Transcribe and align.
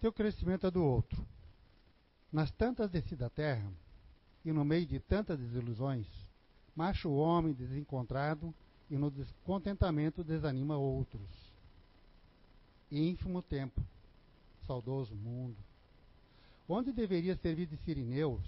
teu 0.00 0.12
crescimento 0.12 0.66
é 0.66 0.70
do 0.70 0.82
outro. 0.84 1.26
Nas 2.32 2.50
tantas 2.50 2.90
descidas 2.90 3.18
da 3.18 3.30
terra, 3.30 3.70
e 4.44 4.52
no 4.52 4.64
meio 4.64 4.86
de 4.86 5.00
tantas 5.00 5.38
desilusões, 5.38 6.06
marcha 6.74 7.08
o 7.08 7.16
homem 7.16 7.52
desencontrado 7.52 8.54
e 8.90 8.96
no 8.96 9.10
descontentamento 9.10 10.22
desanima 10.22 10.76
outros. 10.76 11.28
Ínfimo 12.90 13.42
tempo, 13.42 13.82
saudoso 14.66 15.14
mundo, 15.14 15.56
onde 16.68 16.92
deveria 16.92 17.36
servir 17.36 17.66
de 17.66 17.76
sirineus, 17.78 18.42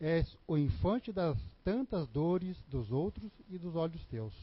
és 0.00 0.36
o 0.48 0.58
infante 0.58 1.12
das 1.12 1.38
tantas 1.64 2.08
dores 2.08 2.56
dos 2.68 2.90
outros 2.90 3.30
e 3.48 3.56
dos 3.56 3.76
olhos 3.76 4.04
teus. 4.06 4.34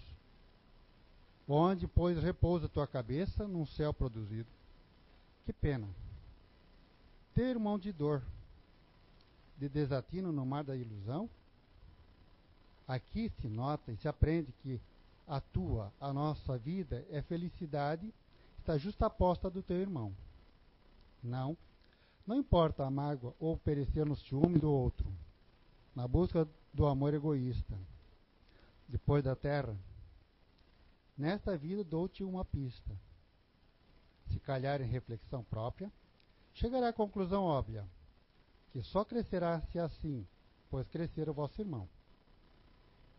Onde, 1.48 1.88
pois, 1.88 2.22
repousa 2.22 2.70
tua 2.70 2.88
cabeça 2.88 3.48
num 3.48 3.66
céu 3.66 3.94
produzido. 3.94 4.48
Que 5.46 5.52
pena. 5.52 5.88
Ter 7.40 7.58
mão 7.58 7.80
de 7.80 7.94
dor, 7.94 8.22
de 9.58 9.70
desatino 9.70 10.30
no 10.30 10.46
mar 10.46 10.62
da 10.62 10.76
ilusão? 10.76 11.30
Aqui 12.86 13.32
se 13.40 13.48
nota 13.48 13.94
e 13.94 13.96
se 13.96 14.10
aprende 14.10 14.52
que 14.62 14.78
a 15.26 15.40
tua, 15.40 15.90
a 16.02 16.12
nossa 16.12 16.58
vida 16.58 17.08
é 17.10 17.22
felicidade, 17.22 18.14
está 18.60 18.78
justaposta 18.78 19.50
do 19.50 19.64
teu 19.64 19.78
irmão. 19.78 20.14
Não, 21.24 21.56
não 22.28 22.36
importa 22.36 22.86
a 22.86 22.92
mágoa 22.92 23.34
ou 23.40 23.56
perecer 23.56 24.06
no 24.06 24.18
ciúme 24.18 24.60
do 24.60 24.70
outro, 24.70 25.10
na 25.96 26.06
busca 26.10 26.46
do 26.74 26.86
amor 26.86 27.14
egoísta. 27.14 27.80
Depois 28.86 29.24
da 29.24 29.34
terra, 29.34 29.78
nesta 31.18 31.58
vida 31.58 31.86
dou-te 31.86 32.22
uma 32.22 32.44
pista. 32.44 32.92
Se 34.28 34.42
calhar 34.42 34.82
em 34.82 34.88
reflexão 34.88 35.42
própria, 35.42 35.90
chegará 36.54 36.90
à 36.90 36.94
conclusão 36.94 37.44
óbvia 37.44 37.86
que 38.72 38.82
só 38.84 39.04
crescerá 39.04 39.62
se 39.72 39.80
assim, 39.80 40.26
pois 40.70 40.88
crescer 40.88 41.30
o 41.30 41.34
vosso 41.34 41.60
irmão. 41.62 41.88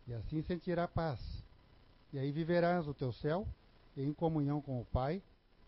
E 0.07 0.13
assim 0.13 0.41
sentirá 0.43 0.87
paz. 0.87 1.19
E 2.13 2.19
aí 2.19 2.31
viverás 2.31 2.87
o 2.87 2.93
teu 2.93 3.11
céu 3.13 3.47
em 3.95 4.13
comunhão 4.13 4.61
com 4.61 4.79
o 4.79 4.85
Pai, 4.85 5.21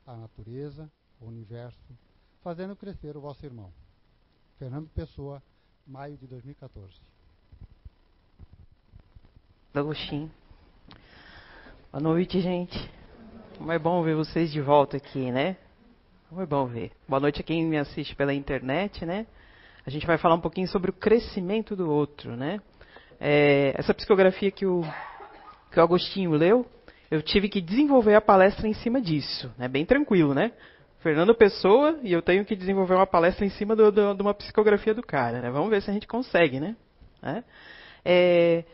a 0.06 0.16
natureza, 0.16 0.90
o 1.20 1.26
universo, 1.26 1.98
fazendo 2.42 2.76
crescer 2.76 3.16
o 3.16 3.22
vosso 3.22 3.46
irmão. 3.46 3.72
Fernando 4.58 4.90
Pessoa, 4.90 5.42
maio 5.86 6.18
de 6.18 6.28
2014. 6.28 6.94
Agostinho. 9.74 10.32
Boa 11.92 12.02
noite, 12.02 12.40
gente. 12.42 12.78
Como 13.58 13.72
é 13.72 13.80
bom 13.80 14.04
ver 14.04 14.16
vocês 14.16 14.52
de 14.52 14.62
volta 14.62 14.98
aqui, 14.98 15.32
né? 15.32 15.58
É 16.38 16.46
bom 16.46 16.66
ver. 16.66 16.92
Boa 17.08 17.20
noite 17.20 17.42
a 17.42 17.44
quem 17.44 17.66
me 17.66 17.78
assiste 17.78 18.16
pela 18.16 18.34
internet, 18.34 19.06
né? 19.06 19.26
a 19.86 19.90
gente 19.90 20.08
vai 20.08 20.18
falar 20.18 20.36
um 20.36 20.40
pouquinho 20.40 20.68
sobre 20.68 20.90
o 20.90 20.94
crescimento 20.94 21.76
do 21.76 21.90
outro, 21.90 22.36
né? 22.36 22.60
É, 23.20 23.74
essa 23.78 23.94
psicografia 23.94 24.50
que 24.50 24.66
o, 24.66 24.82
que 25.72 25.80
o 25.80 25.84
Agostinho 25.84 26.32
leu, 26.32 26.66
eu 27.12 27.22
tive 27.22 27.50
que 27.50 27.62
desenvolver 27.62 28.16
a 28.16 28.22
palestra 28.22 28.68
em 28.68 28.74
cima 28.74 29.02
disso, 29.02 29.54
né? 29.58 29.68
Bem 29.68 29.86
tranquilo, 29.86 30.34
né? 30.34 30.54
Fernando 31.00 31.36
Pessoa 31.36 32.00
e 32.02 32.14
eu 32.14 32.22
tenho 32.22 32.46
que 32.46 32.56
desenvolver 32.56 32.94
uma 32.94 33.06
palestra 33.06 33.46
em 33.46 33.50
cima 33.50 33.76
do, 33.76 33.92
do, 33.92 34.14
de 34.14 34.22
uma 34.22 34.34
psicografia 34.34 34.94
do 34.94 35.04
cara, 35.04 35.42
né? 35.42 35.52
Vamos 35.52 35.70
ver 35.70 35.82
se 35.82 35.90
a 35.90 35.94
gente 35.94 36.08
consegue, 36.08 36.60
né? 36.60 36.76
É, 37.22 37.44
é 38.06 38.66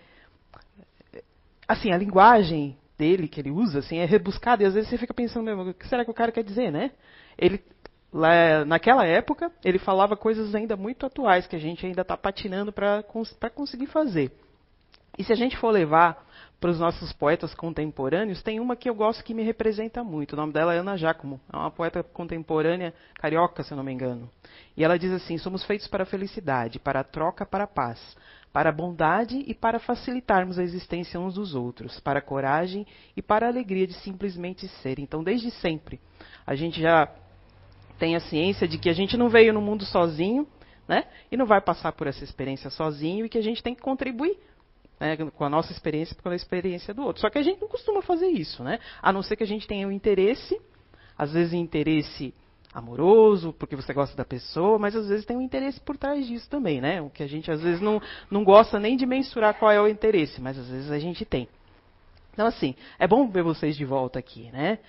assim, 1.67 1.91
a 1.91 1.97
linguagem 1.97 2.77
dele 2.97 3.27
que 3.27 3.39
ele 3.39 3.49
usa, 3.49 3.79
assim, 3.79 3.97
é 3.97 4.05
rebuscada 4.05 4.61
e 4.61 4.66
às 4.66 4.73
vezes 4.75 4.89
você 4.89 4.97
fica 4.97 5.13
pensando, 5.13 5.49
o 5.69 5.73
que 5.73 5.88
será 5.88 6.05
que 6.05 6.11
o 6.11 6.13
cara 6.13 6.31
quer 6.31 6.44
dizer, 6.44 6.71
né? 6.71 6.91
Ele 7.39 7.63
Lá, 8.11 8.65
naquela 8.65 9.05
época, 9.05 9.51
ele 9.63 9.77
falava 9.77 10.17
coisas 10.17 10.55
ainda 10.55 10.75
muito 10.75 11.05
atuais 11.05 11.45
que 11.45 11.55
a 11.55 11.59
gente 11.59 11.85
ainda 11.85 12.01
está 12.01 12.17
patinando 12.17 12.73
para 12.73 13.03
conseguir 13.53 13.85
fazer. 13.85 14.31
E 15.16 15.23
se 15.23 15.31
a 15.31 15.35
gente 15.35 15.55
for 15.57 15.69
levar 15.69 16.25
para 16.59 16.72
os 16.72 16.79
nossos 16.79 17.13
poetas 17.13 17.53
contemporâneos, 17.53 18.41
tem 18.41 18.59
uma 18.59 18.75
que 18.75 18.89
eu 18.89 18.95
gosto 18.95 19.23
que 19.23 19.33
me 19.33 19.44
representa 19.44 20.03
muito. 20.03 20.33
O 20.33 20.35
nome 20.35 20.51
dela 20.51 20.73
é 20.73 20.79
Ana 20.79 20.97
Giacomo, 20.97 21.39
é 21.53 21.55
uma 21.55 21.69
poeta 21.69 22.01
contemporânea 22.01 22.94
carioca, 23.16 23.61
se 23.63 23.72
eu 23.72 23.78
não 23.78 23.83
me 23.83 23.94
engano. 23.94 24.29
E 24.75 24.83
ela 24.83 24.97
diz 24.97 25.11
assim: 25.11 25.38
somos 25.38 25.63
feitos 25.63 25.88
para 25.88 26.03
a 26.03 26.05
felicidade, 26.05 26.79
para 26.79 27.01
a 27.01 27.03
troca, 27.03 27.45
para 27.45 27.66
a 27.66 27.67
paz, 27.67 27.99
para 28.51 28.69
a 28.69 28.73
bondade 28.73 29.44
e 29.45 29.53
para 29.53 29.79
facilitarmos 29.79 30.57
a 30.57 30.63
existência 30.63 31.19
uns 31.19 31.35
dos 31.35 31.53
outros, 31.53 31.99
para 31.99 32.19
a 32.19 32.23
coragem 32.23 32.88
e 33.16 33.22
para 33.22 33.45
a 33.45 33.49
alegria 33.49 33.85
de 33.85 33.94
simplesmente 33.94 34.67
ser. 34.81 34.99
Então, 34.99 35.23
desde 35.23 35.51
sempre, 35.51 35.99
a 36.45 36.55
gente 36.55 36.81
já 36.81 37.07
tem 37.99 38.15
a 38.15 38.19
ciência 38.19 38.67
de 38.67 38.77
que 38.77 38.89
a 38.89 38.93
gente 38.93 39.17
não 39.17 39.29
veio 39.29 39.53
no 39.53 39.61
mundo 39.61 39.85
sozinho, 39.85 40.47
né? 40.87 41.03
E 41.31 41.37
não 41.37 41.45
vai 41.45 41.61
passar 41.61 41.91
por 41.91 42.07
essa 42.07 42.23
experiência 42.23 42.69
sozinho 42.69 43.25
e 43.25 43.29
que 43.29 43.37
a 43.37 43.43
gente 43.43 43.61
tem 43.61 43.75
que 43.75 43.81
contribuir 43.81 44.37
né, 44.99 45.15
com 45.15 45.43
a 45.45 45.49
nossa 45.49 45.71
experiência 45.71 46.15
com 46.21 46.29
a 46.29 46.35
experiência 46.35 46.93
do 46.93 47.03
outro. 47.03 47.21
Só 47.21 47.29
que 47.29 47.37
a 47.37 47.43
gente 47.43 47.61
não 47.61 47.67
costuma 47.67 48.01
fazer 48.01 48.27
isso, 48.27 48.63
né? 48.63 48.79
A 49.01 49.13
não 49.13 49.21
ser 49.21 49.35
que 49.35 49.43
a 49.43 49.47
gente 49.47 49.67
tenha 49.67 49.87
um 49.87 49.91
interesse, 49.91 50.59
às 51.17 51.31
vezes 51.31 51.53
interesse 51.53 52.33
amoroso, 52.73 53.53
porque 53.53 53.75
você 53.75 53.93
gosta 53.93 54.16
da 54.16 54.25
pessoa, 54.25 54.77
mas 54.77 54.95
às 54.95 55.07
vezes 55.07 55.25
tem 55.25 55.37
um 55.37 55.41
interesse 55.41 55.79
por 55.79 55.97
trás 55.97 56.27
disso 56.27 56.49
também, 56.49 56.79
né? 56.79 57.01
O 57.01 57.09
que 57.09 57.23
a 57.23 57.27
gente 57.27 57.49
às 57.49 57.61
vezes 57.61 57.81
não, 57.81 58.01
não 58.29 58.43
gosta 58.43 58.79
nem 58.79 58.95
de 58.95 59.05
mensurar 59.05 59.57
qual 59.57 59.71
é 59.71 59.81
o 59.81 59.87
interesse, 59.87 60.39
mas 60.41 60.57
às 60.57 60.69
vezes 60.69 60.91
a 60.91 60.99
gente 60.99 61.25
tem. 61.25 61.47
Então, 62.33 62.45
assim, 62.45 62.75
é 62.97 63.07
bom 63.07 63.27
ver 63.27 63.43
vocês 63.43 63.75
de 63.75 63.85
volta 63.85 64.19
aqui, 64.19 64.51
né? 64.51 64.79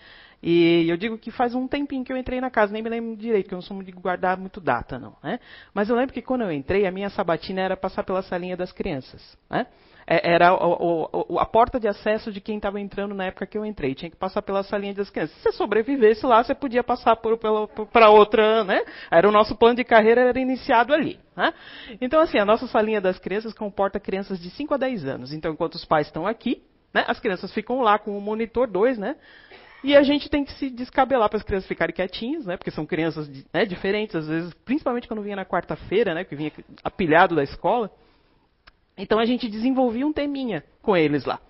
E 0.43 0.89
eu 0.89 0.97
digo 0.97 1.19
que 1.19 1.31
faz 1.31 1.55
um 1.55 1.69
tempinho 1.69 2.05
que 2.05 2.13
eu 2.13 2.17
entrei 2.17 2.41
na 2.41 2.51
casa, 2.51 2.73
nem 2.73 2.83
me 2.83 2.89
lembro 2.89 3.17
direito, 3.17 3.49
que 3.49 3.55
eu 3.55 3.57
não 3.57 3.63
sou 3.63 3.83
de 3.83 3.93
guardar 3.93 4.39
muito 4.39 4.61
data, 4.61 4.99
não. 4.99 5.15
Né? 5.23 5.39
Mas 5.75 5.91
eu 5.91 5.97
lembro 5.97 6.15
que 6.15 6.23
quando 6.23 6.43
eu 6.43 6.53
entrei, 6.53 6.87
a 6.87 6.91
minha 6.91 7.11
sabatina 7.11 7.61
era 7.61 7.77
passar 7.77 8.05
pela 8.05 8.23
salinha 8.23 8.57
das 8.57 8.73
crianças. 8.73 9.37
Né? 9.51 9.67
É, 10.07 10.33
era 10.33 10.49
a 10.49 11.47
porta 11.47 11.79
de 11.79 11.87
acesso 11.87 12.33
de 12.33 12.41
quem 12.41 12.57
estava 12.57 12.81
entrando 12.81 13.15
na 13.15 13.27
época 13.27 13.47
que 13.47 13.57
eu 13.57 13.65
entrei. 13.65 13.95
Tinha 13.95 14.11
que 14.11 14.17
passar 14.17 14.41
pela 14.43 14.63
salinha 14.63 14.95
das 14.95 15.11
crianças. 15.11 15.37
Se 15.37 15.43
você 15.43 15.53
sobrevivesse 15.53 16.25
lá, 16.25 16.43
você 16.43 16.55
podia 16.55 16.83
passar 16.83 17.17
para 17.17 18.11
outra, 18.11 18.65
né? 18.65 18.83
Era 19.11 19.29
o 19.29 19.31
nosso 19.31 19.55
plano 19.55 19.77
de 19.77 19.85
carreira 19.85 20.23
era 20.23 20.41
iniciado 20.41 20.95
ali. 20.95 21.21
Né? 21.37 21.53
Então, 22.01 22.21
assim, 22.21 22.39
a 22.39 22.45
nossa 22.45 22.67
salinha 22.67 23.01
das 23.01 23.19
crianças 23.19 23.53
comporta 23.53 24.01
crianças 24.01 24.41
de 24.41 24.51
5 24.51 24.75
a 24.75 24.77
10 24.79 25.05
anos. 25.05 25.33
Então, 25.33 25.53
enquanto 25.53 25.75
os 25.75 25.85
pais 25.85 26.07
estão 26.09 26.27
aqui, 26.27 26.63
né, 26.93 27.05
as 27.07 27.21
crianças 27.21 27.53
ficam 27.53 27.81
lá 27.81 27.97
com 27.99 28.17
o 28.17 28.21
monitor 28.21 28.67
2, 28.67 28.99
né? 28.99 29.17
E 29.83 29.97
a 29.97 30.03
gente 30.03 30.29
tem 30.29 30.45
que 30.45 30.53
se 30.53 30.69
descabelar 30.69 31.29
para 31.29 31.39
as 31.39 31.43
crianças 31.43 31.67
ficarem 31.67 31.95
quietinhas, 31.95 32.45
né? 32.45 32.57
Porque 32.57 32.71
são 32.71 32.85
crianças 32.85 33.29
né, 33.53 33.65
diferentes, 33.65 34.15
às 34.15 34.29
vezes, 34.29 34.53
principalmente 34.65 35.09
quando 35.09 35.23
vinha 35.23 35.37
na 35.37 35.45
quarta-feira, 35.45 36.15
né? 36.15 36.23
Que 36.23 36.37
vinha 36.37 36.53
apilhado 36.85 37.35
da 37.35 37.43
escola. 37.43 37.91
Então 38.97 39.19
a 39.19 39.25
gente 39.25 39.49
desenvolvia 39.49 40.07
um 40.07 40.13
teminha 40.13 40.63
com 40.83 40.95
eles 40.95 41.25
lá. 41.25 41.41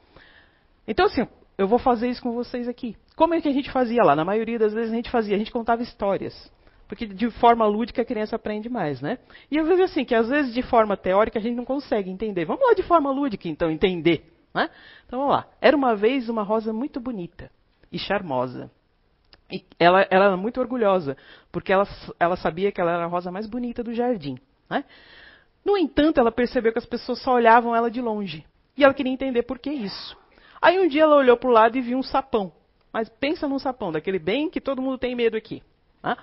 Então, 0.86 1.06
assim, 1.06 1.26
eu 1.58 1.66
vou 1.66 1.78
fazer 1.78 2.08
isso 2.08 2.22
com 2.22 2.32
vocês 2.32 2.68
aqui. 2.68 2.96
Como 3.16 3.34
é 3.34 3.40
que 3.40 3.48
a 3.48 3.52
gente 3.52 3.70
fazia 3.70 4.02
lá? 4.04 4.14
Na 4.14 4.24
maioria 4.24 4.58
das 4.58 4.72
vezes 4.72 4.92
a 4.92 4.96
gente 4.96 5.10
fazia, 5.10 5.34
a 5.34 5.38
gente 5.38 5.50
contava 5.50 5.82
histórias. 5.82 6.52
Porque 6.86 7.06
de 7.06 7.30
forma 7.30 7.66
lúdica 7.66 8.02
a 8.02 8.04
criança 8.04 8.36
aprende 8.36 8.68
mais, 8.68 9.00
né? 9.00 9.18
E 9.50 9.56
eu 9.56 9.64
vejo 9.64 9.82
assim, 9.82 10.04
que 10.04 10.14
às 10.14 10.28
vezes 10.28 10.54
de 10.54 10.62
forma 10.62 10.96
teórica 10.96 11.38
a 11.38 11.42
gente 11.42 11.56
não 11.56 11.64
consegue 11.64 12.10
entender. 12.10 12.44
Vamos 12.44 12.64
lá 12.64 12.74
de 12.74 12.82
forma 12.84 13.10
lúdica, 13.10 13.48
então, 13.48 13.70
entender. 13.70 14.32
Né? 14.54 14.68
Então 15.06 15.18
vamos 15.18 15.34
lá. 15.34 15.46
Era 15.60 15.76
uma 15.76 15.94
vez 15.94 16.28
uma 16.28 16.42
rosa 16.42 16.72
muito 16.72 17.00
bonita 17.00 17.50
e 17.90 17.98
charmosa. 17.98 18.70
E 19.50 19.64
ela, 19.78 20.06
ela 20.10 20.26
era 20.26 20.36
muito 20.36 20.60
orgulhosa, 20.60 21.16
porque 21.50 21.72
ela, 21.72 21.86
ela 22.18 22.36
sabia 22.36 22.70
que 22.70 22.80
ela 22.80 22.92
era 22.92 23.04
a 23.04 23.08
rosa 23.08 23.32
mais 23.32 23.46
bonita 23.46 23.82
do 23.82 23.92
jardim. 23.92 24.38
Né? 24.68 24.84
No 25.64 25.76
entanto, 25.76 26.20
ela 26.20 26.30
percebeu 26.30 26.72
que 26.72 26.78
as 26.78 26.86
pessoas 26.86 27.20
só 27.20 27.34
olhavam 27.34 27.74
ela 27.74 27.90
de 27.90 28.00
longe. 28.00 28.44
E 28.76 28.84
ela 28.84 28.94
queria 28.94 29.12
entender 29.12 29.42
por 29.42 29.58
que 29.58 29.70
isso. 29.70 30.16
Aí 30.62 30.78
um 30.78 30.88
dia 30.88 31.02
ela 31.02 31.16
olhou 31.16 31.36
para 31.36 31.48
o 31.48 31.52
lado 31.52 31.76
e 31.76 31.80
viu 31.80 31.98
um 31.98 32.02
sapão. 32.02 32.52
Mas 32.92 33.08
pensa 33.08 33.48
num 33.48 33.58
sapão, 33.58 33.92
daquele 33.92 34.18
bem 34.18 34.48
que 34.48 34.60
todo 34.60 34.82
mundo 34.82 34.98
tem 34.98 35.14
medo 35.14 35.36
aqui. 35.36 35.62
Né? 36.02 36.16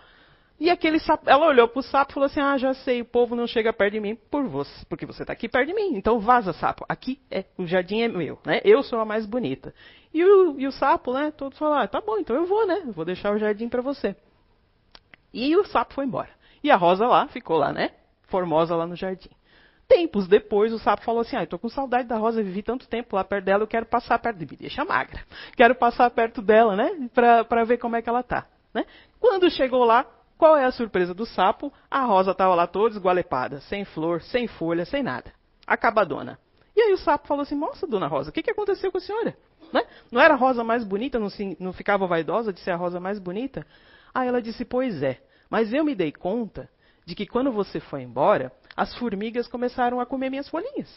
E 0.59 0.71
aquele 0.71 0.99
sapo, 0.99 1.29
ela 1.29 1.45
olhou 1.45 1.67
para 1.67 1.79
o 1.79 1.83
sapo 1.83 2.11
e 2.11 2.13
falou 2.15 2.25
assim: 2.25 2.39
Ah, 2.39 2.57
já 2.57 2.73
sei, 2.73 3.01
o 3.01 3.05
povo 3.05 3.35
não 3.35 3.45
chega 3.45 3.71
perto 3.71 3.93
de 3.93 3.99
mim 3.99 4.15
por 4.15 4.47
você, 4.47 4.85
porque 4.89 5.05
você 5.05 5.21
está 5.21 5.33
aqui 5.33 5.47
perto 5.47 5.67
de 5.67 5.73
mim. 5.73 5.95
Então 5.95 6.19
vaza, 6.19 6.51
sapo. 6.51 6.83
Aqui 6.89 7.19
é, 7.29 7.45
o 7.57 7.67
jardim 7.67 8.01
é 8.01 8.07
meu, 8.07 8.39
né? 8.43 8.59
Eu 8.63 8.81
sou 8.81 8.99
a 8.99 9.05
mais 9.05 9.25
bonita. 9.25 9.73
E 10.13 10.23
o, 10.23 10.59
e 10.59 10.67
o 10.67 10.71
sapo, 10.71 11.13
né? 11.13 11.31
Todos 11.31 11.57
falaram: 11.57 11.83
ah, 11.83 11.87
Tá 11.87 12.01
bom, 12.01 12.17
então 12.17 12.35
eu 12.35 12.45
vou, 12.45 12.65
né? 12.65 12.83
Vou 12.87 13.05
deixar 13.05 13.33
o 13.33 13.37
jardim 13.37 13.69
para 13.69 13.81
você. 13.81 14.15
E 15.33 15.55
o 15.55 15.65
sapo 15.65 15.93
foi 15.93 16.05
embora. 16.05 16.29
E 16.63 16.71
a 16.71 16.75
rosa 16.75 17.05
lá 17.07 17.27
ficou 17.27 17.57
lá, 17.57 17.71
né? 17.71 17.91
Formosa 18.23 18.75
lá 18.75 18.85
no 18.85 18.95
jardim. 18.95 19.29
Tempos 19.87 20.27
depois, 20.27 20.73
o 20.73 20.79
sapo 20.79 21.03
falou 21.03 21.21
assim: 21.21 21.37
Ah, 21.37 21.43
eu 21.43 21.47
tô 21.47 21.57
com 21.57 21.69
saudade 21.69 22.07
da 22.07 22.17
rosa, 22.17 22.43
vivi 22.43 22.61
tanto 22.61 22.87
tempo 22.87 23.15
lá 23.15 23.23
perto 23.23 23.45
dela, 23.45 23.63
eu 23.63 23.67
quero 23.67 23.85
passar 23.85 24.19
perto 24.19 24.39
mim. 24.39 24.57
Deixa 24.59 24.83
magra. 24.83 25.23
Quero 25.55 25.75
passar 25.75 26.09
perto 26.09 26.41
dela, 26.41 26.75
né? 26.75 27.09
Para 27.13 27.63
ver 27.63 27.77
como 27.77 27.95
é 27.95 28.01
que 28.01 28.09
ela 28.09 28.23
tá. 28.23 28.45
Né? 28.73 28.85
Quando 29.19 29.49
chegou 29.49 29.85
lá, 29.85 30.05
qual 30.37 30.57
é 30.57 30.65
a 30.65 30.71
surpresa 30.71 31.13
do 31.13 31.25
sapo? 31.25 31.71
A 31.89 32.01
rosa 32.01 32.31
estava 32.31 32.53
lá 32.53 32.67
toda 32.67 32.95
esgualepada, 32.95 33.61
sem 33.61 33.85
flor, 33.85 34.21
sem 34.21 34.47
folha, 34.47 34.85
sem 34.85 35.01
nada. 35.01 35.31
Acabadona. 35.65 36.37
E 36.75 36.81
aí 36.81 36.93
o 36.93 36.97
sapo 36.97 37.27
falou 37.27 37.43
assim: 37.43 37.55
Nossa, 37.55 37.87
dona 37.87 38.07
Rosa, 38.07 38.29
o 38.29 38.33
que, 38.33 38.43
que 38.43 38.51
aconteceu 38.51 38.91
com 38.91 38.97
a 38.97 39.01
senhora? 39.01 39.35
Né? 39.73 39.83
Não 40.11 40.21
era 40.21 40.33
a 40.33 40.37
rosa 40.37 40.63
mais 40.63 40.83
bonita? 40.83 41.19
Não, 41.19 41.29
se, 41.29 41.57
não 41.59 41.73
ficava 41.73 42.07
vaidosa 42.07 42.53
de 42.53 42.59
ser 42.59 42.71
a 42.71 42.75
rosa 42.75 42.99
mais 42.99 43.19
bonita? 43.19 43.65
Aí 44.13 44.27
ela 44.27 44.41
disse: 44.41 44.65
Pois 44.65 45.01
é. 45.03 45.19
Mas 45.49 45.73
eu 45.73 45.83
me 45.83 45.95
dei 45.95 46.11
conta 46.11 46.69
de 47.05 47.15
que 47.15 47.25
quando 47.25 47.51
você 47.51 47.79
foi 47.79 48.01
embora, 48.01 48.51
as 48.75 48.93
formigas 48.95 49.47
começaram 49.47 49.99
a 49.99 50.05
comer 50.05 50.29
minhas 50.29 50.49
folhinhas. 50.49 50.89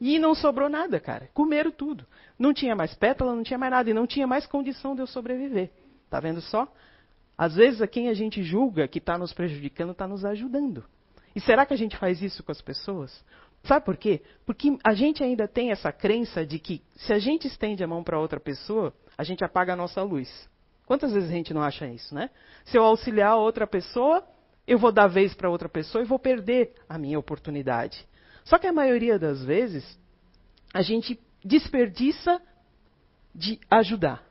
E 0.00 0.18
não 0.18 0.34
sobrou 0.34 0.68
nada, 0.68 1.00
cara. 1.00 1.28
Comeram 1.34 1.70
tudo. 1.70 2.06
Não 2.38 2.52
tinha 2.52 2.76
mais 2.76 2.94
pétala, 2.94 3.34
não 3.34 3.42
tinha 3.42 3.58
mais 3.58 3.72
nada. 3.72 3.90
E 3.90 3.94
não 3.94 4.06
tinha 4.06 4.26
mais 4.26 4.46
condição 4.46 4.94
de 4.94 5.00
eu 5.00 5.06
sobreviver. 5.06 5.70
Tá 6.08 6.20
vendo 6.20 6.40
só? 6.40 6.72
Às 7.36 7.54
vezes, 7.54 7.82
a 7.82 7.86
quem 7.86 8.08
a 8.08 8.14
gente 8.14 8.42
julga 8.42 8.86
que 8.86 8.98
está 8.98 9.18
nos 9.18 9.32
prejudicando 9.32 9.92
está 9.92 10.06
nos 10.06 10.24
ajudando. 10.24 10.84
E 11.34 11.40
será 11.40 11.64
que 11.66 11.74
a 11.74 11.76
gente 11.76 11.96
faz 11.96 12.22
isso 12.22 12.42
com 12.42 12.52
as 12.52 12.60
pessoas? 12.60 13.24
Sabe 13.68 13.84
por 13.84 13.98
quê? 13.98 14.22
Porque 14.46 14.78
a 14.82 14.94
gente 14.94 15.22
ainda 15.22 15.46
tem 15.46 15.70
essa 15.70 15.92
crença 15.92 16.44
de 16.46 16.58
que 16.58 16.82
se 16.96 17.12
a 17.12 17.18
gente 17.18 17.46
estende 17.46 17.84
a 17.84 17.86
mão 17.86 18.02
para 18.02 18.18
outra 18.18 18.40
pessoa, 18.40 18.94
a 19.16 19.22
gente 19.22 19.44
apaga 19.44 19.74
a 19.74 19.76
nossa 19.76 20.02
luz. 20.02 20.48
Quantas 20.86 21.12
vezes 21.12 21.28
a 21.28 21.32
gente 21.34 21.52
não 21.52 21.60
acha 21.60 21.86
isso, 21.86 22.14
né? 22.14 22.30
Se 22.64 22.78
eu 22.78 22.82
auxiliar 22.82 23.36
outra 23.36 23.66
pessoa, 23.66 24.26
eu 24.66 24.78
vou 24.78 24.90
dar 24.90 25.06
vez 25.06 25.34
para 25.34 25.50
outra 25.50 25.68
pessoa 25.68 26.02
e 26.02 26.06
vou 26.06 26.18
perder 26.18 26.72
a 26.88 26.96
minha 26.96 27.18
oportunidade. 27.18 28.08
Só 28.42 28.58
que 28.58 28.66
a 28.66 28.72
maioria 28.72 29.18
das 29.18 29.44
vezes, 29.44 29.84
a 30.72 30.80
gente 30.80 31.20
desperdiça 31.44 32.40
de 33.34 33.60
ajudar. 33.70 34.24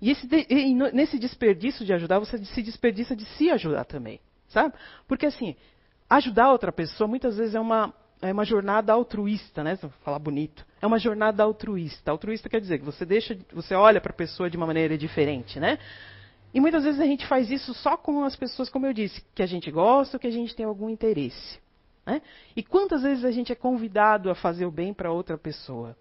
E, 0.00 0.12
esse, 0.12 0.28
e 0.48 0.72
nesse 0.92 1.18
desperdício 1.18 1.84
de 1.84 1.92
ajudar, 1.92 2.20
você 2.20 2.38
se 2.44 2.62
desperdiça 2.62 3.16
de 3.16 3.24
se 3.36 3.50
ajudar 3.50 3.86
também, 3.86 4.20
sabe? 4.46 4.72
Porque 5.08 5.26
assim, 5.26 5.56
ajudar 6.08 6.52
outra 6.52 6.70
pessoa 6.70 7.08
muitas 7.08 7.36
vezes 7.36 7.56
é 7.56 7.60
uma, 7.60 7.92
é 8.22 8.32
uma 8.32 8.44
jornada 8.44 8.92
altruísta, 8.92 9.62
né? 9.62 9.76
Vou 9.76 9.90
falar 10.02 10.18
bonito. 10.18 10.64
É 10.80 10.86
uma 10.86 10.98
jornada 10.98 11.42
altruísta. 11.42 12.10
Altruísta 12.10 12.48
quer 12.48 12.60
dizer 12.60 12.78
que 12.78 12.84
você 12.84 13.04
deixa, 13.04 13.36
você 13.52 13.74
olha 13.74 14.00
para 14.00 14.12
a 14.12 14.16
pessoa 14.16 14.48
de 14.48 14.56
uma 14.56 14.66
maneira 14.66 14.96
diferente, 14.96 15.60
né? 15.60 15.78
E 16.54 16.60
muitas 16.60 16.84
vezes 16.84 17.00
a 17.00 17.04
gente 17.04 17.26
faz 17.26 17.50
isso 17.50 17.74
só 17.74 17.96
com 17.96 18.24
as 18.24 18.34
pessoas, 18.34 18.70
como 18.70 18.86
eu 18.86 18.92
disse, 18.92 19.22
que 19.34 19.42
a 19.42 19.46
gente 19.46 19.70
gosta 19.70 20.16
ou 20.16 20.20
que 20.20 20.26
a 20.26 20.30
gente 20.30 20.56
tem 20.56 20.64
algum 20.64 20.88
interesse. 20.88 21.58
Né? 22.06 22.22
E 22.54 22.62
quantas 22.62 23.02
vezes 23.02 23.24
a 23.24 23.30
gente 23.30 23.52
é 23.52 23.54
convidado 23.54 24.30
a 24.30 24.34
fazer 24.34 24.64
o 24.64 24.70
bem 24.70 24.94
para 24.94 25.10
outra 25.10 25.36
pessoa? 25.36 25.96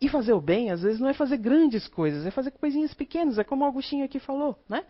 E 0.00 0.08
fazer 0.08 0.32
o 0.32 0.40
bem, 0.40 0.70
às 0.70 0.82
vezes, 0.82 1.00
não 1.00 1.08
é 1.08 1.14
fazer 1.14 1.38
grandes 1.38 1.88
coisas, 1.88 2.24
é 2.24 2.30
fazer 2.30 2.50
coisinhas 2.52 2.94
pequenas, 2.94 3.38
é 3.38 3.44
como 3.44 3.64
o 3.64 3.68
Agostinho 3.68 4.04
aqui 4.04 4.18
falou, 4.18 4.58
né? 4.68 4.84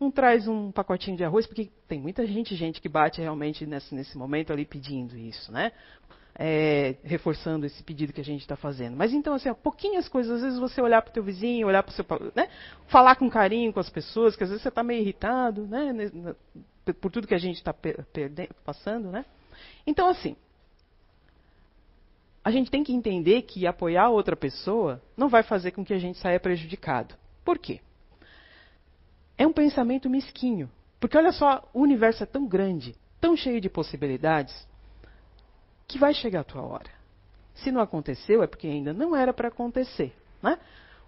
Um 0.00 0.10
traz 0.10 0.48
um 0.48 0.72
pacotinho 0.72 1.16
de 1.16 1.24
arroz, 1.24 1.46
porque 1.46 1.70
tem 1.86 2.00
muita 2.00 2.26
gente, 2.26 2.54
gente 2.56 2.80
que 2.80 2.88
bate 2.88 3.20
realmente 3.20 3.66
nesse, 3.66 3.94
nesse 3.94 4.16
momento 4.16 4.52
ali 4.52 4.64
pedindo 4.64 5.16
isso, 5.16 5.52
né? 5.52 5.72
É, 6.34 6.96
reforçando 7.04 7.66
esse 7.66 7.82
pedido 7.82 8.12
que 8.12 8.20
a 8.20 8.24
gente 8.24 8.40
está 8.40 8.56
fazendo. 8.56 8.96
Mas 8.96 9.12
então, 9.12 9.34
assim, 9.34 9.50
ó, 9.50 9.54
pouquinhas 9.54 10.08
coisas, 10.08 10.36
às 10.36 10.42
vezes 10.42 10.58
você 10.58 10.80
olhar 10.80 11.02
para 11.02 11.10
o 11.10 11.12
teu 11.12 11.22
vizinho, 11.22 11.66
olhar 11.66 11.82
para 11.82 11.90
o 11.90 11.92
seu. 11.92 12.06
Né? 12.34 12.48
Falar 12.86 13.16
com 13.16 13.28
carinho 13.28 13.72
com 13.74 13.80
as 13.80 13.90
pessoas, 13.90 14.34
que 14.34 14.42
às 14.42 14.48
vezes 14.48 14.62
você 14.62 14.70
está 14.70 14.82
meio 14.82 15.02
irritado, 15.02 15.66
né? 15.66 15.92
Por 16.98 17.10
tudo 17.10 17.26
que 17.26 17.34
a 17.34 17.38
gente 17.38 17.56
está 17.56 17.74
passando, 18.64 19.10
né? 19.10 19.26
Então, 19.86 20.08
assim, 20.08 20.34
a 22.42 22.50
gente 22.50 22.70
tem 22.70 22.82
que 22.82 22.92
entender 22.92 23.42
que 23.42 23.66
apoiar 23.66 24.08
outra 24.08 24.34
pessoa 24.34 25.02
não 25.16 25.28
vai 25.28 25.42
fazer 25.42 25.72
com 25.72 25.84
que 25.84 25.92
a 25.92 25.98
gente 25.98 26.18
saia 26.18 26.40
prejudicado. 26.40 27.14
Por 27.44 27.58
quê? 27.58 27.80
É 29.40 29.46
um 29.46 29.54
pensamento 29.54 30.10
mesquinho. 30.10 30.70
Porque 31.00 31.16
olha 31.16 31.32
só, 31.32 31.66
o 31.72 31.80
universo 31.80 32.22
é 32.22 32.26
tão 32.26 32.46
grande, 32.46 32.94
tão 33.18 33.34
cheio 33.34 33.58
de 33.58 33.70
possibilidades, 33.70 34.68
que 35.88 35.98
vai 35.98 36.12
chegar 36.12 36.40
a 36.40 36.44
tua 36.44 36.60
hora. 36.60 36.90
Se 37.54 37.72
não 37.72 37.80
aconteceu, 37.80 38.42
é 38.42 38.46
porque 38.46 38.66
ainda 38.66 38.92
não 38.92 39.16
era 39.16 39.32
para 39.32 39.48
acontecer. 39.48 40.14
Né? 40.42 40.58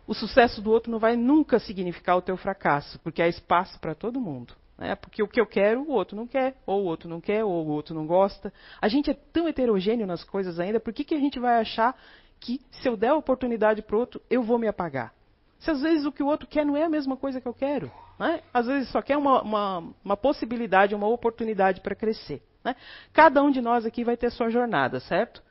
O 0.07 0.15
sucesso 0.15 0.63
do 0.63 0.71
outro 0.71 0.91
não 0.91 0.99
vai 0.99 1.15
nunca 1.15 1.59
significar 1.59 2.17
o 2.17 2.23
teu 2.23 2.39
fracasso, 2.39 2.99
porque 3.01 3.21
há 3.21 3.29
espaço 3.29 3.79
para 3.79 3.95
todo 3.95 4.19
mundo. 4.19 4.55
Né? 4.79 4.95
Porque 4.95 5.23
o 5.23 5.29
que 5.29 5.39
eu 5.39 5.47
quero, 5.47 5.83
o 5.83 5.91
outro 5.91 6.17
não 6.17 6.27
quer, 6.27 6.57
ou 6.65 6.85
o 6.85 6.87
outro 6.87 7.11
não 7.11 7.21
quer, 7.21 7.45
ou 7.45 7.67
o 7.67 7.69
outro 7.69 7.95
não 7.95 8.07
gosta. 8.07 8.51
A 8.81 8.89
gente 8.89 9.11
é 9.11 9.15
tão 9.15 9.47
heterogêneo 9.47 10.07
nas 10.07 10.25
coisas 10.25 10.59
ainda, 10.59 10.81
por 10.81 10.95
que, 10.95 11.05
que 11.05 11.15
a 11.15 11.21
gente 11.21 11.39
vai 11.39 11.61
achar 11.61 11.95
que 12.41 12.63
se 12.71 12.89
eu 12.89 12.97
der 12.97 13.09
a 13.09 13.15
oportunidade 13.15 13.83
para 13.83 13.99
outro, 13.99 14.23
eu 14.31 14.43
vou 14.43 14.59
me 14.59 14.69
apagar? 14.69 15.13
Se 15.63 15.71
às 15.71 15.81
vezes 15.81 16.05
o 16.05 16.13
que 16.13 16.23
o 16.23 16.27
outro 16.27 16.47
quer 16.47 16.65
não 16.65 16.77
é 16.77 16.85
a 16.85 16.89
mesma 16.89 17.17
coisa 17.17 17.41
que 17.41 17.49
eu 17.49 17.55
quero. 17.55 17.91
Né? 18.19 18.41
Às 18.53 18.67
vezes 18.67 18.89
só 18.91 19.01
quer 19.01 19.17
uma, 19.17 19.43
uma, 19.43 19.95
uma 20.05 20.17
possibilidade, 20.17 20.95
uma 20.95 21.09
oportunidade 21.09 21.81
para 21.81 21.95
crescer. 21.95 22.43
Né? 22.65 22.77
Cada 23.13 23.43
um 23.43 23.51
de 23.51 23.61
nós 23.61 23.87
aqui 23.87 24.05
vai 24.05 24.17
ter 24.17 24.27
a 24.27 24.31
sua 24.31 24.51
jornada, 24.51 25.01
certo? 25.01 25.43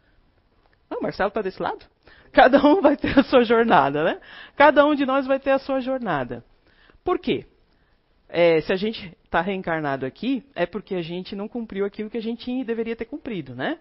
Ah, 0.90 0.98
o 1.00 1.04
Marcelo 1.04 1.30
está 1.30 1.42
desse 1.42 1.62
lado? 1.62 1.86
Cada 2.32 2.66
um 2.66 2.82
vai 2.82 2.96
ter 2.96 3.18
a 3.20 3.24
sua 3.24 3.44
jornada, 3.44 4.04
né? 4.04 4.22
Cada 4.56 4.86
um 4.86 4.96
de 4.96 5.06
nós 5.06 5.28
vai 5.28 5.40
ter 5.40 5.52
a 5.52 5.60
sua 5.60 5.82
jornada. 5.82 6.46
Por 7.04 7.20
quê? 7.20 7.46
é, 8.32 8.62
se 8.62 8.72
a 8.72 8.76
gente 8.78 9.16
está 9.26 9.42
reencarnado 9.42 10.06
aqui, 10.06 10.44
é 10.56 10.66
porque 10.66 10.96
a 10.96 11.02
gente 11.02 11.36
não 11.36 11.48
cumpriu 11.48 11.86
aquilo 11.86 12.10
que 12.10 12.18
a 12.18 12.22
gente 12.22 12.64
deveria 12.64 12.96
ter 12.96 13.06
cumprido, 13.06 13.54
né? 13.54 13.78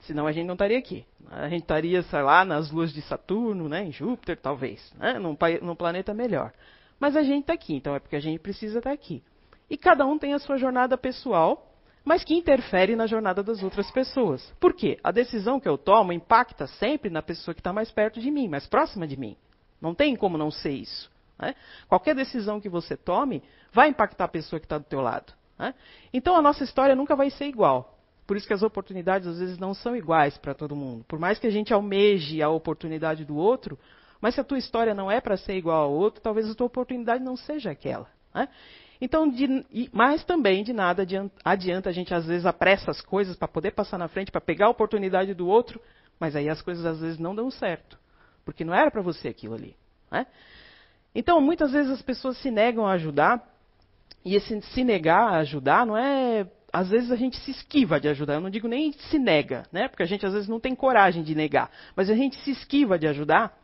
Senão 0.00 0.26
a 0.26 0.32
gente 0.32 0.46
não 0.46 0.54
estaria 0.54 0.78
aqui. 0.78 1.04
A 1.30 1.48
gente 1.48 1.62
estaria, 1.62 2.02
sei 2.02 2.22
lá, 2.22 2.44
nas 2.44 2.70
luas 2.70 2.92
de 2.92 3.02
Saturno, 3.02 3.68
né, 3.68 3.84
em 3.84 3.92
Júpiter, 3.92 4.36
talvez, 4.36 4.92
né, 4.94 5.18
num, 5.18 5.36
num 5.62 5.74
planeta 5.74 6.14
melhor. 6.14 6.52
Mas 7.00 7.16
a 7.16 7.22
gente 7.22 7.42
está 7.42 7.52
aqui, 7.52 7.74
então 7.74 7.94
é 7.94 7.98
porque 7.98 8.16
a 8.16 8.20
gente 8.20 8.38
precisa 8.40 8.78
estar 8.78 8.90
tá 8.90 8.94
aqui. 8.94 9.22
E 9.68 9.76
cada 9.76 10.06
um 10.06 10.18
tem 10.18 10.32
a 10.32 10.38
sua 10.38 10.56
jornada 10.56 10.96
pessoal, 10.96 11.72
mas 12.04 12.22
que 12.22 12.34
interfere 12.34 12.94
na 12.94 13.06
jornada 13.06 13.42
das 13.42 13.62
outras 13.62 13.90
pessoas. 13.90 14.52
Por 14.60 14.72
quê? 14.74 14.98
A 15.02 15.10
decisão 15.10 15.58
que 15.58 15.68
eu 15.68 15.76
tomo 15.76 16.12
impacta 16.12 16.66
sempre 16.66 17.10
na 17.10 17.20
pessoa 17.20 17.52
que 17.52 17.60
está 17.60 17.72
mais 17.72 17.90
perto 17.90 18.20
de 18.20 18.30
mim, 18.30 18.48
mais 18.48 18.66
próxima 18.66 19.06
de 19.06 19.18
mim. 19.18 19.36
Não 19.80 19.92
tem 19.92 20.14
como 20.14 20.38
não 20.38 20.50
ser 20.50 20.70
isso. 20.70 21.10
Né? 21.36 21.54
Qualquer 21.88 22.14
decisão 22.14 22.60
que 22.60 22.68
você 22.68 22.96
tome 22.96 23.42
vai 23.72 23.88
impactar 23.88 24.24
a 24.24 24.28
pessoa 24.28 24.60
que 24.60 24.66
está 24.66 24.78
do 24.78 24.84
teu 24.84 25.00
lado. 25.00 25.32
Né? 25.58 25.74
Então 26.12 26.36
a 26.36 26.42
nossa 26.42 26.62
história 26.62 26.94
nunca 26.94 27.16
vai 27.16 27.28
ser 27.28 27.46
igual. 27.46 27.95
Por 28.26 28.36
isso 28.36 28.46
que 28.46 28.54
as 28.54 28.62
oportunidades 28.62 29.28
às 29.28 29.38
vezes 29.38 29.58
não 29.58 29.72
são 29.72 29.94
iguais 29.94 30.36
para 30.36 30.54
todo 30.54 30.74
mundo. 30.74 31.04
Por 31.06 31.18
mais 31.18 31.38
que 31.38 31.46
a 31.46 31.50
gente 31.50 31.72
almeje 31.72 32.42
a 32.42 32.48
oportunidade 32.48 33.24
do 33.24 33.36
outro, 33.36 33.78
mas 34.20 34.34
se 34.34 34.40
a 34.40 34.44
tua 34.44 34.58
história 34.58 34.94
não 34.94 35.10
é 35.10 35.20
para 35.20 35.36
ser 35.36 35.56
igual 35.56 35.84
ao 35.84 35.92
outro, 35.92 36.20
talvez 36.20 36.50
a 36.50 36.54
tua 36.54 36.66
oportunidade 36.66 37.22
não 37.22 37.36
seja 37.36 37.70
aquela. 37.70 38.08
Né? 38.34 38.48
Então, 39.00 39.28
de, 39.28 39.64
mas 39.92 40.24
também 40.24 40.64
de 40.64 40.72
nada 40.72 41.02
adianta, 41.02 41.34
adianta, 41.44 41.90
a 41.90 41.92
gente 41.92 42.12
às 42.14 42.26
vezes 42.26 42.46
apressa 42.46 42.90
as 42.90 43.00
coisas 43.00 43.36
para 43.36 43.46
poder 43.46 43.72
passar 43.72 43.98
na 43.98 44.08
frente, 44.08 44.32
para 44.32 44.40
pegar 44.40 44.66
a 44.66 44.70
oportunidade 44.70 45.34
do 45.34 45.46
outro, 45.46 45.80
mas 46.18 46.34
aí 46.34 46.48
as 46.48 46.62
coisas 46.62 46.84
às 46.84 47.00
vezes 47.00 47.18
não 47.18 47.34
dão 47.34 47.50
certo, 47.50 47.98
porque 48.44 48.64
não 48.64 48.74
era 48.74 48.90
para 48.90 49.02
você 49.02 49.28
aquilo 49.28 49.54
ali. 49.54 49.76
Né? 50.10 50.26
Então, 51.14 51.40
muitas 51.40 51.72
vezes 51.72 51.92
as 51.92 52.02
pessoas 52.02 52.38
se 52.38 52.50
negam 52.50 52.86
a 52.86 52.92
ajudar, 52.92 53.46
e 54.24 54.34
esse 54.34 54.60
se 54.62 54.82
negar 54.82 55.34
a 55.34 55.36
ajudar 55.38 55.86
não 55.86 55.96
é. 55.96 56.46
Às 56.72 56.90
vezes 56.90 57.10
a 57.10 57.16
gente 57.16 57.38
se 57.40 57.50
esquiva 57.50 58.00
de 58.00 58.08
ajudar. 58.08 58.34
Eu 58.34 58.40
não 58.40 58.50
digo 58.50 58.68
nem 58.68 58.92
se 58.92 59.18
nega, 59.18 59.64
né? 59.72 59.88
Porque 59.88 60.02
a 60.02 60.06
gente 60.06 60.26
às 60.26 60.32
vezes 60.32 60.48
não 60.48 60.60
tem 60.60 60.74
coragem 60.74 61.22
de 61.22 61.34
negar. 61.34 61.70
Mas 61.94 62.10
a 62.10 62.14
gente 62.14 62.36
se 62.42 62.50
esquiva 62.50 62.98
de 62.98 63.06
ajudar 63.06 63.56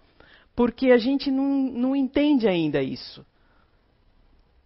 porque 0.54 0.90
a 0.90 0.98
gente 0.98 1.30
não, 1.30 1.44
não 1.44 1.96
entende 1.96 2.48
ainda 2.48 2.82
isso. 2.82 3.24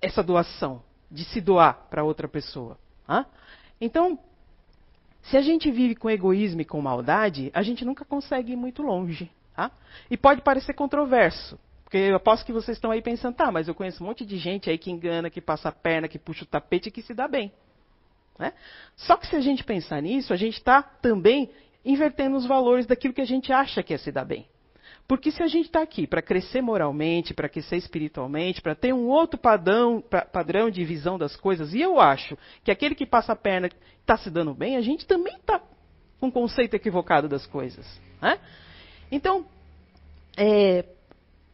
Essa 0.00 0.22
doação, 0.22 0.82
de 1.10 1.24
se 1.24 1.40
doar 1.40 1.86
para 1.88 2.04
outra 2.04 2.28
pessoa. 2.28 2.78
Tá? 3.06 3.26
Então, 3.80 4.18
se 5.22 5.36
a 5.36 5.40
gente 5.40 5.70
vive 5.70 5.94
com 5.94 6.10
egoísmo 6.10 6.60
e 6.60 6.64
com 6.64 6.80
maldade, 6.80 7.50
a 7.54 7.62
gente 7.62 7.84
nunca 7.84 8.04
consegue 8.04 8.52
ir 8.52 8.56
muito 8.56 8.82
longe. 8.82 9.30
Tá? 9.54 9.70
E 10.10 10.16
pode 10.16 10.42
parecer 10.42 10.74
controverso. 10.74 11.58
Porque 11.84 11.98
eu 11.98 12.16
aposto 12.16 12.44
que 12.44 12.52
vocês 12.52 12.76
estão 12.76 12.90
aí 12.90 13.00
pensando, 13.00 13.36
tá, 13.36 13.50
mas 13.50 13.68
eu 13.68 13.74
conheço 13.74 14.02
um 14.02 14.06
monte 14.08 14.26
de 14.26 14.36
gente 14.36 14.68
aí 14.68 14.76
que 14.76 14.90
engana, 14.90 15.30
que 15.30 15.40
passa 15.40 15.68
a 15.68 15.72
perna, 15.72 16.08
que 16.08 16.18
puxa 16.18 16.42
o 16.42 16.46
tapete 16.46 16.88
e 16.88 16.92
que 16.92 17.00
se 17.00 17.14
dá 17.14 17.28
bem. 17.28 17.52
Né? 18.38 18.52
Só 18.96 19.16
que 19.16 19.26
se 19.26 19.36
a 19.36 19.40
gente 19.40 19.64
pensar 19.64 20.00
nisso, 20.02 20.32
a 20.32 20.36
gente 20.36 20.58
está 20.58 20.82
também 20.82 21.50
invertendo 21.84 22.36
os 22.36 22.46
valores 22.46 22.86
daquilo 22.86 23.14
que 23.14 23.20
a 23.20 23.26
gente 23.26 23.52
acha 23.52 23.82
que 23.82 23.94
é 23.94 23.98
se 23.98 24.10
dar 24.10 24.24
bem. 24.24 24.46
Porque 25.08 25.30
se 25.30 25.42
a 25.42 25.46
gente 25.46 25.66
está 25.66 25.82
aqui 25.82 26.06
para 26.06 26.20
crescer 26.20 26.60
moralmente, 26.60 27.32
para 27.32 27.48
crescer 27.48 27.76
espiritualmente, 27.76 28.60
para 28.60 28.74
ter 28.74 28.92
um 28.92 29.06
outro 29.06 29.38
padrão, 29.38 30.02
padrão 30.32 30.68
de 30.68 30.84
visão 30.84 31.16
das 31.16 31.36
coisas, 31.36 31.72
e 31.72 31.80
eu 31.80 32.00
acho 32.00 32.36
que 32.64 32.72
aquele 32.72 32.94
que 32.94 33.06
passa 33.06 33.32
a 33.32 33.36
perna 33.36 33.70
está 34.00 34.16
se 34.16 34.30
dando 34.30 34.52
bem, 34.52 34.76
a 34.76 34.80
gente 34.80 35.06
também 35.06 35.36
está 35.36 35.60
com 36.18 36.26
um 36.26 36.30
conceito 36.30 36.74
equivocado 36.74 37.28
das 37.28 37.46
coisas. 37.46 37.86
Né? 38.20 38.38
Então, 39.12 39.46
é, 40.36 40.84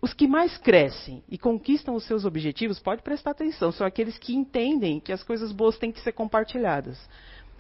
os 0.03 0.13
que 0.13 0.27
mais 0.27 0.59
crescem 0.59 1.23
e 1.29 1.39
conquistam 1.39 1.95
os 1.95 2.05
seus 2.05 2.25
objetivos, 2.25 2.81
pode 2.81 3.03
prestar 3.03 3.31
atenção, 3.31 3.71
são 3.71 3.87
aqueles 3.87 4.19
que 4.19 4.35
entendem 4.35 4.99
que 4.99 5.13
as 5.13 5.23
coisas 5.23 5.53
boas 5.53 5.79
têm 5.79 5.93
que 5.93 6.01
ser 6.01 6.11
compartilhadas. 6.11 6.99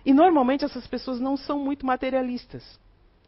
E 0.05 0.13
normalmente 0.13 0.65
essas 0.65 0.85
pessoas 0.89 1.21
não 1.21 1.37
são 1.37 1.61
muito 1.61 1.87
materialistas. 1.87 2.81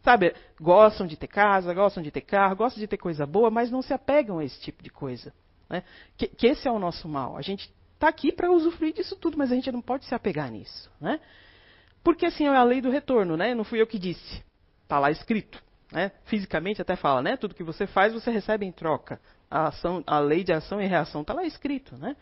Sabe, 0.02 0.34
gostam 0.60 1.06
de 1.06 1.16
ter 1.16 1.28
casa, 1.28 1.72
gostam 1.72 2.02
de 2.02 2.10
ter 2.10 2.22
carro, 2.22 2.56
gostam 2.56 2.80
de 2.80 2.88
ter 2.88 2.98
coisa 2.98 3.24
boa, 3.24 3.50
mas 3.50 3.70
não 3.70 3.80
se 3.80 3.94
apegam 3.94 4.40
a 4.40 4.44
esse 4.44 4.60
tipo 4.60 4.82
de 4.82 4.90
coisa. 4.90 5.32
Né? 5.70 5.84
Que, 6.16 6.26
que, 6.26 6.48
esse 6.48 6.66
é 6.66 6.72
o 6.72 6.80
nosso 6.80 7.08
mal. 7.08 7.36
A 7.36 7.40
gente 7.40 7.72
está 7.94 8.08
aqui 8.08 8.32
para 8.32 8.50
usufruir 8.50 8.92
disso 8.92 9.16
tudo, 9.16 9.38
mas 9.38 9.52
a 9.52 9.54
gente 9.54 9.70
não 9.70 9.80
pode 9.80 10.04
se 10.06 10.14
apegar 10.14 10.50
nisso. 10.50 10.90
Né? 11.00 11.20
Porque 12.02 12.26
assim 12.26 12.46
é 12.46 12.48
a 12.48 12.64
lei 12.64 12.82
do 12.82 12.90
retorno, 12.90 13.36
né? 13.36 13.54
não 13.54 13.64
fui 13.64 13.80
eu 13.80 13.86
que 13.86 13.98
disse. 13.98 14.42
Está 14.82 14.98
lá 14.98 15.10
escrito. 15.10 15.63
Né? 15.94 16.10
Fisicamente 16.24 16.82
até 16.82 16.96
fala, 16.96 17.22
né? 17.22 17.36
Tudo 17.36 17.54
que 17.54 17.62
você 17.62 17.86
faz, 17.86 18.12
você 18.12 18.28
recebe 18.28 18.66
em 18.66 18.72
troca. 18.72 19.20
A, 19.48 19.68
ação, 19.68 20.02
a 20.04 20.18
lei 20.18 20.42
de 20.42 20.52
ação 20.52 20.82
e 20.82 20.86
reação 20.86 21.20
está 21.20 21.32
lá 21.32 21.44
escrito, 21.44 21.96
né? 21.96 22.16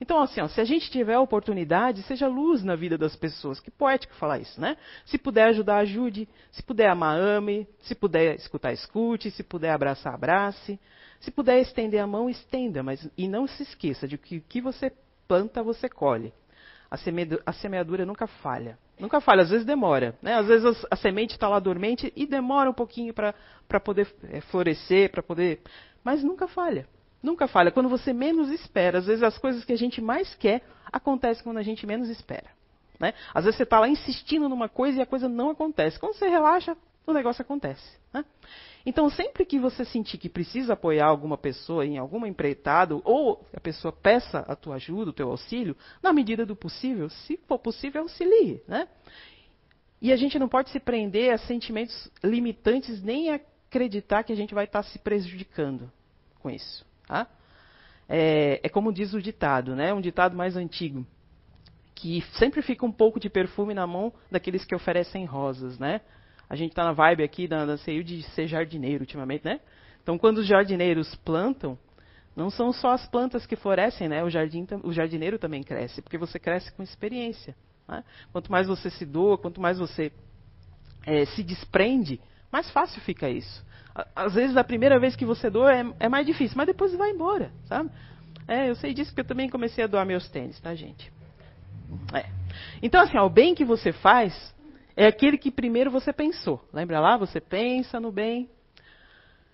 Então, 0.00 0.20
assim, 0.20 0.40
ó, 0.40 0.48
se 0.48 0.60
a 0.60 0.64
gente 0.64 0.90
tiver 0.90 1.14
a 1.14 1.20
oportunidade, 1.20 2.02
seja 2.02 2.26
luz 2.26 2.64
na 2.64 2.74
vida 2.74 2.98
das 2.98 3.14
pessoas. 3.14 3.60
Que 3.60 3.70
poético 3.70 4.12
falar 4.16 4.40
isso, 4.40 4.60
né? 4.60 4.76
Se 5.06 5.16
puder 5.16 5.44
ajudar, 5.50 5.76
ajude. 5.76 6.28
Se 6.50 6.60
puder 6.60 6.88
amar, 6.88 7.16
ame. 7.16 7.68
Se 7.82 7.94
puder 7.94 8.34
escutar, 8.34 8.72
escute. 8.72 9.30
Se 9.30 9.44
puder 9.44 9.70
abraçar, 9.70 10.12
abrace. 10.12 10.80
Se 11.20 11.30
puder 11.30 11.60
estender 11.60 12.00
a 12.00 12.06
mão, 12.08 12.28
estenda. 12.28 12.82
Mas, 12.82 13.08
e 13.16 13.28
não 13.28 13.46
se 13.46 13.62
esqueça 13.62 14.08
de 14.08 14.18
que 14.18 14.38
o 14.38 14.42
que 14.42 14.60
você 14.60 14.92
planta, 15.28 15.62
você 15.62 15.88
colhe. 15.88 16.34
A, 17.46 17.52
semeadura 17.52 18.04
nunca 18.04 18.26
falha. 18.26 18.78
Nunca 18.98 19.18
falha, 19.18 19.42
às 19.42 19.48
vezes 19.50 19.64
demora. 19.64 20.14
Né? 20.20 20.34
Às 20.34 20.46
vezes 20.46 20.84
a, 20.84 20.88
a 20.90 20.96
semente 20.96 21.32
está 21.32 21.48
lá 21.48 21.58
dormente 21.58 22.12
e 22.14 22.26
demora 22.26 22.68
um 22.68 22.74
pouquinho 22.74 23.14
para 23.14 23.80
poder 23.80 24.14
é, 24.30 24.42
florescer, 24.42 25.10
para 25.10 25.22
poder. 25.22 25.62
Mas 26.04 26.22
nunca 26.22 26.46
falha. 26.46 26.86
Nunca 27.22 27.48
falha. 27.48 27.70
Quando 27.70 27.88
você 27.88 28.12
menos 28.12 28.50
espera. 28.50 28.98
Às 28.98 29.06
vezes 29.06 29.22
as 29.22 29.38
coisas 29.38 29.64
que 29.64 29.72
a 29.72 29.78
gente 29.78 30.02
mais 30.02 30.34
quer 30.34 30.62
acontecem 30.92 31.42
quando 31.42 31.56
a 31.56 31.62
gente 31.62 31.86
menos 31.86 32.10
espera. 32.10 32.50
Né? 33.00 33.14
Às 33.32 33.44
vezes 33.44 33.56
você 33.56 33.62
está 33.62 33.80
lá 33.80 33.88
insistindo 33.88 34.46
numa 34.46 34.68
coisa 34.68 34.98
e 34.98 35.02
a 35.02 35.06
coisa 35.06 35.30
não 35.30 35.48
acontece. 35.48 35.98
Quando 35.98 36.14
você 36.14 36.28
relaxa, 36.28 36.76
o 37.06 37.12
negócio 37.14 37.40
acontece. 37.40 38.01
Né? 38.12 38.24
Então, 38.84 39.08
sempre 39.08 39.44
que 39.44 39.58
você 39.58 39.84
sentir 39.84 40.18
que 40.18 40.28
precisa 40.28 40.72
apoiar 40.72 41.06
alguma 41.06 41.38
pessoa 41.38 41.86
em 41.86 41.98
alguma 41.98 42.28
empreitada, 42.28 43.00
ou 43.04 43.46
a 43.54 43.60
pessoa 43.60 43.92
peça 43.92 44.40
a 44.40 44.56
tua 44.56 44.74
ajuda, 44.74 45.10
o 45.10 45.14
teu 45.14 45.30
auxílio, 45.30 45.76
na 46.02 46.12
medida 46.12 46.44
do 46.44 46.56
possível, 46.56 47.08
se 47.08 47.38
for 47.46 47.58
possível, 47.58 48.02
auxilie. 48.02 48.62
Né? 48.66 48.88
E 50.00 50.12
a 50.12 50.16
gente 50.16 50.38
não 50.38 50.48
pode 50.48 50.70
se 50.70 50.80
prender 50.80 51.32
a 51.32 51.38
sentimentos 51.38 52.10
limitantes 52.24 53.00
nem 53.02 53.30
acreditar 53.30 54.24
que 54.24 54.32
a 54.32 54.36
gente 54.36 54.52
vai 54.52 54.64
estar 54.64 54.82
se 54.82 54.98
prejudicando 54.98 55.90
com 56.40 56.50
isso. 56.50 56.84
Tá? 57.06 57.28
É, 58.08 58.60
é 58.64 58.68
como 58.68 58.92
diz 58.92 59.14
o 59.14 59.22
ditado, 59.22 59.76
né? 59.76 59.94
um 59.94 60.00
ditado 60.00 60.36
mais 60.36 60.56
antigo, 60.56 61.06
que 61.94 62.20
sempre 62.32 62.62
fica 62.62 62.84
um 62.84 62.90
pouco 62.90 63.20
de 63.20 63.30
perfume 63.30 63.74
na 63.74 63.86
mão 63.86 64.12
daqueles 64.28 64.64
que 64.64 64.74
oferecem 64.74 65.24
rosas, 65.24 65.78
né? 65.78 66.00
A 66.52 66.54
gente 66.54 66.72
está 66.72 66.84
na 66.84 66.92
vibe 66.92 67.22
aqui 67.22 67.48
da, 67.48 67.64
da 67.64 67.78
CEU 67.78 68.04
de 68.04 68.22
ser 68.34 68.46
jardineiro 68.46 69.04
ultimamente, 69.04 69.42
né? 69.42 69.58
Então, 70.02 70.18
quando 70.18 70.36
os 70.36 70.46
jardineiros 70.46 71.14
plantam, 71.24 71.78
não 72.36 72.50
são 72.50 72.74
só 72.74 72.90
as 72.90 73.06
plantas 73.06 73.46
que 73.46 73.56
florescem, 73.56 74.06
né? 74.06 74.22
O, 74.22 74.28
jardim, 74.28 74.66
o 74.82 74.92
jardineiro 74.92 75.38
também 75.38 75.62
cresce, 75.62 76.02
porque 76.02 76.18
você 76.18 76.38
cresce 76.38 76.70
com 76.74 76.82
experiência. 76.82 77.56
Né? 77.88 78.04
Quanto 78.32 78.52
mais 78.52 78.66
você 78.66 78.90
se 78.90 79.06
doa, 79.06 79.38
quanto 79.38 79.62
mais 79.62 79.78
você 79.78 80.12
é, 81.06 81.24
se 81.24 81.42
desprende, 81.42 82.20
mais 82.52 82.70
fácil 82.70 83.00
fica 83.00 83.30
isso. 83.30 83.64
Às 84.14 84.34
vezes, 84.34 84.54
a 84.54 84.62
primeira 84.62 85.00
vez 85.00 85.16
que 85.16 85.24
você 85.24 85.48
doa 85.48 85.74
é, 85.74 85.86
é 86.00 86.08
mais 86.10 86.26
difícil, 86.26 86.58
mas 86.58 86.66
depois 86.66 86.94
vai 86.94 87.12
embora, 87.12 87.50
sabe? 87.64 87.88
É, 88.46 88.68
eu 88.68 88.74
sei 88.74 88.92
disso 88.92 89.10
porque 89.10 89.22
eu 89.22 89.26
também 89.26 89.48
comecei 89.48 89.84
a 89.84 89.86
doar 89.86 90.04
meus 90.04 90.28
tênis, 90.28 90.60
tá, 90.60 90.74
gente? 90.74 91.10
É. 92.12 92.26
Então, 92.82 93.00
assim, 93.00 93.16
ó, 93.16 93.24
o 93.24 93.30
bem 93.30 93.54
que 93.54 93.64
você 93.64 93.90
faz 93.90 94.51
é 94.96 95.06
aquele 95.06 95.38
que 95.38 95.50
primeiro 95.50 95.90
você 95.90 96.12
pensou. 96.12 96.62
Lembra 96.72 97.00
lá? 97.00 97.16
Você 97.16 97.40
pensa 97.40 97.98
no 97.98 98.12
bem, 98.12 98.48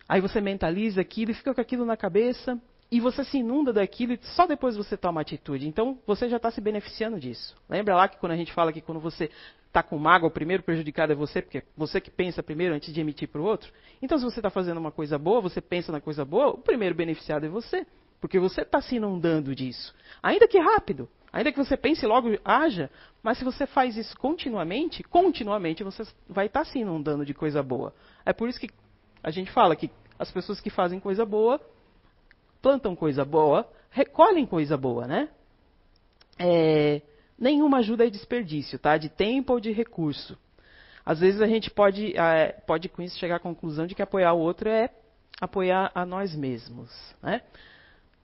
aí 0.08 0.20
você 0.20 0.40
mentaliza 0.40 1.00
aquilo 1.00 1.30
e 1.30 1.34
fica 1.34 1.54
com 1.54 1.60
aquilo 1.60 1.84
na 1.84 1.96
cabeça, 1.96 2.60
e 2.90 3.00
você 3.00 3.22
se 3.22 3.38
inunda 3.38 3.72
daquilo 3.72 4.14
e 4.14 4.20
só 4.22 4.46
depois 4.46 4.76
você 4.76 4.96
toma 4.96 5.20
atitude. 5.20 5.68
Então 5.68 5.98
você 6.06 6.28
já 6.28 6.36
está 6.38 6.50
se 6.50 6.60
beneficiando 6.60 7.20
disso. 7.20 7.54
Lembra 7.68 7.94
lá 7.94 8.08
que 8.08 8.16
quando 8.16 8.32
a 8.32 8.36
gente 8.36 8.52
fala 8.52 8.72
que 8.72 8.80
quando 8.80 9.00
você 9.00 9.30
está 9.66 9.82
com 9.82 9.98
mágoa, 9.98 10.28
o 10.28 10.32
primeiro 10.32 10.62
prejudicado 10.62 11.12
é 11.12 11.14
você, 11.14 11.42
porque 11.42 11.62
você 11.76 12.00
que 12.00 12.10
pensa 12.10 12.42
primeiro 12.42 12.74
antes 12.74 12.92
de 12.92 13.00
emitir 13.00 13.28
para 13.28 13.40
o 13.40 13.44
outro. 13.44 13.70
Então 14.00 14.16
se 14.16 14.24
você 14.24 14.38
está 14.38 14.48
fazendo 14.48 14.78
uma 14.78 14.90
coisa 14.90 15.18
boa, 15.18 15.40
você 15.40 15.60
pensa 15.60 15.92
na 15.92 16.00
coisa 16.00 16.24
boa, 16.24 16.48
o 16.48 16.58
primeiro 16.58 16.94
beneficiado 16.94 17.44
é 17.44 17.48
você, 17.48 17.86
porque 18.20 18.38
você 18.38 18.62
está 18.62 18.80
se 18.80 18.96
inundando 18.96 19.54
disso. 19.54 19.94
Ainda 20.22 20.48
que 20.48 20.58
rápido, 20.58 21.08
Ainda 21.32 21.52
que 21.52 21.58
você 21.58 21.76
pense 21.76 22.06
logo 22.06 22.28
haja, 22.44 22.90
mas 23.22 23.38
se 23.38 23.44
você 23.44 23.66
faz 23.66 23.96
isso 23.96 24.16
continuamente, 24.16 25.02
continuamente 25.02 25.84
você 25.84 26.02
vai 26.28 26.46
estar 26.46 26.64
se 26.64 26.78
inundando 26.78 27.24
de 27.24 27.34
coisa 27.34 27.62
boa. 27.62 27.94
É 28.24 28.32
por 28.32 28.48
isso 28.48 28.58
que 28.58 28.70
a 29.22 29.30
gente 29.30 29.50
fala 29.50 29.76
que 29.76 29.90
as 30.18 30.30
pessoas 30.30 30.60
que 30.60 30.70
fazem 30.70 30.98
coisa 30.98 31.24
boa, 31.24 31.60
plantam 32.62 32.96
coisa 32.96 33.24
boa, 33.24 33.70
recolhem 33.90 34.46
coisa 34.46 34.76
boa, 34.76 35.06
né? 35.06 35.28
É, 36.38 37.02
nenhuma 37.38 37.78
ajuda 37.78 38.06
é 38.06 38.10
desperdício, 38.10 38.78
tá? 38.78 38.96
De 38.96 39.08
tempo 39.08 39.52
ou 39.52 39.60
de 39.60 39.70
recurso. 39.70 40.38
Às 41.04 41.20
vezes 41.20 41.40
a 41.40 41.46
gente 41.46 41.70
pode, 41.70 42.16
é, 42.18 42.52
pode 42.66 42.88
com 42.88 43.02
isso 43.02 43.18
chegar 43.18 43.36
à 43.36 43.40
conclusão 43.40 43.86
de 43.86 43.94
que 43.94 44.02
apoiar 44.02 44.32
o 44.32 44.38
outro 44.38 44.68
é 44.68 44.90
apoiar 45.40 45.90
a 45.94 46.04
nós 46.04 46.34
mesmos, 46.34 46.90
né? 47.22 47.42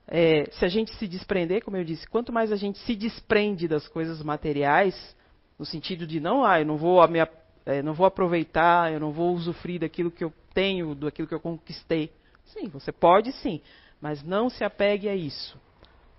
É, 0.07 0.45
se 0.51 0.63
a 0.63 0.67
gente 0.67 0.93
se 0.95 1.07
desprender, 1.07 1.63
como 1.63 1.77
eu 1.77 1.83
disse, 1.83 2.07
quanto 2.07 2.31
mais 2.31 2.51
a 2.51 2.55
gente 2.55 2.77
se 2.79 2.95
desprende 2.95 3.67
das 3.67 3.87
coisas 3.87 4.21
materiais, 4.21 5.15
no 5.57 5.65
sentido 5.65 6.05
de 6.05 6.19
não, 6.19 6.43
ah, 6.45 6.59
eu 6.59 6.65
não 6.65 6.77
vou, 6.77 7.05
me, 7.07 7.19
é, 7.65 7.81
não 7.81 7.93
vou 7.93 8.05
aproveitar, 8.05 8.91
eu 8.93 8.99
não 8.99 9.11
vou 9.11 9.33
usufruir 9.33 9.79
daquilo 9.79 10.11
que 10.11 10.23
eu 10.23 10.31
tenho, 10.53 10.93
daquilo 10.93 11.27
que 11.27 11.33
eu 11.33 11.39
conquistei. 11.39 12.11
Sim, 12.45 12.67
você 12.67 12.91
pode 12.91 13.31
sim, 13.31 13.61
mas 13.99 14.21
não 14.23 14.49
se 14.49 14.63
apegue 14.63 15.09
a 15.09 15.15
isso. 15.15 15.59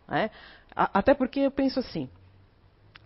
Né? 0.08 0.30
Até 0.74 1.14
porque 1.14 1.40
eu 1.40 1.50
penso 1.50 1.78
assim, 1.78 2.08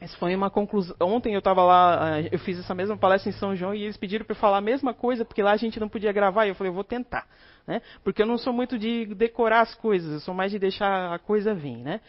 essa 0.00 0.16
foi 0.16 0.34
uma 0.34 0.48
conclusão. 0.48 0.96
Ontem 1.00 1.34
eu 1.34 1.40
estava 1.40 1.62
lá, 1.62 2.14
ah, 2.14 2.20
eu 2.22 2.38
fiz 2.38 2.58
essa 2.58 2.74
mesma 2.74 2.96
palestra 2.96 3.28
em 3.28 3.34
São 3.34 3.54
João 3.54 3.74
e 3.74 3.82
eles 3.82 3.98
pediram 3.98 4.24
para 4.24 4.32
eu 4.32 4.40
falar 4.40 4.56
a 4.56 4.62
mesma 4.62 4.94
coisa, 4.94 5.26
porque 5.26 5.42
lá 5.42 5.52
a 5.52 5.56
gente 5.58 5.78
não 5.78 5.90
podia 5.90 6.10
gravar. 6.10 6.46
E 6.46 6.48
eu 6.48 6.54
falei, 6.54 6.70
eu 6.70 6.74
vou 6.74 6.84
tentar. 6.84 7.28
Né? 7.66 7.82
Porque 8.02 8.22
eu 8.22 8.26
não 8.26 8.38
sou 8.38 8.52
muito 8.52 8.78
de 8.78 9.06
decorar 9.14 9.60
as 9.60 9.74
coisas, 9.74 10.12
eu 10.12 10.20
sou 10.20 10.34
mais 10.34 10.50
de 10.50 10.58
deixar 10.58 11.12
a 11.12 11.18
coisa 11.18 11.54
vir. 11.54 11.76
Né? 11.76 12.00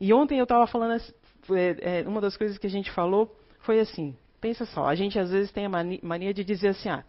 E 0.00 0.12
ontem 0.12 0.38
eu 0.38 0.44
estava 0.44 0.66
falando, 0.66 1.00
é, 1.50 2.00
é, 2.00 2.08
uma 2.08 2.20
das 2.20 2.36
coisas 2.36 2.58
que 2.58 2.66
a 2.66 2.70
gente 2.70 2.90
falou 2.90 3.34
foi 3.60 3.80
assim: 3.80 4.16
pensa 4.40 4.64
só, 4.66 4.86
a 4.86 4.94
gente 4.94 5.18
às 5.18 5.30
vezes 5.30 5.52
tem 5.52 5.66
a 5.66 5.70
mania 6.02 6.34
de 6.34 6.44
dizer 6.44 6.68
assim, 6.68 6.88
ah, 6.88 7.04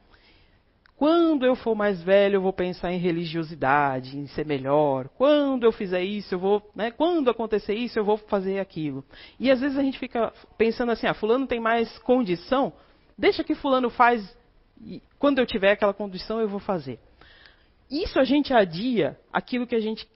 quando 0.96 1.46
eu 1.46 1.56
for 1.56 1.76
mais 1.76 2.02
velho, 2.02 2.36
eu 2.36 2.42
vou 2.42 2.54
pensar 2.54 2.94
em 2.94 3.00
religiosidade, 3.00 4.18
em 4.18 4.28
ser 4.28 4.46
melhor. 4.46 5.10
Quando 5.18 5.64
eu 5.64 5.72
fizer 5.72 6.04
isso, 6.04 6.36
eu 6.36 6.40
vou. 6.40 6.62
Né, 6.76 6.92
quando 6.92 7.30
acontecer 7.30 7.74
isso, 7.74 7.98
eu 7.98 8.06
vou 8.06 8.18
fazer 8.18 8.60
aquilo. 8.60 9.04
E 9.40 9.50
às 9.50 9.60
vezes 9.60 9.78
a 9.78 9.82
gente 9.82 9.98
fica 10.00 10.32
pensando 10.58 10.92
assim: 10.92 11.08
ah, 11.08 11.14
Fulano 11.14 11.48
tem 11.48 11.60
mais 11.60 11.98
condição, 12.00 12.72
deixa 13.18 13.44
que 13.44 13.56
Fulano 13.56 13.90
faz. 13.90 14.38
E 14.86 15.02
quando 15.18 15.40
eu 15.40 15.46
tiver 15.46 15.72
aquela 15.72 15.94
condição, 15.94 16.40
eu 16.40 16.48
vou 16.48 16.60
fazer. 16.60 17.00
Isso 17.94 18.20
a 18.20 18.24
gente 18.24 18.52
adia 18.52 19.20
aquilo 19.32 19.68
que 19.68 19.76
a 19.76 19.80
gente 19.80 20.10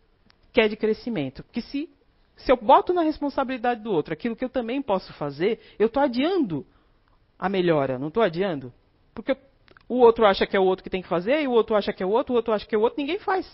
quer 0.51 0.67
de 0.67 0.75
crescimento. 0.75 1.43
Porque 1.43 1.61
se, 1.61 1.87
se 2.35 2.51
eu 2.51 2.57
boto 2.57 2.91
na 2.91 3.03
responsabilidade 3.03 3.83
do 3.83 3.91
outro 3.91 4.13
aquilo 4.13 4.35
que 4.35 4.43
eu 4.43 4.49
também 4.49 4.81
posso 4.81 5.13
fazer, 5.13 5.59
eu 5.77 5.85
estou 5.85 6.01
adiando 6.01 6.65
a 7.37 7.47
melhora, 7.47 7.99
não 7.99 8.07
estou 8.07 8.23
adiando? 8.23 8.73
Porque 9.13 9.37
o 9.87 9.99
outro 9.99 10.25
acha 10.25 10.47
que 10.47 10.57
é 10.57 10.59
o 10.59 10.63
outro 10.63 10.83
que 10.83 10.89
tem 10.89 11.03
que 11.03 11.07
fazer, 11.07 11.43
e 11.43 11.47
o 11.47 11.51
outro 11.51 11.75
acha 11.75 11.93
que 11.93 12.01
é 12.01 12.05
o 12.05 12.09
outro, 12.09 12.33
o 12.33 12.35
outro 12.35 12.51
acha 12.51 12.65
que 12.65 12.73
é 12.73 12.77
o 12.79 12.81
outro, 12.81 12.99
ninguém 12.99 13.19
faz. 13.19 13.45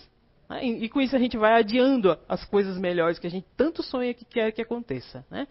Né? 0.50 0.66
E, 0.66 0.86
e, 0.86 0.90
com 0.90 1.02
isso 1.02 1.18
a 1.18 1.20
gente 1.20 1.38
vai 1.38 1.60
adiando 1.60 2.18
as 2.30 2.46
coisas 2.46 2.78
melhores 2.78 3.20
que 3.20 3.28
a 3.28 3.30
gente 3.30 3.46
tanto 3.58 3.84
sonha 3.84 4.14
que 4.14 4.24
quer 4.24 4.54
que 4.54 4.62
aconteça. 4.62 5.26
Né? 5.30 5.50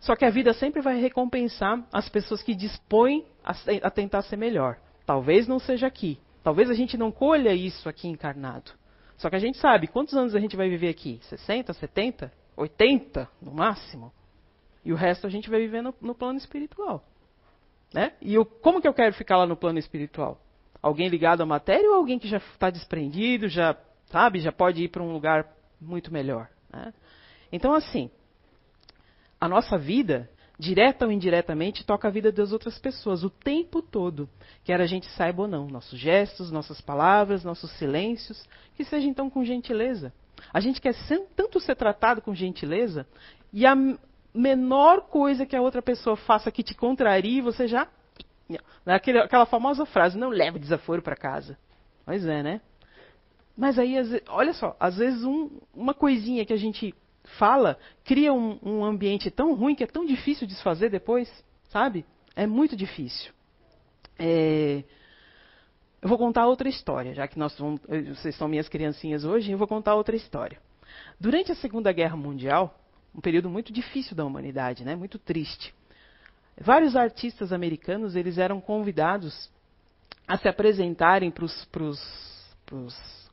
Só 0.00 0.16
que 0.16 0.24
a 0.24 0.30
vida 0.30 0.54
sempre 0.54 0.80
vai 0.80 0.98
recompensar 0.98 1.86
as 1.92 2.08
pessoas 2.08 2.42
que 2.42 2.54
dispõem 2.54 3.26
a, 3.44 3.54
a 3.82 3.90
tentar 3.90 4.22
ser 4.22 4.38
melhor. 4.38 4.78
Talvez 5.04 5.46
não 5.46 5.58
seja 5.58 5.86
aqui. 5.86 6.18
Talvez 6.44 6.68
a 6.68 6.74
gente 6.74 6.98
não 6.98 7.10
colha 7.10 7.54
isso 7.54 7.88
aqui 7.88 8.06
encarnado. 8.06 8.70
Só 9.16 9.30
que 9.30 9.36
a 9.36 9.38
gente 9.38 9.56
sabe 9.56 9.86
quantos 9.86 10.14
anos 10.14 10.34
a 10.34 10.38
gente 10.38 10.56
vai 10.56 10.68
viver 10.68 10.90
aqui? 10.90 11.18
60, 11.22 11.72
70, 11.72 12.30
80 12.54 13.26
no 13.40 13.50
máximo? 13.50 14.12
E 14.84 14.92
o 14.92 14.96
resto 14.96 15.26
a 15.26 15.30
gente 15.30 15.48
vai 15.48 15.60
viver 15.60 15.82
no, 15.82 15.94
no 16.02 16.14
plano 16.14 16.36
espiritual. 16.36 17.02
Né? 17.94 18.12
E 18.20 18.34
eu, 18.34 18.44
como 18.44 18.82
que 18.82 18.86
eu 18.86 18.92
quero 18.92 19.14
ficar 19.14 19.38
lá 19.38 19.46
no 19.46 19.56
plano 19.56 19.78
espiritual? 19.78 20.38
Alguém 20.82 21.08
ligado 21.08 21.42
à 21.42 21.46
matéria 21.46 21.88
ou 21.88 21.96
alguém 21.96 22.18
que 22.18 22.28
já 22.28 22.36
está 22.36 22.68
desprendido, 22.68 23.48
já 23.48 23.74
sabe, 24.10 24.38
já 24.40 24.52
pode 24.52 24.84
ir 24.84 24.88
para 24.88 25.02
um 25.02 25.14
lugar 25.14 25.50
muito 25.80 26.12
melhor? 26.12 26.50
Né? 26.70 26.92
Então, 27.50 27.72
assim, 27.72 28.10
a 29.40 29.48
nossa 29.48 29.78
vida, 29.78 30.28
direta 30.58 31.04
ou 31.04 31.12
indiretamente, 31.12 31.84
toca 31.84 32.08
a 32.08 32.10
vida 32.10 32.30
das 32.30 32.52
outras 32.52 32.78
pessoas 32.78 33.24
o 33.24 33.30
tempo 33.30 33.82
todo, 33.82 34.28
quer 34.62 34.80
a 34.80 34.86
gente 34.86 35.10
saiba 35.10 35.42
ou 35.42 35.48
não. 35.48 35.66
Nossos 35.66 35.98
gestos, 35.98 36.50
nossas 36.50 36.80
palavras, 36.80 37.44
nossos 37.44 37.70
silêncios, 37.72 38.44
que 38.76 38.84
seja 38.84 39.06
então 39.06 39.28
com 39.28 39.44
gentileza. 39.44 40.12
A 40.52 40.60
gente 40.60 40.80
quer 40.80 40.94
tanto 41.34 41.58
ser 41.60 41.74
tratado 41.74 42.20
com 42.20 42.34
gentileza, 42.34 43.06
e 43.52 43.66
a, 43.66 43.74
menor 44.34 45.02
coisa 45.02 45.46
que 45.46 45.54
a 45.54 45.62
outra 45.62 45.80
pessoa 45.80 46.16
faça 46.16 46.50
que 46.50 46.64
te 46.64 46.74
contrarie, 46.74 47.40
você 47.40 47.68
já. 47.68 47.86
Aquele, 48.84 49.20
aquela 49.20 49.46
famosa 49.46 49.86
frase, 49.86 50.18
não 50.18 50.28
leve 50.28 50.58
desaforo 50.58 51.00
para 51.00 51.16
casa. 51.16 51.56
Pois 52.04 52.26
é, 52.26 52.42
né? 52.42 52.60
Mas 53.56 53.78
aí, 53.78 53.94
olha 54.28 54.52
só, 54.52 54.76
às 54.80 54.96
vezes 54.96 55.22
um, 55.24 55.60
uma 55.72 55.94
coisinha 55.94 56.44
que 56.44 56.52
a 56.52 56.56
gente 56.56 56.92
fala 57.38 57.78
cria 58.04 58.32
um, 58.32 58.58
um, 58.62 58.84
ambiente 58.84 59.30
tão 59.30 59.54
ruim 59.54 59.74
que 59.74 59.84
é 59.84 59.86
tão 59.86 60.04
difícil 60.04 60.46
desfazer 60.46 60.90
depois, 60.90 61.28
sabe? 61.70 62.04
É 62.36 62.46
muito 62.46 62.76
difícil. 62.76 63.32
É, 64.18 64.84
eu 66.00 66.08
vou 66.08 66.18
contar 66.18 66.46
outra 66.46 66.68
história, 66.68 67.14
já 67.14 67.26
que 67.26 67.38
nós 67.38 67.58
vamos, 67.58 67.80
vocês 68.14 68.36
são 68.36 68.46
minhas 68.46 68.68
criancinhas 68.68 69.24
hoje, 69.24 69.50
eu 69.50 69.58
vou 69.58 69.66
contar 69.66 69.94
outra 69.94 70.14
história. 70.14 70.58
Durante 71.18 71.50
a 71.50 71.54
Segunda 71.54 71.90
Guerra 71.92 72.16
Mundial, 72.16 72.78
um 73.14 73.20
período 73.20 73.48
muito 73.48 73.72
difícil 73.72 74.14
da 74.14 74.24
humanidade, 74.24 74.84
né? 74.84 74.94
muito 74.94 75.18
triste. 75.18 75.74
Vários 76.60 76.94
artistas 76.94 77.52
americanos 77.52 78.14
eles 78.14 78.38
eram 78.38 78.60
convidados 78.60 79.50
a 80.26 80.36
se 80.36 80.48
apresentarem 80.48 81.30
para 81.30 81.44
os 81.44 81.68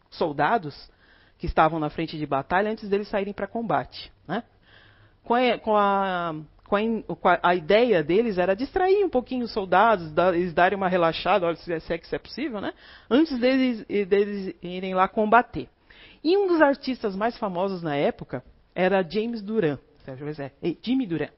soldados 0.10 0.90
que 1.42 1.48
estavam 1.48 1.80
na 1.80 1.90
frente 1.90 2.20
de 2.20 2.26
batalha 2.28 2.70
antes 2.70 2.88
deles 2.88 3.08
saírem 3.08 3.34
para 3.34 3.48
combate. 3.48 4.14
Né? 4.28 4.44
Com, 5.24 5.34
a, 5.34 5.58
com, 5.58 5.76
a, 5.76 6.36
com, 6.68 7.28
a, 7.28 7.40
a, 7.42 7.56
ideia 7.56 8.04
deles 8.04 8.38
era 8.38 8.56
distrair 8.56 9.04
um 9.04 9.10
pouquinho 9.10 9.46
os 9.46 9.52
soldados, 9.52 10.12
dar, 10.12 10.36
eles 10.36 10.54
darem 10.54 10.78
uma 10.78 10.88
relaxada, 10.88 11.48
olha, 11.48 11.56
se 11.56 11.74
é 11.74 11.98
que 11.98 12.06
isso 12.06 12.16
é 12.16 12.20
possível, 12.20 12.62
né? 12.62 12.74
antes 13.10 13.40
deles, 13.40 13.84
deles 14.08 14.56
irem 14.62 14.94
lá 14.94 15.08
combater. 15.08 15.68
E 16.24 16.38
um 16.38 16.48
dos 16.48 16.62
artistas 16.62 17.16
mais 17.16 17.36
famosos 17.40 17.82
na 17.82 17.96
época 17.96 18.44
era 18.76 19.02
James 19.02 19.42
Duran. 19.42 19.80
É, 20.62 20.76
Jimmy 20.84 21.08
Duran. 21.08 21.30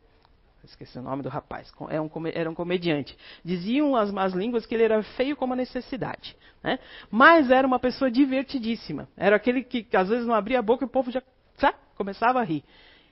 Esqueci 0.64 0.98
o 0.98 1.02
nome 1.02 1.22
do 1.22 1.30
rapaz. 1.30 1.72
Era 1.90 1.96
é 1.96 2.02
um, 2.02 2.10
era 2.34 2.50
um 2.50 2.56
comediante. 2.56 3.18
Diziam 3.44 3.96
as 3.96 4.12
más 4.12 4.34
línguas 4.34 4.66
que 4.66 4.74
ele 4.74 4.84
era 4.84 5.04
feio 5.04 5.36
como 5.36 5.54
a 5.54 5.56
necessidade. 5.56 6.36
Né? 6.64 6.80
Mas 7.12 7.52
era 7.52 7.68
uma 7.68 7.80
pessoa 7.80 8.10
divertidíssima. 8.10 9.08
Era 9.18 9.36
aquele 9.36 9.64
que, 9.64 9.86
às 9.96 10.08
vezes 10.08 10.26
não 10.26 10.34
abria 10.34 10.60
a 10.60 10.62
boca 10.62 10.84
e 10.84 10.88
o 10.88 10.90
povo 10.90 11.12
já 11.12 11.22
sabe, 11.58 11.78
começava 11.96 12.40
a 12.40 12.44
rir. 12.44 12.64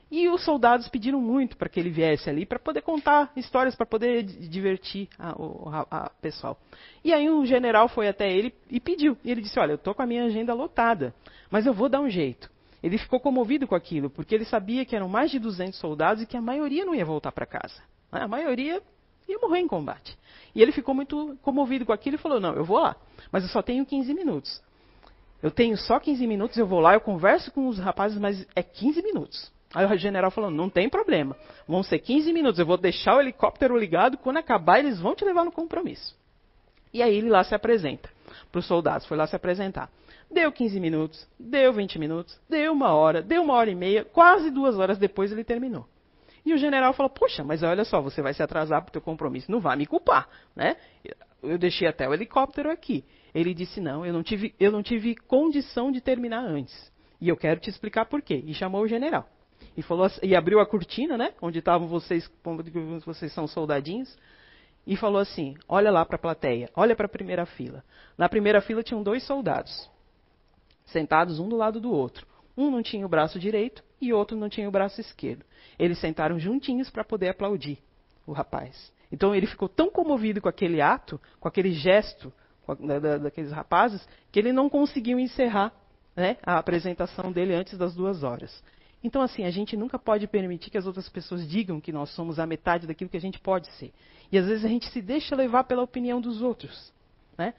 E 0.10 0.28
os 0.28 0.44
soldados 0.44 0.90
pediram 0.90 1.22
muito 1.22 1.56
para 1.56 1.70
que 1.70 1.80
ele 1.80 1.90
viesse 1.90 2.30
ali, 2.30 2.46
para 2.46 2.60
poder 2.60 2.82
contar 2.82 3.32
histórias, 3.36 3.76
para 3.76 3.86
poder 3.86 4.24
divertir 4.24 5.08
a, 5.18 6.12
pessoal. 6.22 6.60
E 7.02 7.14
aí 7.14 7.30
um 7.30 7.46
general 7.46 7.88
foi 7.88 8.10
até 8.10 8.30
ele 8.30 8.54
e 8.70 8.78
pediu. 8.82 9.18
E 9.24 9.32
ele 9.32 9.40
disse: 9.40 9.58
Olha, 9.58 9.72
eu 9.72 9.76
estou 9.76 9.96
com 9.96 10.02
a 10.02 10.06
minha 10.06 10.26
agenda 10.26 10.54
lotada, 10.54 11.16
mas 11.50 11.66
eu 11.66 11.74
vou 11.74 11.88
dar 11.88 12.02
um 12.02 12.10
jeito. 12.10 12.52
Ele 12.84 12.98
ficou 12.98 13.20
comovido 13.20 13.68
com 13.68 13.76
aquilo, 13.76 14.10
porque 14.10 14.34
ele 14.34 14.46
sabia 14.46 14.84
que 14.86 14.96
eram 14.96 15.08
mais 15.08 15.30
de 15.30 15.38
200 15.38 15.78
soldados 15.80 16.24
e 16.24 16.26
que 16.26 16.36
a 16.36 16.42
maioria 16.42 16.84
não 16.84 16.96
ia 16.96 17.06
voltar 17.06 17.32
para 17.32 17.46
casa. 17.46 17.82
A 18.12 18.28
maioria 18.28 18.82
ia 19.28 19.40
morrer 19.40 19.60
em 19.60 19.68
combate. 19.68 20.18
E 20.54 20.62
ele 20.62 20.72
ficou 20.72 20.94
muito 20.94 21.38
comovido 21.42 21.86
com 21.86 21.94
aquilo 21.94 22.16
e 22.16 22.20
falou: 22.20 22.40
Não, 22.40 22.54
eu 22.54 22.66
vou 22.66 22.80
lá, 22.80 22.96
mas 23.32 23.44
eu 23.44 23.50
só 23.50 23.62
tenho 23.62 23.86
15 23.86 24.14
minutos. 24.14 24.62
Eu 25.42 25.52
tenho 25.52 25.78
só 25.78 26.00
15 26.00 26.26
minutos, 26.28 26.58
eu 26.58 26.68
vou 26.68 26.80
lá, 26.80 26.94
eu 26.94 27.02
converso 27.02 27.52
com 27.52 27.68
os 27.68 27.80
rapazes, 27.80 28.18
mas 28.20 28.46
é 28.56 28.62
15 28.62 29.02
minutos. 29.02 29.52
Aí 29.74 29.86
o 29.86 29.98
general 29.98 30.32
falou: 30.32 30.52
não 30.52 30.70
tem 30.70 30.90
problema. 30.90 31.36
Vão 31.68 31.82
ser 31.84 32.00
15 32.00 32.34
minutos. 32.34 32.60
Eu 32.60 32.66
vou 32.66 32.78
deixar 32.78 33.16
o 33.16 33.22
helicóptero 33.22 33.78
ligado. 33.78 34.18
Quando 34.18 34.38
acabar, 34.38 34.80
eles 34.80 35.00
vão 35.00 35.16
te 35.16 35.24
levar 35.24 35.46
no 35.46 35.52
compromisso. 35.52 36.16
E 36.94 37.02
aí 37.02 37.16
ele 37.16 37.30
lá 37.30 37.44
se 37.44 37.56
apresenta 37.56 38.10
para 38.52 38.60
os 38.60 38.66
soldados. 38.66 39.08
Foi 39.08 39.16
lá 39.16 39.26
se 39.26 39.36
apresentar. 39.36 39.90
Deu 40.32 40.52
15 40.52 40.80
minutos, 40.80 41.28
deu 41.38 41.74
20 41.74 42.00
minutos, 42.00 42.40
deu 42.50 42.72
uma 42.72 42.94
hora, 42.94 43.22
deu 43.22 43.42
uma 43.42 43.54
hora 43.54 43.70
e 43.70 43.76
meia, 43.76 44.06
quase 44.06 44.50
duas 44.50 44.78
horas 44.78 44.98
depois 44.98 45.32
ele 45.32 45.44
terminou. 45.44 45.86
E 46.46 46.54
o 46.54 46.58
general 46.58 46.94
falou: 46.94 47.10
Poxa, 47.10 47.44
mas 47.44 47.62
olha 47.64 47.84
só, 47.84 48.02
você 48.02 48.22
vai 48.22 48.34
se 48.34 48.42
atrasar 48.42 48.82
para 48.82 48.90
o 48.90 48.94
teu 48.94 49.02
compromisso, 49.02 49.52
não 49.52 49.60
vai 49.60 49.76
me 49.76 49.86
culpar, 49.86 50.28
né? 50.56 50.78
Eu 51.44 51.58
deixei 51.58 51.88
até 51.88 52.08
o 52.08 52.14
helicóptero 52.14 52.72
aqui. 52.72 53.04
Ele 53.36 53.54
disse: 53.54 53.82
Não, 53.82 54.06
eu 54.06 54.14
não 54.14 54.24
tive, 54.24 54.56
eu 54.60 54.72
não 54.72 54.82
tive 54.82 55.16
condição 55.16 55.92
de 55.92 56.02
terminar 56.02 56.44
antes. 56.44 56.92
E 57.20 57.30
eu 57.30 57.38
quero 57.38 57.60
te 57.60 57.70
explicar 57.70 58.06
por 58.06 58.22
quê. 58.22 58.42
E 58.46 58.54
chamou 58.54 58.82
o 58.82 58.88
general 58.88 59.28
e 59.76 59.82
falou 59.82 60.08
e 60.22 60.36
abriu 60.36 60.60
a 60.60 60.66
cortina, 60.66 61.18
né, 61.18 61.34
onde 61.42 61.60
estavam 61.60 61.88
vocês, 61.88 62.30
vocês 63.06 63.32
são 63.34 63.48
soldadinhos, 63.48 64.18
e 64.86 64.96
falou 64.96 65.20
assim: 65.20 65.56
"Olha 65.68 65.92
lá 65.92 66.06
para 66.06 66.16
a 66.16 66.20
plateia, 66.20 66.70
olha 66.76 66.96
para 66.96 67.06
a 67.06 67.10
primeira 67.10 67.46
fila. 67.46 67.84
Na 68.18 68.28
primeira 68.28 68.62
fila 68.62 68.84
tinham 68.84 69.04
dois 69.04 69.24
soldados, 69.24 69.90
sentados 70.92 71.40
um 71.40 71.50
do 71.50 71.56
lado 71.56 71.80
do 71.80 71.92
outro. 71.92 72.28
Um 72.58 72.70
não 72.70 72.84
tinha 72.84 73.06
o 73.06 73.10
braço 73.10 73.40
direito 73.40 73.84
e 74.00 74.14
outro 74.14 74.38
não 74.38 74.50
tinha 74.50 74.68
o 74.68 74.72
braço 74.72 75.00
esquerdo. 75.02 75.44
Eles 75.80 76.00
sentaram 76.00 76.40
juntinhos 76.40 76.90
para 76.90 77.04
poder 77.04 77.30
aplaudir 77.30 77.80
o 78.26 78.32
rapaz. 78.32 78.92
Então 79.12 79.36
ele 79.36 79.48
ficou 79.48 79.68
tão 79.68 79.90
comovido 79.90 80.42
com 80.42 80.50
aquele 80.50 80.82
ato, 80.82 81.20
com 81.40 81.48
aquele 81.48 81.72
gesto 81.72 82.32
da, 82.80 83.00
da, 83.00 83.18
daqueles 83.18 83.52
rapazes, 83.52 84.08
que 84.32 84.40
ele 84.40 84.54
não 84.54 84.70
conseguiu 84.70 85.20
encerrar 85.20 85.74
né, 86.16 86.38
a 86.44 86.58
apresentação 86.58 87.32
dele 87.32 87.54
antes 87.54 87.78
das 87.78 87.96
duas 87.96 88.24
horas. 88.24 88.64
Então, 89.04 89.22
assim, 89.22 89.46
a 89.46 89.50
gente 89.50 89.76
nunca 89.76 89.98
pode 89.98 90.28
permitir 90.28 90.70
que 90.70 90.78
as 90.78 90.86
outras 90.86 91.10
pessoas 91.10 91.48
digam 91.48 91.82
que 91.82 91.92
nós 91.92 92.12
somos 92.12 92.40
a 92.40 92.46
metade 92.46 92.86
daquilo 92.86 93.10
que 93.10 93.18
a 93.18 93.22
gente 93.22 93.40
pode 93.40 93.72
ser. 93.74 93.92
E 94.32 94.38
às 94.38 94.46
vezes 94.46 94.64
a 94.64 94.68
gente 94.68 94.88
se 94.92 95.02
deixa 95.02 95.36
levar 95.36 95.64
pela 95.64 95.82
opinião 95.82 96.22
dos 96.22 96.42
outros. 96.42 96.94
Né? 97.38 97.54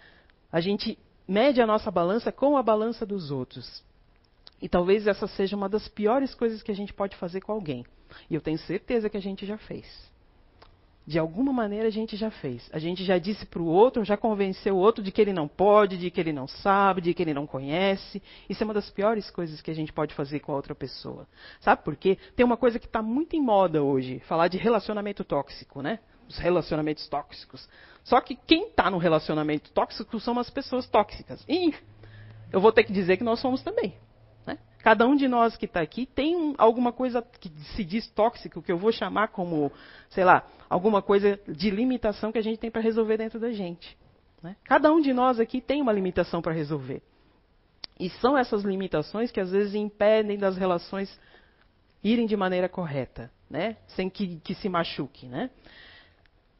A 0.51 0.61
gente 0.61 0.97
mede 1.27 1.61
a 1.61 1.67
nossa 1.67 1.91
balança 1.91 2.31
com 2.33 2.57
a 2.57 2.63
balança 2.63 3.07
dos 3.07 3.31
outros. 3.31 3.83
E 4.61 4.69
talvez 4.69 5.07
essa 5.07 5.27
seja 5.27 5.57
uma 5.57 5.69
das 5.69 5.89
piores 5.89 6.35
coisas 6.35 6.63
que 6.63 6.71
a 6.71 6.75
gente 6.75 6.93
pode 6.93 7.17
fazer 7.17 7.41
com 7.41 7.53
alguém. 7.53 7.85
E 8.31 8.35
eu 8.35 8.41
tenho 8.41 8.59
certeza 8.59 9.11
que 9.11 9.17
a 9.17 9.23
gente 9.23 9.45
já 9.45 9.59
fez 9.59 10.13
de 11.07 11.19
alguma 11.19 11.53
maneira 11.53 11.89
a 11.89 11.91
gente 11.91 12.17
já 12.17 12.31
fez. 12.31 12.69
A 12.73 12.79
gente 12.79 13.05
já 13.05 13.19
disse 13.19 13.45
para 13.47 13.61
o 13.61 13.67
outro, 13.67 14.05
já 14.05 14.17
convenceu 14.17 14.77
o 14.77 14.79
outro 14.79 15.03
de 15.03 15.11
que 15.11 15.21
ele 15.21 15.33
não 15.33 15.49
pode, 15.49 15.97
de 15.97 16.11
que 16.11 16.21
ele 16.21 16.33
não 16.33 16.47
sabe, 16.47 17.01
de 17.01 17.15
que 17.15 17.23
ele 17.23 17.35
não 17.35 17.47
conhece. 17.47 18.23
Isso 18.49 18.63
é 18.63 18.65
uma 18.65 18.75
das 18.75 18.91
piores 18.91 19.31
coisas 19.31 19.61
que 19.61 19.71
a 19.71 19.75
gente 19.75 19.93
pode 19.93 20.15
fazer 20.15 20.41
com 20.41 20.53
a 20.53 20.57
outra 20.57 20.75
pessoa. 20.75 21.27
Sabe 21.61 21.83
por 21.83 21.97
quê? 21.97 22.17
Tem 22.37 22.47
uma 22.47 22.57
coisa 22.57 22.79
que 22.79 22.87
está 22.87 23.03
muito 23.03 23.35
em 23.35 23.43
moda 23.43 23.83
hoje, 23.83 24.21
falar 24.21 24.49
de 24.49 24.59
relacionamento 24.59 25.25
tóxico, 25.25 25.83
né? 25.83 25.99
Os 26.33 26.38
relacionamentos 26.38 27.07
tóxicos. 27.09 27.68
Só 28.03 28.21
que 28.21 28.35
quem 28.35 28.68
está 28.68 28.90
no 28.90 28.99
relacionamento 28.99 29.71
tóxico 29.73 30.18
são 30.18 30.38
as 30.38 30.49
pessoas 30.49 30.88
tóxicas. 30.88 31.45
E 31.49 31.75
eu 32.51 32.61
vou 32.61 32.73
ter 32.73 32.85
que 32.85 32.92
dizer 32.92 33.18
que 33.18 33.25
nós 33.25 33.38
somos 33.38 33.62
também. 33.62 33.95
Cada 34.83 35.07
um 35.07 35.14
de 35.14 35.29
nós 35.29 35.57
que 35.57 35.66
está 35.66 35.81
aqui 35.81 36.07
tem 36.07 36.35
um, 36.35 36.55
alguma 36.59 36.92
coisa 36.92 37.23
que 37.23 37.49
se 37.77 37.85
diz 37.85 38.09
tóxico, 38.09 38.61
que 38.61 38.73
eu 38.73 38.77
vou 38.77 38.90
chamar 38.90 39.29
como, 39.29 39.71
sei 40.11 40.25
lá, 40.25 40.45
alguma 40.68 41.01
coisa 41.01 41.38
de 41.47 41.71
limitação 41.71 42.33
que 42.33 42.38
a 42.38 42.42
gente 42.42 42.59
tem 42.59 42.71
para 42.71 42.81
resolver 42.81 43.16
dentro 43.16 43.38
da 43.38 43.53
gente. 43.53 43.97
Né? 44.42 44.57
Cada 44.64 44.92
um 44.92 45.01
de 45.01 45.12
nós 45.12 45.38
aqui 45.38 45.61
tem 45.61 45.81
uma 45.81 45.92
limitação 45.92 46.42
para 46.42 46.53
resolver. 46.53 47.01
E 47.99 48.11
são 48.11 48.37
essas 48.37 48.64
limitações 48.64 49.31
que 49.31 49.38
às 49.38 49.53
vezes 49.53 49.77
impedem 49.77 50.37
das 50.37 50.57
relações 50.57 51.16
irem 52.03 52.27
de 52.27 52.37
maneira 52.37 52.68
correta, 52.68 53.31
né? 53.49 53.77
sem 53.87 54.11
que, 54.11 54.40
que 54.40 54.55
se 54.57 54.68
machuque. 54.68 55.27
Né? 55.27 55.49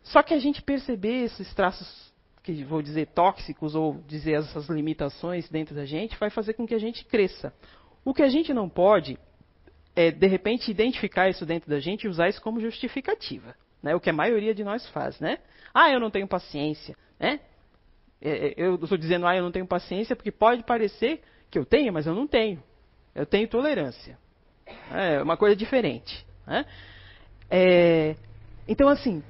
Só 0.03 0.23
que 0.23 0.35
a 0.35 0.39
gente 0.39 0.63
perceber 0.63 1.25
esses 1.25 1.53
traços 1.55 2.13
que 2.43 2.65
vou 2.65 2.83
dizer 2.83 3.07
tóxicos 3.09 3.75
ou 3.75 4.03
dizer 4.07 4.33
essas 4.33 4.69
limitações 4.69 5.49
dentro 5.49 5.75
da 5.75 5.85
gente 5.85 6.19
vai 6.19 6.29
fazer 6.29 6.55
com 6.55 6.67
que 6.67 6.75
a 6.75 6.79
gente 6.79 7.05
cresça. 7.05 7.53
O 8.05 8.13
que 8.13 8.23
a 8.23 8.29
gente 8.29 8.53
não 8.53 8.69
pode 8.69 9.17
é, 9.95 10.11
de 10.11 10.27
repente, 10.27 10.71
identificar 10.71 11.29
isso 11.29 11.45
dentro 11.45 11.69
da 11.69 11.79
gente 11.79 12.05
e 12.05 12.09
usar 12.09 12.29
isso 12.29 12.41
como 12.41 12.61
justificativa. 12.61 13.55
Né? 13.83 13.95
O 13.95 14.01
que 14.01 14.11
a 14.11 14.13
maioria 14.13 14.55
de 14.55 14.65
nós 14.65 14.89
faz. 14.91 15.21
Né? 15.21 15.39
Ah, 15.73 15.91
eu 15.91 16.01
não 16.01 16.11
tenho 16.11 16.27
paciência. 16.27 16.97
Né? 17.19 17.41
É, 18.21 18.49
é 18.49 18.55
eu 18.57 18.77
estou 18.77 18.97
dizendo, 18.97 19.27
ah, 19.27 19.37
eu 19.37 19.43
não 19.43 19.53
tenho 19.53 19.67
paciência, 19.67 20.17
porque 20.17 20.31
pode 20.31 20.63
parecer 20.65 21.21
que 21.51 21.59
eu 21.59 21.65
tenho, 21.65 21.93
mas 21.93 22.07
eu 22.07 22.15
não 22.15 22.27
tenho. 22.27 22.63
Eu 23.15 23.27
tenho 23.27 23.47
tolerância. 23.49 24.19
É 24.91 25.23
uma 25.23 25.37
coisa 25.37 25.55
diferente. 25.55 26.25
Né? 26.47 26.65
É, 27.51 28.17
então, 28.67 28.89
assim, 28.89 29.23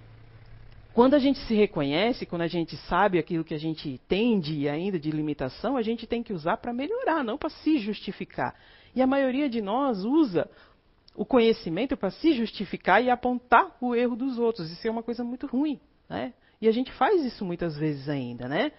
quando 0.95 1.15
a 1.15 1.19
gente 1.19 1.39
se 1.47 1.55
reconhece, 1.55 2.27
quando 2.27 2.43
a 2.43 2.47
gente 2.47 2.77
sabe 2.89 3.19
aquilo 3.19 3.45
que 3.45 3.55
a 3.55 3.59
gente 3.59 3.99
tem 4.07 4.39
de 4.39 4.69
ainda 4.69 4.99
de 4.99 5.11
limitação, 5.11 5.77
a 5.77 5.83
gente 5.83 6.07
tem 6.07 6.23
que 6.23 6.33
usar 6.33 6.59
para 6.59 6.73
melhorar, 6.73 7.25
não 7.25 7.39
para 7.39 7.49
se 7.49 7.79
justificar. 7.79 8.55
E 8.95 9.01
a 9.01 9.07
maioria 9.07 9.49
de 9.49 9.63
nós 9.63 10.05
usa 10.05 10.51
o 11.15 11.25
conhecimento 11.25 11.97
para 11.97 12.11
se 12.11 12.35
justificar 12.35 13.03
e 13.03 13.09
apontar 13.09 13.75
o 13.81 13.95
erro 13.95 14.17
dos 14.17 14.39
outros. 14.39 14.71
Isso 14.71 14.87
é 14.87 14.91
uma 14.91 15.03
coisa 15.03 15.25
muito 15.25 15.47
ruim, 15.47 15.81
né? 16.09 16.35
E 16.61 16.69
a 16.69 16.73
gente 16.73 16.93
faz 16.93 17.25
isso 17.25 17.45
muitas 17.45 17.77
vezes 17.77 18.09
ainda, 18.09 18.47
né? 18.47 18.73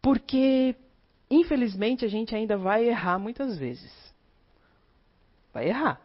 Porque, 0.00 0.76
infelizmente, 1.28 2.04
a 2.04 2.08
gente 2.08 2.34
ainda 2.34 2.56
vai 2.56 2.88
errar 2.88 3.18
muitas 3.18 3.58
vezes. 3.58 3.92
Vai 5.52 5.68
errar. 5.68 6.00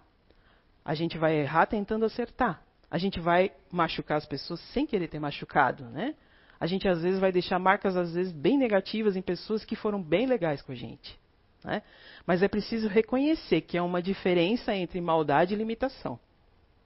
A 0.84 0.96
gente 0.96 1.18
vai 1.18 1.36
errar 1.36 1.68
tentando 1.68 2.04
acertar 2.04 2.63
a 2.94 3.00
gente 3.00 3.20
vai 3.20 3.52
machucar 3.72 4.20
as 4.20 4.26
pessoas 4.28 4.60
sem 4.72 4.86
querer 4.86 5.08
ter 5.08 5.20
machucado, 5.20 5.86
né? 5.86 6.14
A 6.60 6.68
gente 6.68 6.88
às 6.88 7.02
vezes 7.02 7.20
vai 7.20 7.32
deixar 7.32 7.58
marcas 7.58 7.98
às 7.98 8.14
vezes 8.14 8.32
bem 8.32 8.56
negativas 8.56 9.16
em 9.16 9.22
pessoas 9.22 9.66
que 9.66 9.76
foram 9.76 10.00
bem 10.00 10.28
legais 10.28 10.62
com 10.62 10.72
a 10.72 10.76
gente, 10.76 11.20
né? 11.64 11.82
Mas 12.24 12.44
é 12.44 12.48
preciso 12.48 12.88
reconhecer 12.88 13.62
que 13.62 13.80
há 13.80 13.84
uma 13.84 14.00
diferença 14.00 14.76
entre 14.76 15.02
maldade 15.02 15.56
e 15.56 15.58
limitação, 15.58 16.20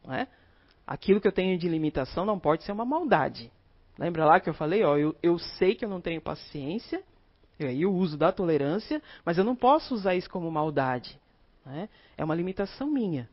né? 0.06 0.30
Aquilo 0.88 1.20
que 1.20 1.28
eu 1.28 1.32
tenho 1.34 1.58
de 1.58 1.68
limitação 1.68 2.26
não 2.26 2.40
pode 2.40 2.64
ser 2.64 2.72
uma 2.72 2.86
maldade. 2.86 3.52
Lembra 4.00 4.24
lá 4.24 4.40
que 4.40 4.50
eu 4.50 4.54
falei, 4.54 4.86
ó, 4.86 4.96
eu, 4.96 5.14
eu 5.22 5.38
sei 5.38 5.76
que 5.76 5.84
eu 5.84 5.90
não 5.90 6.00
tenho 6.00 6.22
paciência, 6.22 7.04
e 7.60 7.66
aí 7.66 7.86
uso 7.86 8.18
da 8.18 8.32
tolerância, 8.32 9.04
mas 9.26 9.38
eu 9.38 9.44
não 9.44 9.58
posso 9.58 9.94
usar 9.94 10.16
isso 10.16 10.30
como 10.30 10.50
maldade. 10.50 11.20
Né? 11.66 11.90
É 12.16 12.24
uma 12.24 12.34
limitação 12.34 12.90
minha. 12.90 13.28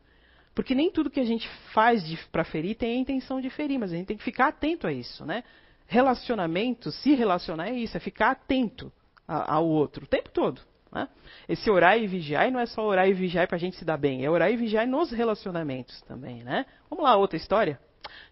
Porque 0.55 0.73
nem 0.73 0.89
tudo 0.89 1.09
que 1.09 1.19
a 1.19 1.25
gente 1.25 1.47
faz 1.73 2.01
para 2.31 2.45
ferir 2.45 2.75
tem 2.75 2.97
a 2.97 2.99
intenção 3.01 3.41
de 3.41 3.49
ferir, 3.49 3.77
mas 3.77 3.91
a 3.91 3.95
gente 3.95 4.07
tem 4.07 4.17
que 4.17 4.23
ficar 4.23 4.47
atento 4.47 4.87
a 4.87 4.93
isso, 4.93 5.25
né? 5.25 5.43
Relacionamento, 5.85 6.91
se 6.91 7.13
relacionar 7.13 7.67
é 7.67 7.73
isso, 7.73 7.95
é 7.95 7.99
ficar 7.99 8.31
atento 8.31 8.91
ao 9.27 9.67
outro 9.67 10.05
o 10.05 10.07
tempo 10.07 10.29
todo. 10.29 10.61
Né? 10.91 11.09
Esse 11.49 11.69
orar 11.69 11.99
e 11.99 12.07
vigiar 12.07 12.49
não 12.49 12.59
é 12.59 12.65
só 12.65 12.81
orar 12.83 13.07
e 13.07 13.13
vigiar 13.13 13.47
para 13.47 13.57
a 13.57 13.59
gente 13.59 13.75
se 13.75 13.83
dar 13.83 13.97
bem, 13.97 14.23
é 14.23 14.29
orar 14.29 14.49
e 14.49 14.55
vigiar 14.55 14.87
nos 14.87 15.11
relacionamentos 15.11 16.01
também. 16.03 16.41
Né? 16.41 16.65
Vamos 16.89 17.03
lá, 17.03 17.17
outra 17.17 17.35
história? 17.35 17.77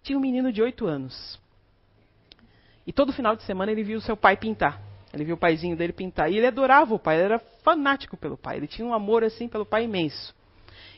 Tinha 0.01 0.17
um 0.17 0.21
menino 0.21 0.51
de 0.51 0.62
8 0.62 0.88
anos. 0.88 1.39
E 2.88 2.93
todo 2.93 3.12
final 3.12 3.36
de 3.36 3.43
semana 3.43 3.71
ele 3.71 3.83
viu 3.83 3.99
seu 3.99 4.15
pai 4.15 4.38
pintar. 4.38 4.81
Ele 5.13 5.25
viu 5.25 5.36
o 5.36 5.38
paizinho 5.38 5.75
dele 5.75 5.93
pintar. 5.93 6.31
E 6.31 6.38
ele 6.38 6.47
adorava 6.47 6.95
o 6.95 6.99
pai, 6.99 7.17
ele 7.17 7.25
era 7.25 7.39
fanático 7.63 8.17
pelo 8.17 8.38
pai. 8.38 8.57
Ele 8.57 8.67
tinha 8.67 8.88
um 8.88 8.93
amor 8.93 9.23
assim 9.23 9.47
pelo 9.47 9.65
pai 9.65 9.83
imenso. 9.83 10.33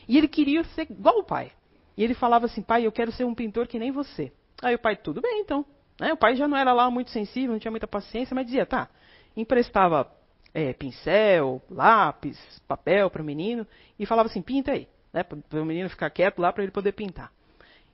E 0.08 0.16
ele 0.16 0.28
queria 0.28 0.62
ser 0.64 0.82
igual 0.90 1.18
o 1.18 1.24
pai. 1.24 1.52
E 1.96 2.04
ele 2.04 2.14
falava 2.14 2.46
assim: 2.46 2.62
pai, 2.62 2.86
eu 2.86 2.92
quero 2.92 3.12
ser 3.12 3.24
um 3.24 3.34
pintor 3.34 3.66
que 3.66 3.78
nem 3.78 3.90
você. 3.90 4.32
Aí 4.62 4.74
o 4.74 4.78
pai, 4.78 4.96
tudo 4.96 5.20
bem 5.20 5.40
então. 5.40 5.64
Né? 6.00 6.12
O 6.12 6.16
pai 6.16 6.36
já 6.36 6.46
não 6.46 6.56
era 6.56 6.72
lá 6.72 6.90
muito 6.90 7.10
sensível, 7.10 7.52
não 7.52 7.58
tinha 7.58 7.70
muita 7.70 7.86
paciência, 7.86 8.34
mas 8.34 8.46
dizia: 8.46 8.66
tá. 8.66 8.88
Emprestava 9.36 10.10
é, 10.54 10.72
pincel, 10.72 11.62
lápis, 11.70 12.38
papel 12.66 13.10
para 13.10 13.22
o 13.22 13.24
menino 13.24 13.66
e 13.98 14.06
falava 14.06 14.28
assim: 14.28 14.42
pinta 14.42 14.72
aí. 14.72 14.88
Né? 15.12 15.22
Para 15.22 15.60
o 15.60 15.64
menino 15.64 15.88
ficar 15.88 16.10
quieto 16.10 16.38
lá 16.38 16.52
para 16.52 16.62
ele 16.62 16.72
poder 16.72 16.92
pintar. 16.92 17.32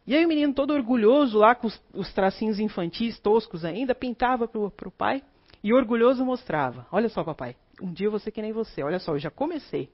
E 0.06 0.16
aí 0.16 0.24
o 0.24 0.28
menino 0.28 0.52
todo 0.52 0.72
orgulhoso 0.72 1.38
lá 1.38 1.54
com 1.54 1.68
os, 1.68 1.80
os 1.94 2.12
tracinhos 2.12 2.58
infantis 2.58 3.18
toscos 3.20 3.64
ainda, 3.64 3.94
pintava 3.94 4.48
para 4.48 4.88
o 4.88 4.90
pai 4.90 5.22
e 5.62 5.72
orgulhoso 5.72 6.24
mostrava: 6.24 6.86
Olha 6.90 7.08
só, 7.08 7.22
papai, 7.22 7.56
um 7.80 7.92
dia 7.92 8.06
eu 8.06 8.10
vou 8.10 8.20
ser 8.20 8.30
que 8.30 8.42
nem 8.42 8.52
você. 8.52 8.82
Olha 8.82 8.98
só, 8.98 9.12
eu 9.12 9.18
já 9.18 9.30
comecei. 9.30 9.88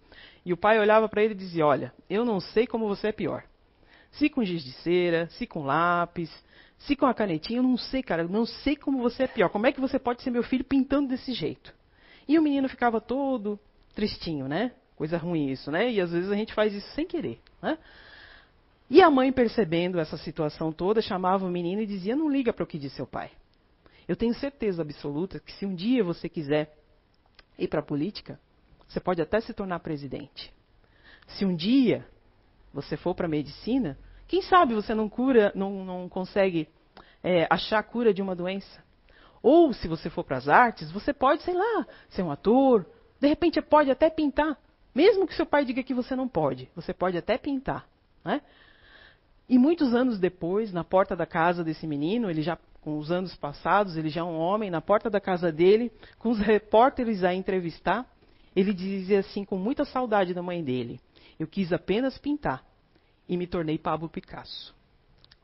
E 0.44 0.52
o 0.52 0.56
pai 0.56 0.78
olhava 0.78 1.08
para 1.08 1.22
ele 1.22 1.34
e 1.34 1.36
dizia: 1.36 1.66
Olha, 1.66 1.92
eu 2.08 2.24
não 2.24 2.40
sei 2.40 2.66
como 2.66 2.88
você 2.88 3.08
é 3.08 3.12
pior. 3.12 3.44
Se 4.12 4.28
com 4.28 4.44
giz 4.44 4.64
de 4.64 4.72
cera, 4.72 5.28
se 5.30 5.46
com 5.46 5.64
lápis, 5.64 6.30
se 6.78 6.96
com 6.96 7.06
a 7.06 7.14
canetinha, 7.14 7.58
eu 7.58 7.62
não 7.62 7.76
sei, 7.76 8.02
cara, 8.02 8.22
eu 8.22 8.28
não 8.28 8.46
sei 8.46 8.76
como 8.76 8.98
você 8.98 9.24
é 9.24 9.26
pior. 9.26 9.50
Como 9.50 9.66
é 9.66 9.72
que 9.72 9.80
você 9.80 9.98
pode 9.98 10.22
ser 10.22 10.30
meu 10.30 10.42
filho 10.42 10.64
pintando 10.64 11.08
desse 11.08 11.32
jeito? 11.32 11.74
E 12.26 12.38
o 12.38 12.42
menino 12.42 12.68
ficava 12.68 13.00
todo 13.00 13.58
tristinho, 13.94 14.48
né? 14.48 14.72
Coisa 14.96 15.16
ruim 15.16 15.50
isso, 15.50 15.70
né? 15.70 15.90
E 15.90 16.00
às 16.00 16.10
vezes 16.10 16.30
a 16.30 16.34
gente 16.34 16.54
faz 16.54 16.74
isso 16.74 16.88
sem 16.94 17.06
querer, 17.06 17.40
né? 17.62 17.78
E 18.90 19.02
a 19.02 19.10
mãe, 19.10 19.30
percebendo 19.30 19.98
essa 19.98 20.16
situação 20.16 20.72
toda, 20.72 21.02
chamava 21.02 21.44
o 21.44 21.50
menino 21.50 21.82
e 21.82 21.86
dizia: 21.86 22.16
Não 22.16 22.28
liga 22.28 22.52
para 22.52 22.64
o 22.64 22.66
que 22.66 22.78
diz 22.78 22.92
seu 22.94 23.06
pai. 23.06 23.30
Eu 24.06 24.16
tenho 24.16 24.32
certeza 24.34 24.80
absoluta 24.80 25.38
que 25.38 25.52
se 25.52 25.66
um 25.66 25.74
dia 25.74 26.02
você 26.02 26.28
quiser 26.28 26.77
ir 27.58 27.68
para 27.68 27.80
a 27.80 27.82
política, 27.82 28.38
você 28.86 29.00
pode 29.00 29.20
até 29.20 29.40
se 29.40 29.52
tornar 29.52 29.80
presidente. 29.80 30.52
Se 31.26 31.44
um 31.44 31.54
dia 31.54 32.06
você 32.72 32.96
for 32.96 33.14
para 33.14 33.26
a 33.26 33.28
medicina, 33.28 33.98
quem 34.26 34.42
sabe 34.42 34.74
você 34.74 34.94
não 34.94 35.08
cura, 35.08 35.52
não, 35.54 35.84
não 35.84 36.08
consegue 36.08 36.68
é, 37.22 37.46
achar 37.50 37.78
a 37.78 37.82
cura 37.82 38.14
de 38.14 38.22
uma 38.22 38.34
doença. 38.34 38.82
Ou 39.42 39.72
se 39.72 39.88
você 39.88 40.10
for 40.10 40.24
para 40.24 40.36
as 40.36 40.48
artes, 40.48 40.90
você 40.90 41.12
pode, 41.12 41.42
sei 41.42 41.54
lá, 41.54 41.86
ser 42.08 42.22
um 42.22 42.30
ator, 42.30 42.86
de 43.20 43.28
repente 43.28 43.60
pode 43.60 43.90
até 43.90 44.10
pintar. 44.10 44.58
Mesmo 44.94 45.26
que 45.26 45.34
seu 45.34 45.46
pai 45.46 45.64
diga 45.64 45.82
que 45.82 45.94
você 45.94 46.16
não 46.16 46.28
pode, 46.28 46.70
você 46.74 46.92
pode 46.92 47.16
até 47.16 47.38
pintar. 47.38 47.86
Né? 48.24 48.40
E 49.48 49.58
muitos 49.58 49.94
anos 49.94 50.18
depois, 50.18 50.72
na 50.72 50.84
porta 50.84 51.14
da 51.14 51.26
casa 51.26 51.62
desse 51.64 51.86
menino, 51.86 52.30
ele 52.30 52.42
já 52.42 52.58
os 52.96 53.10
anos 53.10 53.34
passados, 53.34 53.96
ele 53.96 54.08
já 54.08 54.20
é 54.20 54.24
um 54.24 54.38
homem, 54.38 54.70
na 54.70 54.80
porta 54.80 55.10
da 55.10 55.20
casa 55.20 55.52
dele, 55.52 55.92
com 56.18 56.30
os 56.30 56.38
repórteres 56.38 57.24
a 57.24 57.34
entrevistar, 57.34 58.06
ele 58.54 58.72
dizia 58.72 59.20
assim, 59.20 59.44
com 59.44 59.58
muita 59.58 59.84
saudade 59.84 60.32
da 60.32 60.42
mãe 60.42 60.62
dele: 60.62 61.00
Eu 61.38 61.46
quis 61.46 61.72
apenas 61.72 62.16
pintar 62.16 62.64
e 63.28 63.36
me 63.36 63.46
tornei 63.46 63.78
Pablo 63.78 64.08
Picasso. 64.08 64.74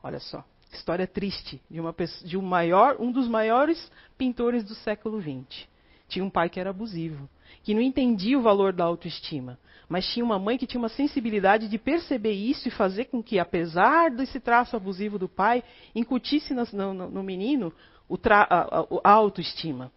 Olha 0.01 0.19
só, 0.19 0.43
história 0.73 1.07
triste 1.07 1.61
de, 1.69 1.79
uma, 1.79 1.95
de 2.23 2.37
um, 2.37 2.41
maior, 2.41 2.97
um 2.99 3.11
dos 3.11 3.27
maiores 3.27 3.91
pintores 4.17 4.63
do 4.63 4.73
século 4.75 5.21
XX. 5.21 5.67
Tinha 6.07 6.23
um 6.23 6.29
pai 6.29 6.49
que 6.49 6.59
era 6.59 6.69
abusivo, 6.69 7.27
que 7.63 7.73
não 7.73 7.81
entendia 7.81 8.37
o 8.37 8.41
valor 8.41 8.71
da 8.71 8.83
autoestima, 8.83 9.57
mas 9.87 10.07
tinha 10.07 10.25
uma 10.25 10.39
mãe 10.39 10.57
que 10.57 10.67
tinha 10.67 10.79
uma 10.79 10.89
sensibilidade 10.89 11.67
de 11.67 11.77
perceber 11.77 12.31
isso 12.31 12.67
e 12.67 12.71
fazer 12.71 13.05
com 13.05 13.21
que, 13.21 13.39
apesar 13.39 14.11
desse 14.11 14.39
traço 14.39 14.75
abusivo 14.75 15.19
do 15.19 15.29
pai, 15.29 15.63
incutisse 15.93 16.53
no, 16.53 16.93
no, 16.93 17.09
no 17.09 17.23
menino 17.23 17.73
a, 18.29 18.87
a, 19.03 19.11
autoestima. 19.11 19.91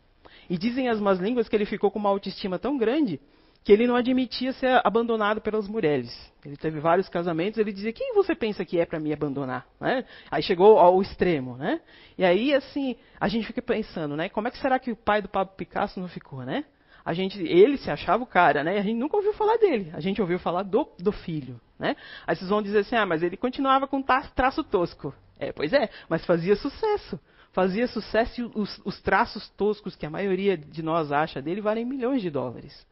E 0.48 0.56
dizem 0.56 0.88
as 0.88 1.00
más 1.00 1.18
línguas 1.18 1.48
que 1.48 1.56
ele 1.56 1.66
ficou 1.66 1.90
com 1.90 1.98
uma 1.98 2.08
autoestima 2.08 2.58
tão 2.58 2.76
grande 2.78 3.20
que 3.64 3.72
ele 3.72 3.86
não 3.86 3.96
admitia 3.96 4.52
ser 4.52 4.80
abandonado 4.82 5.40
pelas 5.42 5.68
mulheres. 5.68 6.10
Ele 6.44 6.56
teve 6.56 6.80
vários 6.80 7.08
casamentos, 7.08 7.58
ele 7.58 7.72
dizia: 7.72 7.92
Quem 7.92 8.14
você 8.14 8.34
pensa 8.34 8.64
que 8.64 8.78
é 8.78 8.86
para 8.86 8.98
me 8.98 9.12
abandonar? 9.12 9.66
Né? 9.78 10.04
Aí 10.30 10.42
chegou 10.42 10.78
ao 10.78 11.02
extremo. 11.02 11.56
Né? 11.56 11.80
E 12.16 12.24
aí, 12.24 12.54
assim, 12.54 12.96
a 13.20 13.28
gente 13.28 13.46
fica 13.46 13.60
pensando: 13.60 14.16
né, 14.16 14.28
como 14.30 14.48
é 14.48 14.50
que 14.50 14.58
será 14.58 14.78
que 14.78 14.90
o 14.90 14.96
pai 14.96 15.20
do 15.20 15.28
Pablo 15.28 15.54
Picasso 15.54 16.00
não 16.00 16.08
ficou? 16.08 16.44
Né? 16.44 16.64
A 17.08 17.14
gente, 17.14 17.40
ele 17.42 17.78
se 17.78 17.90
achava 17.90 18.22
o 18.22 18.26
cara, 18.26 18.62
né? 18.62 18.78
A 18.78 18.82
gente 18.82 18.98
nunca 18.98 19.16
ouviu 19.16 19.32
falar 19.32 19.56
dele. 19.56 19.90
A 19.94 20.00
gente 20.00 20.20
ouviu 20.20 20.38
falar 20.38 20.62
do, 20.62 20.86
do 20.98 21.10
filho, 21.10 21.58
né? 21.78 21.96
Aí 22.26 22.36
vocês 22.36 22.50
vão 22.50 22.60
dizer 22.60 22.80
assim, 22.80 22.96
ah, 22.96 23.06
mas 23.06 23.22
ele 23.22 23.34
continuava 23.34 23.86
com 23.86 24.02
traço 24.02 24.62
tosco. 24.62 25.14
É, 25.38 25.50
pois 25.50 25.72
é, 25.72 25.88
mas 26.06 26.26
fazia 26.26 26.54
sucesso. 26.54 27.18
Fazia 27.50 27.86
sucesso 27.86 28.42
e 28.42 28.44
os, 28.54 28.78
os 28.84 29.00
traços 29.00 29.48
toscos 29.56 29.96
que 29.96 30.04
a 30.04 30.10
maioria 30.10 30.54
de 30.54 30.82
nós 30.82 31.10
acha 31.10 31.40
dele 31.40 31.62
valem 31.62 31.86
milhões 31.86 32.20
de 32.20 32.28
dólares. 32.28 32.86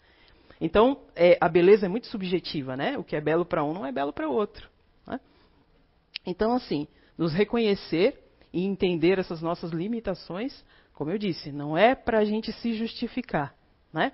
Então, 0.59 0.99
é, 1.15 1.37
a 1.39 1.47
beleza 1.47 1.85
é 1.85 1.89
muito 1.91 2.07
subjetiva, 2.07 2.75
né? 2.75 2.97
O 2.97 3.05
que 3.05 3.17
é 3.17 3.21
belo 3.21 3.45
para 3.45 3.63
um 3.63 3.75
não 3.75 3.85
é 3.85 3.93
belo 3.93 4.15
para 4.15 4.31
outro. 4.31 4.67
Né? 5.07 5.21
Então, 6.25 6.55
assim, 6.55 6.89
nos 7.19 7.35
reconhecer 7.35 8.19
e 8.51 8.65
entender 8.65 9.19
essas 9.19 9.43
nossas 9.43 9.73
limitações, 9.73 10.65
como 10.95 11.11
eu 11.11 11.19
disse, 11.19 11.53
não 11.53 11.77
é 11.77 11.95
para 11.95 12.21
a 12.21 12.25
gente 12.25 12.51
se 12.51 12.73
justificar, 12.73 13.55
né? 13.97 14.13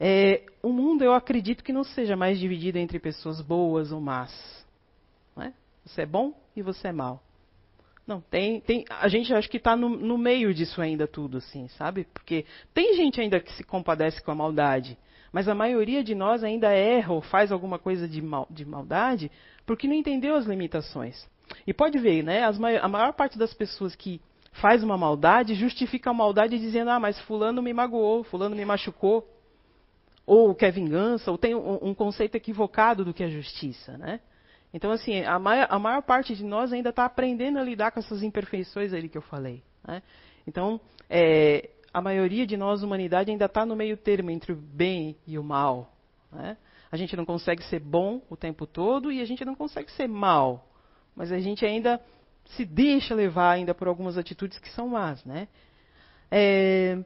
É, 0.00 0.44
o 0.62 0.70
mundo, 0.70 1.04
eu 1.04 1.12
acredito 1.12 1.62
que 1.62 1.72
não 1.72 1.84
seja 1.84 2.16
mais 2.16 2.38
dividido 2.38 2.78
entre 2.78 2.98
pessoas 2.98 3.40
boas 3.40 3.92
ou 3.92 4.00
más. 4.00 4.66
Né? 5.36 5.52
Você 5.84 6.02
é 6.02 6.06
bom 6.06 6.32
e 6.56 6.62
você 6.62 6.88
é 6.88 6.92
mal. 6.92 7.22
Não, 8.06 8.20
tem, 8.20 8.60
tem, 8.60 8.84
a 8.88 9.06
gente 9.08 9.32
acho 9.32 9.48
que 9.48 9.58
está 9.58 9.76
no, 9.76 9.88
no, 9.88 10.18
meio 10.18 10.52
disso 10.52 10.80
ainda 10.80 11.06
tudo, 11.06 11.38
assim, 11.38 11.68
sabe? 11.68 12.04
Porque 12.12 12.44
tem 12.74 12.96
gente 12.96 13.20
ainda 13.20 13.38
que 13.38 13.52
se 13.52 13.62
compadece 13.62 14.20
com 14.22 14.32
a 14.32 14.34
maldade, 14.34 14.98
mas 15.32 15.48
a 15.48 15.54
maioria 15.54 16.02
de 16.02 16.14
nós 16.14 16.42
ainda 16.42 16.72
erra 16.72 17.12
ou 17.12 17.22
faz 17.22 17.52
alguma 17.52 17.78
coisa 17.78 18.08
de, 18.08 18.20
mal, 18.20 18.46
de 18.50 18.64
maldade 18.64 19.30
porque 19.64 19.86
não 19.86 19.94
entendeu 19.94 20.34
as 20.34 20.46
limitações. 20.46 21.28
E 21.64 21.72
pode 21.72 21.98
ver, 21.98 22.24
né? 22.24 22.42
As, 22.42 22.60
a 22.60 22.88
maior 22.88 23.12
parte 23.12 23.38
das 23.38 23.54
pessoas 23.54 23.94
que 23.94 24.20
faz 24.52 24.82
uma 24.82 24.98
maldade, 24.98 25.54
justifica 25.54 26.10
a 26.10 26.14
maldade 26.14 26.58
dizendo: 26.58 26.90
ah, 26.90 27.00
mas 27.00 27.18
Fulano 27.20 27.62
me 27.62 27.72
magoou, 27.72 28.22
Fulano 28.24 28.54
me 28.54 28.64
machucou, 28.64 29.28
ou 30.26 30.54
quer 30.54 30.70
vingança, 30.70 31.30
ou 31.30 31.38
tem 31.38 31.54
um, 31.54 31.78
um 31.88 31.94
conceito 31.94 32.34
equivocado 32.36 33.04
do 33.04 33.14
que 33.14 33.24
é 33.24 33.28
justiça, 33.28 33.96
né? 33.98 34.20
Então, 34.74 34.90
assim, 34.90 35.22
a 35.22 35.38
maior, 35.38 35.66
a 35.68 35.78
maior 35.78 36.02
parte 36.02 36.34
de 36.34 36.44
nós 36.44 36.72
ainda 36.72 36.88
está 36.90 37.04
aprendendo 37.04 37.58
a 37.58 37.62
lidar 37.62 37.90
com 37.90 38.00
essas 38.00 38.22
imperfeições 38.22 38.92
ali 38.92 39.08
que 39.08 39.18
eu 39.18 39.22
falei. 39.22 39.62
Né? 39.86 40.02
Então, 40.46 40.80
é, 41.10 41.68
a 41.92 42.00
maioria 42.00 42.46
de 42.46 42.56
nós, 42.56 42.82
humanidade, 42.82 43.30
ainda 43.30 43.44
está 43.44 43.66
no 43.66 43.76
meio 43.76 43.98
termo 43.98 44.30
entre 44.30 44.52
o 44.52 44.56
bem 44.56 45.14
e 45.26 45.38
o 45.38 45.44
mal. 45.44 45.92
Né? 46.30 46.56
A 46.90 46.96
gente 46.96 47.14
não 47.16 47.26
consegue 47.26 47.62
ser 47.64 47.80
bom 47.80 48.22
o 48.30 48.36
tempo 48.36 48.66
todo 48.66 49.12
e 49.12 49.20
a 49.20 49.26
gente 49.26 49.44
não 49.44 49.54
consegue 49.54 49.92
ser 49.92 50.08
mal. 50.08 50.66
Mas 51.14 51.30
a 51.30 51.38
gente 51.38 51.66
ainda 51.66 52.00
se 52.56 52.64
deixa 52.64 53.14
levar 53.14 53.52
ainda 53.52 53.74
por 53.74 53.88
algumas 53.88 54.18
atitudes 54.18 54.58
que 54.58 54.70
são 54.70 54.88
más, 54.88 55.24
né? 55.24 55.48
É, 56.30 56.98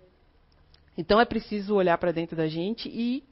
então 0.97 1.21
é 1.21 1.25
preciso 1.25 1.75
olhar 1.75 1.99
para 1.99 2.13
dentro 2.13 2.37
da 2.37 2.49
gente 2.49 2.89
e 2.89 3.25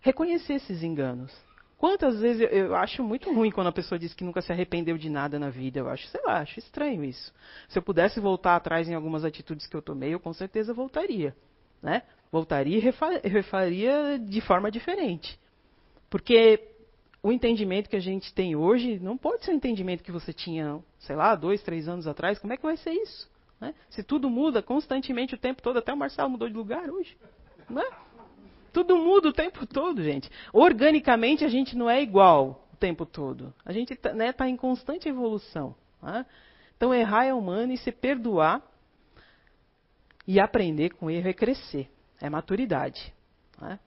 reconhecer 0.00 0.54
esses 0.54 0.82
enganos. 0.82 1.32
Quantas 1.78 2.20
vezes 2.20 2.42
eu, 2.42 2.48
eu, 2.48 2.76
acho 2.76 3.02
muito 3.02 3.32
ruim 3.32 3.50
quando 3.50 3.66
a 3.66 3.72
pessoa 3.72 3.98
diz 3.98 4.14
que 4.14 4.22
nunca 4.22 4.40
se 4.40 4.52
arrependeu 4.52 4.96
de 4.96 5.10
nada 5.10 5.38
na 5.38 5.50
vida. 5.50 5.80
Eu 5.80 5.88
acho, 5.88 6.06
sei 6.06 6.20
lá, 6.24 6.38
acho 6.38 6.58
estranho 6.58 7.04
isso. 7.04 7.32
Se 7.68 7.78
eu 7.78 7.82
pudesse 7.82 8.20
voltar 8.20 8.54
atrás 8.54 8.88
em 8.88 8.94
algumas 8.94 9.24
atitudes 9.24 9.66
que 9.66 9.76
eu 9.76 9.82
tomei, 9.82 10.14
eu 10.14 10.20
com 10.20 10.32
certeza 10.32 10.72
voltaria, 10.72 11.34
né? 11.82 12.02
Voltaria 12.30 12.78
e 12.78 13.28
refaria 13.28 14.18
de 14.18 14.40
forma 14.40 14.70
diferente. 14.70 15.38
Porque 16.08 16.71
o 17.22 17.30
entendimento 17.30 17.88
que 17.88 17.96
a 17.96 18.00
gente 18.00 18.34
tem 18.34 18.56
hoje 18.56 18.98
não 18.98 19.16
pode 19.16 19.44
ser 19.44 19.52
o 19.52 19.54
entendimento 19.54 20.02
que 20.02 20.10
você 20.10 20.32
tinha, 20.32 20.80
sei 20.98 21.14
lá, 21.14 21.34
dois, 21.36 21.62
três 21.62 21.86
anos 21.86 22.06
atrás. 22.06 22.38
Como 22.38 22.52
é 22.52 22.56
que 22.56 22.62
vai 22.64 22.76
ser 22.76 22.90
isso? 22.90 23.30
Né? 23.60 23.74
Se 23.90 24.02
tudo 24.02 24.28
muda 24.28 24.60
constantemente 24.60 25.34
o 25.34 25.38
tempo 25.38 25.62
todo, 25.62 25.78
até 25.78 25.92
o 25.92 25.96
Marcelo 25.96 26.30
mudou 26.30 26.48
de 26.48 26.54
lugar 26.54 26.90
hoje. 26.90 27.16
Não 27.70 27.80
é? 27.80 27.88
Tudo 28.72 28.96
muda 28.96 29.28
o 29.28 29.32
tempo 29.32 29.64
todo, 29.66 30.02
gente. 30.02 30.28
Organicamente 30.52 31.44
a 31.44 31.48
gente 31.48 31.76
não 31.76 31.88
é 31.88 32.02
igual 32.02 32.66
o 32.72 32.76
tempo 32.76 33.06
todo. 33.06 33.54
A 33.64 33.72
gente 33.72 33.92
está 33.92 34.12
né, 34.12 34.32
tá 34.32 34.48
em 34.48 34.56
constante 34.56 35.08
evolução. 35.08 35.76
Né? 36.02 36.26
Então 36.76 36.92
errar 36.92 37.26
é 37.26 37.32
humano 37.32 37.72
e 37.72 37.78
se 37.78 37.92
perdoar 37.92 38.60
e 40.26 40.40
aprender 40.40 40.90
com 40.94 41.08
erro 41.08 41.28
é 41.28 41.32
crescer. 41.32 41.88
É 42.20 42.28
maturidade. 42.28 43.14
Né? 43.60 43.78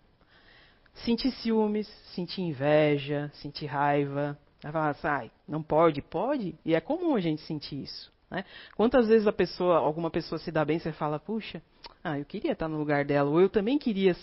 Sentir 1.04 1.32
ciúmes, 1.32 1.88
sentir 2.14 2.42
inveja, 2.42 3.30
sentir 3.36 3.66
raiva. 3.66 4.38
Vai 4.62 4.72
falar 4.72 4.90
assim, 4.90 5.08
ah, 5.08 5.30
não 5.48 5.62
pode? 5.62 6.02
Pode. 6.02 6.56
E 6.66 6.74
é 6.74 6.82
comum 6.82 7.16
a 7.16 7.20
gente 7.20 7.42
sentir 7.42 7.84
isso. 7.84 8.12
Né? 8.30 8.44
Quantas 8.76 9.08
vezes 9.08 9.28
a 9.28 9.34
pessoa, 9.34 9.78
alguma 9.78 10.10
pessoa 10.10 10.40
se 10.40 10.52
dá 10.52 10.64
bem, 10.66 10.80
você 10.80 10.92
fala, 10.92 11.20
puxa, 11.20 11.62
ah, 12.04 12.18
eu 12.18 12.26
queria 12.26 12.54
estar 12.54 12.68
no 12.68 12.78
lugar 12.78 13.06
dela, 13.06 13.30
ou 13.30 13.42
eu 13.42 13.50
também 13.50 13.78
queria 13.78 14.16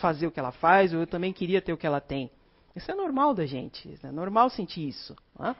fazer 0.00 0.26
o 0.26 0.30
que 0.30 0.38
ela 0.38 0.52
faz, 0.52 0.92
ou 0.92 1.00
eu 1.00 1.06
também 1.06 1.32
queria 1.32 1.60
ter 1.60 1.72
o 1.72 1.76
que 1.76 1.86
ela 1.86 2.00
tem. 2.00 2.30
Isso 2.76 2.90
é 2.90 2.94
normal 2.94 3.34
da 3.34 3.44
gente, 3.44 3.98
é 4.02 4.12
normal 4.12 4.50
sentir 4.50 4.86
isso. 4.86 5.16
Né? 5.38 5.56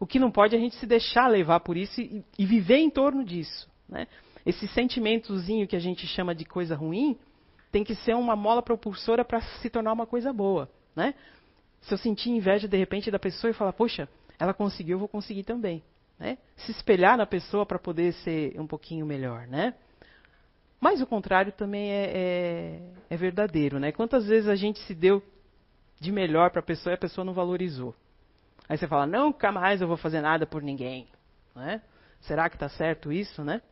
O 0.00 0.06
que 0.06 0.18
não 0.18 0.30
pode 0.30 0.54
é 0.54 0.58
a 0.58 0.60
gente 0.60 0.74
se 0.76 0.86
deixar 0.86 1.28
levar 1.28 1.60
por 1.60 1.76
isso 1.76 2.00
e, 2.00 2.24
e 2.36 2.44
viver 2.44 2.78
em 2.78 2.90
torno 2.90 3.24
disso. 3.24 3.70
Né? 3.88 4.08
Esse 4.44 4.66
sentimentozinho 4.68 5.68
que 5.68 5.76
a 5.76 5.80
gente 5.80 6.06
chama 6.06 6.34
de 6.34 6.44
coisa 6.44 6.74
ruim 6.74 7.16
tem 7.70 7.84
que 7.84 7.94
ser 7.94 8.14
uma 8.14 8.34
mola 8.34 8.62
propulsora 8.62 9.24
para 9.24 9.40
se 9.40 9.70
tornar 9.70 9.92
uma 9.92 10.06
coisa 10.06 10.32
boa. 10.32 10.68
Né? 10.94 11.14
Se 11.82 11.94
eu 11.94 11.98
sentir 11.98 12.30
inveja 12.30 12.66
de 12.66 12.76
repente 12.76 13.10
da 13.10 13.18
pessoa 13.18 13.50
e 13.50 13.54
falar, 13.54 13.72
poxa, 13.72 14.08
ela 14.38 14.54
conseguiu, 14.54 14.94
eu 14.94 14.98
vou 15.00 15.08
conseguir 15.08 15.44
também. 15.44 15.82
Né? 16.18 16.38
Se 16.56 16.72
espelhar 16.72 17.16
na 17.16 17.26
pessoa 17.26 17.64
para 17.64 17.78
poder 17.78 18.12
ser 18.14 18.58
um 18.58 18.66
pouquinho 18.66 19.06
melhor. 19.06 19.46
Né? 19.46 19.74
Mas 20.80 21.00
o 21.00 21.06
contrário 21.06 21.52
também 21.52 21.90
é, 21.90 22.12
é, 22.14 22.80
é 23.10 23.16
verdadeiro. 23.16 23.78
Né? 23.78 23.92
Quantas 23.92 24.26
vezes 24.26 24.48
a 24.48 24.56
gente 24.56 24.78
se 24.80 24.94
deu 24.94 25.22
de 26.00 26.12
melhor 26.12 26.50
para 26.50 26.60
a 26.60 26.64
pessoa 26.64 26.92
e 26.92 26.94
a 26.94 26.98
pessoa 26.98 27.24
não 27.24 27.32
valorizou? 27.32 27.94
Aí 28.68 28.76
você 28.76 28.86
fala, 28.86 29.06
nunca 29.06 29.50
mais 29.50 29.80
eu 29.80 29.88
vou 29.88 29.96
fazer 29.96 30.20
nada 30.20 30.46
por 30.46 30.62
ninguém. 30.62 31.06
Né? 31.54 31.82
Será 32.20 32.48
que 32.48 32.56
está 32.56 32.68
certo 32.68 33.12
isso, 33.12 33.42
né? 33.42 33.62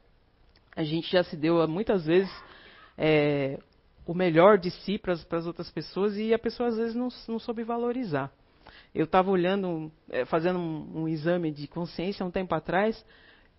A 0.74 0.82
gente 0.82 1.10
já 1.10 1.22
se 1.22 1.36
deu 1.36 1.66
muitas 1.66 2.04
vezes 2.04 2.30
é, 2.96 3.58
o 4.06 4.14
melhor 4.14 4.56
de 4.56 4.70
si 4.70 4.98
para 4.98 5.12
as 5.12 5.46
outras 5.46 5.70
pessoas 5.70 6.16
e 6.16 6.32
a 6.32 6.38
pessoa 6.38 6.68
às 6.68 6.76
vezes 6.76 6.94
não, 6.94 7.08
não 7.28 7.38
soube 7.38 7.64
valorizar. 7.64 8.32
Eu 8.94 9.04
estava 9.04 9.30
olhando, 9.30 9.90
é, 10.08 10.24
fazendo 10.24 10.58
um, 10.58 11.02
um, 11.02 11.08
exame 11.08 11.50
de 11.50 11.66
consciência 11.66 12.24
um 12.24 12.30
tempo 12.30 12.54
atrás 12.54 13.04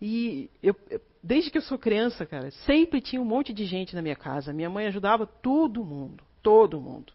e 0.01 0.49
eu, 0.63 0.75
desde 1.21 1.51
que 1.51 1.57
eu 1.57 1.61
sou 1.61 1.77
criança, 1.77 2.25
cara, 2.25 2.49
sempre 2.65 3.01
tinha 3.01 3.21
um 3.21 3.25
monte 3.25 3.53
de 3.53 3.65
gente 3.65 3.95
na 3.95 4.01
minha 4.01 4.15
casa. 4.15 4.53
Minha 4.53 4.69
mãe 4.69 4.87
ajudava 4.87 5.27
todo 5.27 5.83
mundo, 5.83 6.23
todo 6.41 6.79
mundo. 6.79 7.13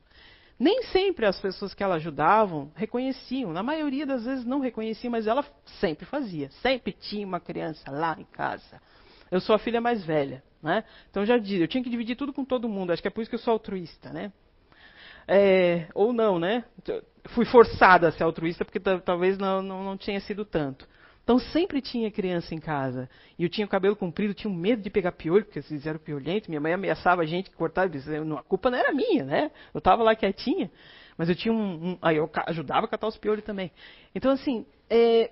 Nem 0.58 0.82
sempre 0.84 1.26
as 1.26 1.40
pessoas 1.40 1.74
que 1.74 1.82
ela 1.82 1.96
ajudavam 1.96 2.70
reconheciam, 2.76 3.52
na 3.52 3.62
maioria 3.62 4.06
das 4.06 4.24
vezes 4.24 4.44
não 4.44 4.60
reconheciam, 4.60 5.10
mas 5.10 5.26
ela 5.26 5.44
sempre 5.80 6.04
fazia. 6.04 6.50
Sempre 6.62 6.92
tinha 6.92 7.26
uma 7.26 7.40
criança 7.40 7.90
lá 7.90 8.16
em 8.18 8.24
casa. 8.24 8.80
Eu 9.30 9.40
sou 9.40 9.56
a 9.56 9.58
filha 9.58 9.80
mais 9.80 10.04
velha, 10.04 10.42
né? 10.62 10.84
Então 11.10 11.24
já 11.26 11.38
disse, 11.38 11.60
eu 11.60 11.68
tinha 11.68 11.82
que 11.82 11.90
dividir 11.90 12.16
tudo 12.16 12.32
com 12.32 12.44
todo 12.44 12.68
mundo. 12.68 12.92
Acho 12.92 13.02
que 13.02 13.08
é 13.08 13.10
por 13.10 13.20
isso 13.20 13.30
que 13.30 13.34
eu 13.34 13.40
sou 13.40 13.52
altruísta, 13.52 14.12
né? 14.12 14.32
É, 15.26 15.86
ou 15.94 16.12
não, 16.12 16.38
né? 16.38 16.64
Fui 17.30 17.44
forçada 17.44 18.08
a 18.08 18.12
ser 18.12 18.24
altruísta 18.24 18.64
porque 18.64 18.80
talvez 18.80 19.38
não, 19.38 19.62
não, 19.62 19.84
não 19.84 19.96
tinha 19.96 20.20
sido 20.20 20.44
tanto. 20.44 20.86
Então 21.24 21.38
sempre 21.38 21.80
tinha 21.80 22.10
criança 22.10 22.54
em 22.54 22.58
casa. 22.58 23.08
E 23.38 23.44
eu 23.44 23.48
tinha 23.48 23.64
o 23.64 23.70
cabelo 23.70 23.94
comprido, 23.94 24.34
tinha 24.34 24.50
um 24.50 24.56
medo 24.56 24.82
de 24.82 24.90
pegar 24.90 25.12
piolho, 25.12 25.44
porque 25.44 25.60
eles 25.70 25.86
eram 25.86 25.98
piolhentos. 25.98 26.48
Minha 26.48 26.60
mãe 26.60 26.72
ameaçava 26.72 27.22
a 27.22 27.26
gente 27.26 27.48
que 27.48 27.56
cortava. 27.56 27.90
A 28.38 28.42
culpa 28.42 28.70
não 28.70 28.78
era 28.78 28.92
minha, 28.92 29.24
né? 29.24 29.50
Eu 29.72 29.78
estava 29.78 30.02
lá 30.02 30.16
quietinha. 30.16 30.70
Mas 31.16 31.28
eu 31.28 31.36
tinha 31.36 31.54
um, 31.54 31.90
um. 31.90 31.98
Aí 32.02 32.16
eu 32.16 32.28
ajudava 32.46 32.86
a 32.86 32.88
catar 32.88 33.06
os 33.06 33.16
piolhos 33.16 33.44
também. 33.44 33.70
Então, 34.14 34.32
assim, 34.32 34.66
é, 34.90 35.30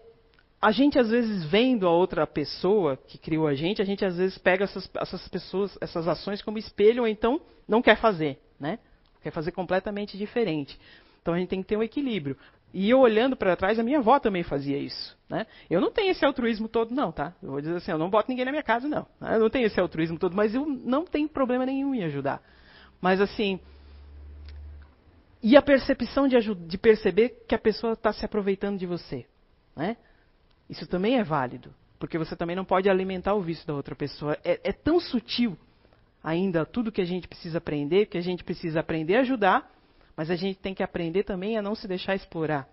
a 0.61 0.71
gente 0.73 0.99
às 0.99 1.09
vezes 1.09 1.45
vendo 1.45 1.87
a 1.87 1.91
outra 1.91 2.27
pessoa 2.27 2.97
que 2.97 3.17
criou 3.17 3.47
a 3.47 3.55
gente, 3.55 3.81
a 3.81 3.85
gente 3.85 4.05
às 4.05 4.17
vezes 4.17 4.37
pega 4.37 4.65
essas, 4.65 4.91
essas 4.95 5.27
pessoas, 5.29 5.77
essas 5.81 6.07
ações 6.07 6.43
como 6.43 6.59
espelho, 6.59 7.03
ou 7.03 7.09
então 7.09 7.41
não 7.67 7.81
quer 7.81 7.97
fazer, 7.97 8.39
né? 8.59 8.79
Quer 9.23 9.31
fazer 9.31 9.53
completamente 9.53 10.19
diferente. 10.19 10.79
Então 11.23 11.35
a 11.35 11.39
gente 11.39 11.49
tem 11.49 11.63
que 11.63 11.69
ter 11.69 11.77
um 11.77 11.83
equilíbrio. 11.83 12.37
E 12.73 12.89
eu 12.89 13.01
olhando 13.01 13.37
para 13.37 13.57
trás, 13.57 13.79
a 13.79 13.83
minha 13.83 13.99
avó 13.99 14.19
também 14.21 14.43
fazia 14.43 14.79
isso. 14.79 15.19
Né? 15.29 15.47
Eu 15.69 15.81
não 15.81 15.91
tenho 15.91 16.11
esse 16.11 16.25
altruísmo 16.25 16.69
todo, 16.69 16.95
não, 16.95 17.11
tá? 17.11 17.35
Eu 17.43 17.51
vou 17.51 17.61
dizer 17.61 17.77
assim, 17.77 17.91
eu 17.91 17.99
não 17.99 18.09
boto 18.09 18.29
ninguém 18.29 18.45
na 18.45 18.53
minha 18.53 18.63
casa, 18.63 18.87
não. 18.87 19.07
Né? 19.21 19.35
Eu 19.35 19.41
não 19.41 19.51
tenho 19.51 19.67
esse 19.67 19.81
altruísmo 19.81 20.19
todo, 20.19 20.37
mas 20.37 20.55
eu 20.55 20.65
não 20.65 21.05
tenho 21.05 21.29
problema 21.29 21.67
nenhum 21.67 21.95
em 21.95 22.05
ajudar. 22.05 22.41
Mas 23.01 23.21
assim. 23.21 23.59
E 25.43 25.57
a 25.57 25.63
percepção 25.63 26.29
de, 26.29 26.37
de 26.55 26.79
perceber 26.79 27.45
que 27.49 27.55
a 27.55 27.59
pessoa 27.59 27.95
está 27.95 28.13
se 28.13 28.25
aproveitando 28.25 28.79
de 28.79 28.87
você. 28.87 29.27
Né? 29.75 29.97
Isso 30.71 30.87
também 30.87 31.19
é 31.19 31.23
válido. 31.23 31.75
Porque 31.99 32.17
você 32.17 32.35
também 32.35 32.57
não 32.57 32.65
pode 32.65 32.89
alimentar 32.89 33.35
o 33.35 33.43
vício 33.43 33.67
da 33.67 33.75
outra 33.75 33.95
pessoa. 33.95 34.39
É, 34.43 34.59
é 34.65 34.73
tão 34.73 34.99
sutil 34.99 35.59
ainda 36.25 36.65
tudo 36.65 36.91
que 36.91 37.03
a 37.03 37.05
gente 37.05 37.29
precisa 37.29 37.59
aprender, 37.59 38.07
que 38.07 38.17
a 38.17 38.23
gente 38.23 38.43
precisa 38.43 38.81
aprender 38.81 39.17
a 39.17 39.21
ajudar 39.21 39.71
mas 40.21 40.31
a 40.31 40.37
gente 40.37 40.59
tem 40.59 40.75
que 40.75 40.83
aprender 40.83 41.23
também 41.23 41.57
a 41.57 41.63
não 41.63 41.75
se 41.75 41.89
deixar 41.89 42.15
explorar. 42.15 42.69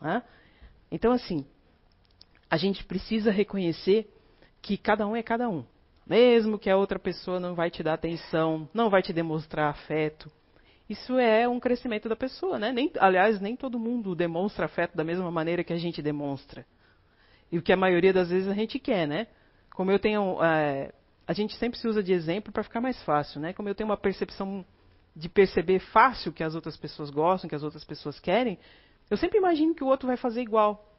Né? 0.00 0.22
Então, 0.90 1.12
assim, 1.12 1.44
a 2.50 2.56
gente 2.56 2.82
precisa 2.82 3.30
reconhecer 3.30 4.10
que 4.62 4.78
cada 4.78 5.06
um 5.06 5.14
é 5.14 5.22
cada 5.22 5.50
um. 5.50 5.66
Mesmo 6.06 6.58
que 6.58 6.70
a 6.70 6.78
outra 6.78 6.98
pessoa 6.98 7.38
não 7.38 7.54
vai 7.54 7.70
te 7.70 7.82
dar 7.82 7.92
atenção, 7.92 8.66
não 8.72 8.88
vai 8.88 9.02
te 9.02 9.12
demonstrar 9.12 9.68
afeto. 9.68 10.32
Isso 10.88 11.18
é 11.18 11.46
um 11.46 11.60
crescimento 11.60 12.08
da 12.08 12.16
pessoa, 12.16 12.58
né? 12.58 12.72
Nem, 12.72 12.90
aliás, 12.98 13.38
nem 13.38 13.54
todo 13.54 13.78
mundo 13.78 14.14
demonstra 14.14 14.64
afeto 14.64 14.96
da 14.96 15.04
mesma 15.04 15.30
maneira 15.30 15.62
que 15.62 15.74
a 15.74 15.78
gente 15.78 16.00
demonstra. 16.00 16.64
E 17.50 17.58
o 17.58 17.62
que 17.62 17.72
a 17.72 17.76
maioria 17.76 18.12
das 18.12 18.30
vezes 18.30 18.48
a 18.48 18.54
gente 18.54 18.78
quer, 18.78 19.06
né? 19.06 19.26
Como 19.70 19.90
eu 19.90 19.98
tenho. 19.98 20.42
É, 20.42 20.92
a 21.26 21.32
gente 21.32 21.54
sempre 21.56 21.78
se 21.78 21.86
usa 21.86 22.02
de 22.02 22.12
exemplo 22.12 22.52
para 22.52 22.62
ficar 22.62 22.80
mais 22.80 23.02
fácil, 23.02 23.40
né? 23.40 23.52
Como 23.52 23.68
eu 23.68 23.74
tenho 23.74 23.88
uma 23.88 23.96
percepção 23.96 24.64
de 25.14 25.28
perceber 25.28 25.80
fácil 25.80 26.32
que 26.32 26.44
as 26.44 26.54
outras 26.54 26.76
pessoas 26.76 27.10
gostam, 27.10 27.48
que 27.48 27.54
as 27.54 27.62
outras 27.62 27.84
pessoas 27.84 28.20
querem, 28.20 28.58
eu 29.10 29.16
sempre 29.16 29.38
imagino 29.38 29.74
que 29.74 29.82
o 29.82 29.86
outro 29.86 30.06
vai 30.06 30.16
fazer 30.16 30.42
igual. 30.42 30.94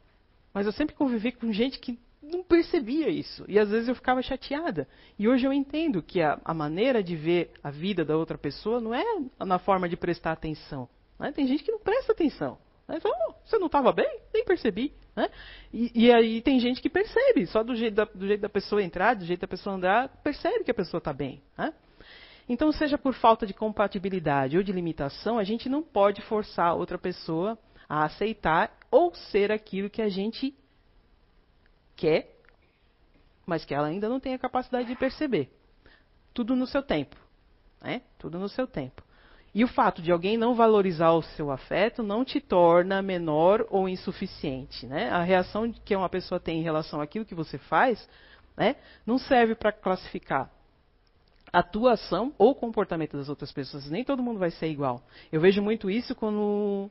Mas 0.54 0.66
eu 0.66 0.72
sempre 0.72 0.96
convivi 0.96 1.32
com 1.32 1.52
gente 1.54 1.80
que 1.80 1.98
não 2.22 2.44
percebia 2.44 3.10
isso. 3.10 3.46
E 3.48 3.58
às 3.58 3.70
vezes 3.70 3.88
eu 3.88 3.96
ficava 3.96 4.22
chateada. 4.22 4.88
E 5.18 5.28
hoje 5.28 5.46
eu 5.46 5.54
entendo 5.54 6.02
que 6.02 6.22
a, 6.22 6.40
a 6.44 6.54
maneira 6.54 7.02
de 7.04 7.16
ver 7.16 7.52
a 7.64 7.72
vida 7.72 8.04
da 8.04 8.18
outra 8.18 8.38
pessoa 8.38 8.82
não 8.82 8.94
é 8.94 9.06
na 9.40 9.60
forma 9.60 9.88
de 9.88 9.96
prestar 9.96 10.32
atenção. 10.32 10.90
Né? 11.18 11.32
Tem 11.32 11.48
gente 11.48 11.64
que 11.64 11.72
não 11.72 11.80
presta 11.80 12.12
atenção. 12.12 12.58
Né? 12.88 13.00
Fala, 13.00 13.16
oh, 13.30 13.34
você 13.46 13.58
não 13.58 13.68
estava 13.68 13.92
bem? 13.92 14.20
Nem 14.34 14.44
percebi. 14.44 14.94
Né? 15.16 15.30
E, 15.74 16.06
e, 16.06 16.12
aí 16.14 16.42
tem 16.42 16.60
gente 16.60 16.82
que 16.82 16.90
percebe, 16.90 17.46
só 17.48 17.64
do 17.64 17.76
jeito, 17.76 17.96
da, 17.96 18.06
do 18.06 18.28
jeito 18.28 18.42
da 18.42 18.50
pessoa 18.50 18.82
entrar, 18.82 19.16
do 19.16 19.26
jeito 19.26 19.42
da 19.42 19.48
pessoa 19.48 19.76
andar, 19.76 20.10
percebe 20.24 20.64
que 20.64 20.72
a 20.72 20.74
pessoa 20.74 21.00
está 21.00 21.12
bem. 21.12 21.42
Né? 21.58 21.74
Então, 22.48 22.72
seja 22.72 22.98
por 22.98 23.14
falta 23.14 23.46
de 23.46 23.54
compatibilidade 23.54 24.58
ou 24.58 24.64
de 24.64 24.72
limitação, 24.72 25.38
a 25.38 25.44
gente 25.44 25.70
não 25.70 25.84
pode 25.84 26.22
forçar 26.24 26.76
outra 26.76 26.98
pessoa 26.98 27.58
a 27.88 28.06
aceitar 28.06 28.76
ou 28.90 29.14
ser 29.14 29.52
aquilo 29.52 29.90
que 29.90 30.02
a 30.02 30.10
gente 30.10 30.56
quer, 31.96 32.36
mas 33.46 33.66
que 33.66 33.74
ela 33.74 33.88
ainda 33.88 34.08
não 34.08 34.20
tem 34.20 34.34
a 34.34 34.40
capacidade 34.40 34.88
de 34.88 34.96
perceber. 34.96 35.52
Tudo 36.34 36.56
no 36.56 36.66
seu 36.66 36.82
tempo. 36.82 37.16
Né? 37.82 38.02
Tudo 38.18 38.40
no 38.40 38.48
seu 38.48 38.66
tempo. 38.66 39.04
E 39.54 39.64
o 39.64 39.68
fato 39.68 40.02
de 40.02 40.12
alguém 40.12 40.38
não 40.38 40.54
valorizar 40.54 41.12
o 41.12 41.22
seu 41.22 41.52
afeto 41.52 42.04
não 42.04 42.24
te 42.24 42.40
torna 42.40 43.02
menor 43.02 43.66
ou 43.70 43.90
insuficiente. 43.90 44.86
Né? 44.86 45.10
A 45.10 45.24
reação 45.24 45.72
que 45.72 45.96
uma 45.96 46.10
pessoa 46.10 46.40
tem 46.40 46.60
em 46.60 46.64
relação 46.64 47.02
àquilo 47.02 47.26
que 47.26 47.36
você 47.36 47.58
faz 47.58 48.08
né, 48.56 48.76
não 49.06 49.18
serve 49.18 49.56
para 49.56 49.72
classificar 49.72 50.52
atuação 51.52 52.34
ou 52.38 52.54
comportamento 52.54 53.18
das 53.18 53.30
outras 53.30 53.52
pessoas. 53.52 53.90
Nem 53.90 54.04
todo 54.04 54.24
mundo 54.24 54.40
vai 54.40 54.52
ser 54.52 54.68
igual. 54.68 55.02
Eu 55.32 55.42
vejo 55.42 55.62
muito 55.62 55.90
isso 55.90 56.16
quando 56.16 56.90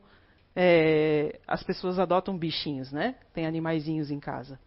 é, 0.54 1.38
as 1.46 1.62
pessoas 1.62 1.98
adotam 1.98 2.36
bichinhos, 2.36 2.90
né? 2.90 3.14
Tem 3.32 3.46
animaizinhos 3.46 4.10
em 4.10 4.18
casa. 4.18 4.58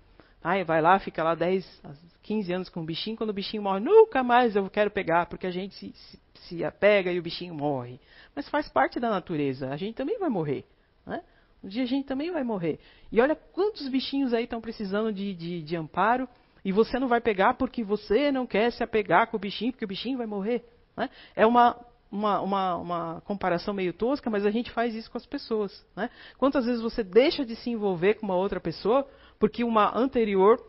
Aí 0.43 0.63
vai 0.63 0.81
lá, 0.81 0.97
fica 0.99 1.23
lá 1.23 1.35
10, 1.35 1.83
15 2.23 2.53
anos 2.53 2.69
com 2.69 2.81
o 2.81 2.85
bichinho, 2.85 3.15
quando 3.15 3.29
o 3.29 3.33
bichinho 3.33 3.61
morre, 3.61 3.79
nunca 3.79 4.23
mais 4.23 4.55
eu 4.55 4.67
quero 4.69 4.89
pegar, 4.89 5.27
porque 5.27 5.45
a 5.45 5.51
gente 5.51 5.75
se, 5.75 5.93
se, 5.93 6.19
se 6.33 6.63
apega 6.63 7.11
e 7.11 7.19
o 7.19 7.21
bichinho 7.21 7.53
morre. 7.53 7.99
Mas 8.35 8.49
faz 8.49 8.67
parte 8.67 8.99
da 8.99 9.09
natureza, 9.09 9.69
a 9.69 9.77
gente 9.77 9.95
também 9.95 10.17
vai 10.17 10.29
morrer. 10.29 10.65
Né? 11.05 11.21
Um 11.63 11.67
dia 11.67 11.83
a 11.83 11.87
gente 11.87 12.07
também 12.07 12.31
vai 12.31 12.43
morrer. 12.43 12.79
E 13.11 13.21
olha 13.21 13.35
quantos 13.35 13.87
bichinhos 13.87 14.33
aí 14.33 14.45
estão 14.45 14.59
precisando 14.59 15.13
de, 15.13 15.33
de, 15.35 15.61
de 15.61 15.75
amparo 15.75 16.27
e 16.65 16.71
você 16.71 16.99
não 16.99 17.07
vai 17.07 17.21
pegar 17.21 17.53
porque 17.55 17.83
você 17.83 18.31
não 18.31 18.47
quer 18.47 18.71
se 18.71 18.83
apegar 18.83 19.27
com 19.27 19.37
o 19.37 19.39
bichinho, 19.39 19.71
porque 19.71 19.85
o 19.85 19.87
bichinho 19.87 20.17
vai 20.17 20.27
morrer. 20.27 20.63
Né? 20.97 21.09
É 21.35 21.45
uma, 21.45 21.79
uma, 22.11 22.41
uma, 22.41 22.75
uma, 22.77 23.21
comparação 23.21 23.73
meio 23.73 23.93
tosca, 23.93 24.29
mas 24.29 24.45
a 24.45 24.51
gente 24.51 24.71
faz 24.71 24.93
isso 24.95 25.09
com 25.09 25.17
as 25.17 25.25
pessoas. 25.25 25.85
Né? 25.95 26.09
Quantas 26.37 26.65
vezes 26.65 26.81
você 26.81 27.03
deixa 27.03 27.45
de 27.45 27.55
se 27.55 27.69
envolver 27.69 28.15
com 28.15 28.25
uma 28.25 28.35
outra 28.35 28.59
pessoa 28.59 29.07
porque 29.41 29.63
uma 29.63 29.97
anterior 29.97 30.63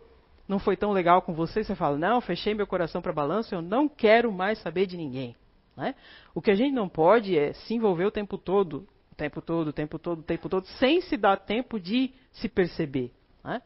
não 0.48 0.58
foi 0.58 0.78
tão 0.78 0.92
legal 0.92 1.20
com 1.20 1.34
você, 1.34 1.62
você 1.62 1.74
fala, 1.74 1.98
não, 1.98 2.22
fechei 2.22 2.54
meu 2.54 2.66
coração 2.66 3.02
para 3.02 3.12
balanço, 3.12 3.54
eu 3.54 3.60
não 3.60 3.86
quero 3.86 4.32
mais 4.32 4.58
saber 4.60 4.86
de 4.86 4.96
ninguém. 4.96 5.36
Né? 5.76 5.94
O 6.34 6.40
que 6.40 6.50
a 6.50 6.54
gente 6.54 6.72
não 6.72 6.88
pode 6.88 7.38
é 7.38 7.52
se 7.52 7.74
envolver 7.74 8.06
o 8.06 8.10
tempo 8.10 8.38
todo, 8.38 8.88
o 9.12 9.14
tempo 9.14 9.42
todo, 9.42 9.68
o 9.68 9.72
tempo 9.74 9.98
todo, 9.98 10.20
o 10.20 10.22
tempo 10.22 10.48
todo, 10.48 10.66
sem 10.78 11.02
se 11.02 11.18
dar 11.18 11.36
tempo 11.36 11.78
de 11.78 12.14
se 12.32 12.48
perceber. 12.48 13.12
Né? 13.44 13.60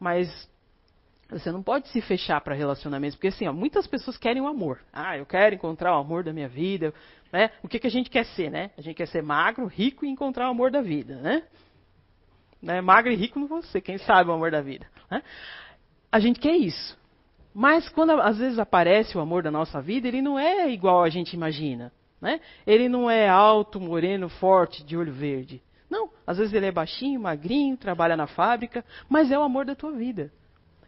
Mas 0.00 0.50
você 1.30 1.52
não 1.52 1.62
pode 1.62 1.88
se 1.88 2.00
fechar 2.00 2.40
para 2.40 2.54
relacionamentos, 2.54 3.16
porque 3.16 3.28
assim, 3.28 3.46
ó, 3.46 3.52
muitas 3.52 3.86
pessoas 3.86 4.16
querem 4.16 4.40
o 4.40 4.48
amor. 4.48 4.80
Ah, 4.90 5.18
eu 5.18 5.26
quero 5.26 5.54
encontrar 5.54 5.94
o 5.94 6.00
amor 6.00 6.24
da 6.24 6.32
minha 6.32 6.48
vida. 6.48 6.94
Né? 7.30 7.50
O 7.62 7.68
que, 7.68 7.78
que 7.78 7.86
a 7.86 7.90
gente 7.90 8.08
quer 8.08 8.24
ser, 8.24 8.50
né? 8.50 8.70
A 8.78 8.80
gente 8.80 8.96
quer 8.96 9.08
ser 9.08 9.22
magro, 9.22 9.66
rico 9.66 10.06
e 10.06 10.08
encontrar 10.08 10.48
o 10.48 10.50
amor 10.50 10.70
da 10.70 10.80
vida, 10.80 11.16
né? 11.16 11.42
Né? 12.62 12.80
Magro 12.80 13.12
e 13.12 13.16
rico 13.16 13.38
não 13.38 13.46
você, 13.46 13.80
quem 13.80 13.98
sabe 13.98 14.30
o 14.30 14.32
amor 14.32 14.50
da 14.50 14.60
vida. 14.60 14.86
Né? 15.10 15.22
A 16.10 16.18
gente 16.18 16.40
quer 16.40 16.56
isso. 16.56 16.98
Mas 17.54 17.88
quando 17.88 18.12
às 18.12 18.38
vezes 18.38 18.58
aparece 18.58 19.16
o 19.16 19.20
amor 19.20 19.42
da 19.42 19.50
nossa 19.50 19.80
vida, 19.80 20.06
ele 20.06 20.22
não 20.22 20.38
é 20.38 20.70
igual 20.70 21.02
a 21.02 21.08
gente 21.08 21.34
imagina. 21.34 21.92
Né? 22.20 22.40
Ele 22.66 22.88
não 22.88 23.10
é 23.10 23.28
alto, 23.28 23.80
moreno, 23.80 24.28
forte, 24.28 24.84
de 24.84 24.96
olho 24.96 25.12
verde. 25.12 25.62
Não, 25.88 26.10
às 26.26 26.38
vezes 26.38 26.52
ele 26.52 26.66
é 26.66 26.72
baixinho, 26.72 27.20
magrinho, 27.20 27.76
trabalha 27.76 28.16
na 28.16 28.26
fábrica, 28.26 28.84
mas 29.08 29.30
é 29.30 29.38
o 29.38 29.42
amor 29.42 29.64
da 29.64 29.74
tua 29.74 29.92
vida. 29.92 30.30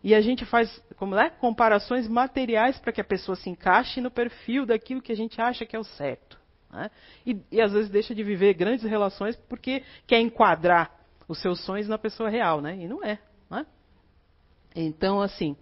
E 0.03 0.15
a 0.15 0.21
gente 0.21 0.45
faz 0.45 0.83
como 0.97 1.15
é? 1.15 1.31
comparações 1.31 2.09
materiais 2.09 2.79
para 2.79 2.93
que 2.93 3.01
a 3.01 3.05
pessoa 3.05 3.37
se 3.37 3.49
encaixe 3.49 4.01
no 4.01 4.11
perfil 4.11 4.67
daquilo 4.67 5.03
que 5.03 5.13
a 5.13 5.17
gente 5.17 5.41
acha 5.41 5.67
que 5.67 5.77
é 5.77 5.79
o 5.79 5.85
certo. 5.85 6.39
Né? 6.71 6.91
E, 7.27 7.37
e, 7.51 7.61
às 7.61 7.73
vezes 7.73 7.91
deixa 7.91 8.15
de 8.15 8.23
viver 8.23 8.55
grandes 8.55 8.85
relações 8.85 9.37
porque 9.49 9.83
quer 10.07 10.21
enquadrar 10.21 11.00
os 11.31 11.41
seus 11.41 11.65
sonhos 11.65 11.87
na 11.87 11.97
pessoa 11.97 12.29
real, 12.29 12.61
né? 12.61 12.77
E 12.77 12.89
não 12.89 13.05
é. 13.05 13.21
Né? 13.49 13.65
Então, 14.75 15.21
assim, 15.21 15.57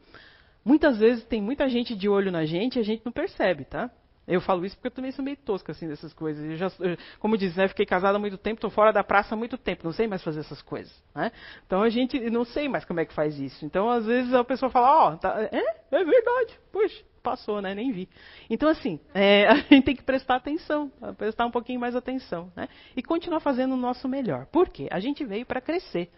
muitas 0.64 0.98
vezes 0.98 1.24
tem 1.24 1.42
muita 1.42 1.68
gente 1.68 1.94
de 1.94 2.08
olho 2.08 2.32
na 2.32 2.46
gente 2.46 2.76
e 2.76 2.80
a 2.80 2.82
gente 2.82 3.02
não 3.04 3.12
percebe, 3.12 3.66
tá? 3.66 3.90
Eu 4.26 4.40
falo 4.40 4.64
isso 4.64 4.76
porque 4.76 4.88
eu 4.88 4.92
também 4.92 5.12
sou 5.12 5.22
meio 5.22 5.36
tosca 5.36 5.72
assim 5.72 5.86
dessas 5.86 6.12
coisas. 6.14 6.42
Eu 6.42 6.56
já, 6.56 6.72
eu, 6.80 6.96
como 7.18 7.36
diz, 7.36 7.54
né, 7.54 7.68
fiquei 7.68 7.84
casada 7.84 8.16
há 8.16 8.20
muito 8.20 8.38
tempo, 8.38 8.56
estou 8.56 8.70
fora 8.70 8.92
da 8.92 9.04
praça 9.04 9.34
há 9.34 9.38
muito 9.38 9.58
tempo, 9.58 9.84
não 9.84 9.92
sei 9.92 10.06
mais 10.06 10.22
fazer 10.22 10.40
essas 10.40 10.62
coisas. 10.62 10.92
Né? 11.14 11.32
Então 11.66 11.82
a 11.82 11.90
gente 11.90 12.18
não 12.30 12.44
sei 12.44 12.66
mais 12.66 12.86
como 12.86 13.00
é 13.00 13.04
que 13.04 13.12
faz 13.12 13.38
isso. 13.38 13.64
Então 13.64 13.90
às 13.90 14.06
vezes 14.06 14.32
a 14.32 14.44
pessoa 14.44 14.70
fala, 14.70 14.90
ó, 14.90 15.12
oh, 15.12 15.16
tá, 15.18 15.48
é, 15.52 15.62
é 15.90 16.04
verdade, 16.04 16.58
puxa, 16.72 17.04
passou, 17.20 17.60
né? 17.60 17.74
Nem 17.74 17.92
vi. 17.92 18.08
Então 18.48 18.68
assim, 18.68 19.00
é, 19.14 19.46
a 19.48 19.54
gente 19.56 19.84
tem 19.84 19.96
que 19.96 20.02
prestar 20.02 20.36
atenção, 20.36 20.90
prestar 21.16 21.46
um 21.46 21.50
pouquinho 21.50 21.80
mais 21.80 21.94
atenção, 21.96 22.52
né? 22.56 22.68
E 22.96 23.02
continuar 23.02 23.40
fazendo 23.40 23.74
o 23.74 23.76
nosso 23.76 24.08
melhor. 24.08 24.46
Por 24.46 24.68
quê? 24.68 24.88
A 24.90 25.00
gente 25.00 25.24
veio 25.24 25.46
para 25.46 25.60
crescer, 25.60 26.10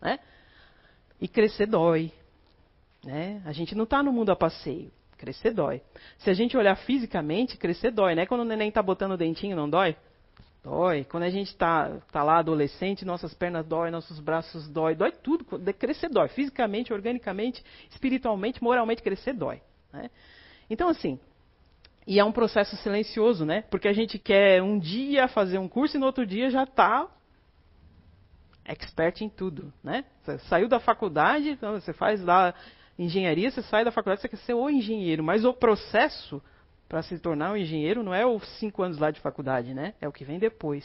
né? 0.00 0.18
E 1.20 1.26
crescer 1.28 1.66
dói, 1.66 2.12
né? 3.04 3.40
A 3.44 3.52
gente 3.52 3.74
não 3.74 3.84
está 3.84 4.02
no 4.02 4.12
mundo 4.12 4.30
a 4.30 4.36
passeio. 4.36 4.90
Crescer 5.16 5.52
dói. 5.52 5.80
Se 6.18 6.28
a 6.28 6.34
gente 6.34 6.56
olhar 6.56 6.76
fisicamente, 6.76 7.56
crescer 7.56 7.90
dói, 7.90 8.14
né? 8.14 8.26
Quando 8.26 8.42
o 8.42 8.44
neném 8.44 8.68
está 8.68 8.82
botando 8.82 9.12
o 9.12 9.16
dentinho, 9.16 9.56
não 9.56 9.68
dói? 9.68 9.96
Dói. 10.62 11.04
Quando 11.04 11.22
a 11.22 11.30
gente 11.30 11.48
está 11.48 12.00
tá 12.12 12.22
lá 12.22 12.38
adolescente, 12.38 13.04
nossas 13.04 13.32
pernas 13.32 13.64
dói, 13.64 13.90
nossos 13.90 14.20
braços 14.20 14.68
dói, 14.68 14.94
dói 14.94 15.12
tudo. 15.12 15.46
Crescer 15.78 16.10
dói. 16.10 16.28
Fisicamente, 16.28 16.92
organicamente, 16.92 17.64
espiritualmente, 17.90 18.62
moralmente, 18.62 19.02
crescer 19.02 19.32
dói. 19.32 19.62
Né? 19.92 20.10
Então, 20.68 20.88
assim, 20.88 21.18
e 22.06 22.20
é 22.20 22.24
um 22.24 22.32
processo 22.32 22.76
silencioso, 22.76 23.44
né? 23.44 23.62
Porque 23.70 23.88
a 23.88 23.92
gente 23.92 24.18
quer 24.18 24.62
um 24.62 24.78
dia 24.78 25.26
fazer 25.28 25.58
um 25.58 25.68
curso 25.68 25.96
e 25.96 26.00
no 26.00 26.06
outro 26.06 26.24
dia 26.24 26.50
já 26.50 26.62
está 26.62 27.08
expert 28.64 29.20
em 29.22 29.28
tudo, 29.28 29.72
né? 29.82 30.04
Você 30.22 30.38
saiu 30.40 30.68
da 30.68 30.80
faculdade, 30.80 31.50
então 31.50 31.72
você 31.72 31.92
faz 31.92 32.22
lá 32.22 32.54
engenharia, 32.98 33.50
você 33.50 33.62
sai 33.62 33.84
da 33.84 33.92
faculdade, 33.92 34.20
você 34.20 34.28
quer 34.28 34.38
ser 34.38 34.54
o 34.54 34.70
engenheiro, 34.70 35.22
mas 35.22 35.44
o 35.44 35.52
processo 35.52 36.42
para 36.88 37.02
se 37.02 37.18
tornar 37.18 37.52
um 37.52 37.56
engenheiro 37.56 38.02
não 38.02 38.14
é 38.14 38.24
os 38.24 38.46
cinco 38.58 38.82
anos 38.82 38.98
lá 38.98 39.10
de 39.10 39.20
faculdade, 39.20 39.74
né? 39.74 39.94
É 40.00 40.08
o 40.08 40.12
que 40.12 40.24
vem 40.24 40.38
depois. 40.38 40.84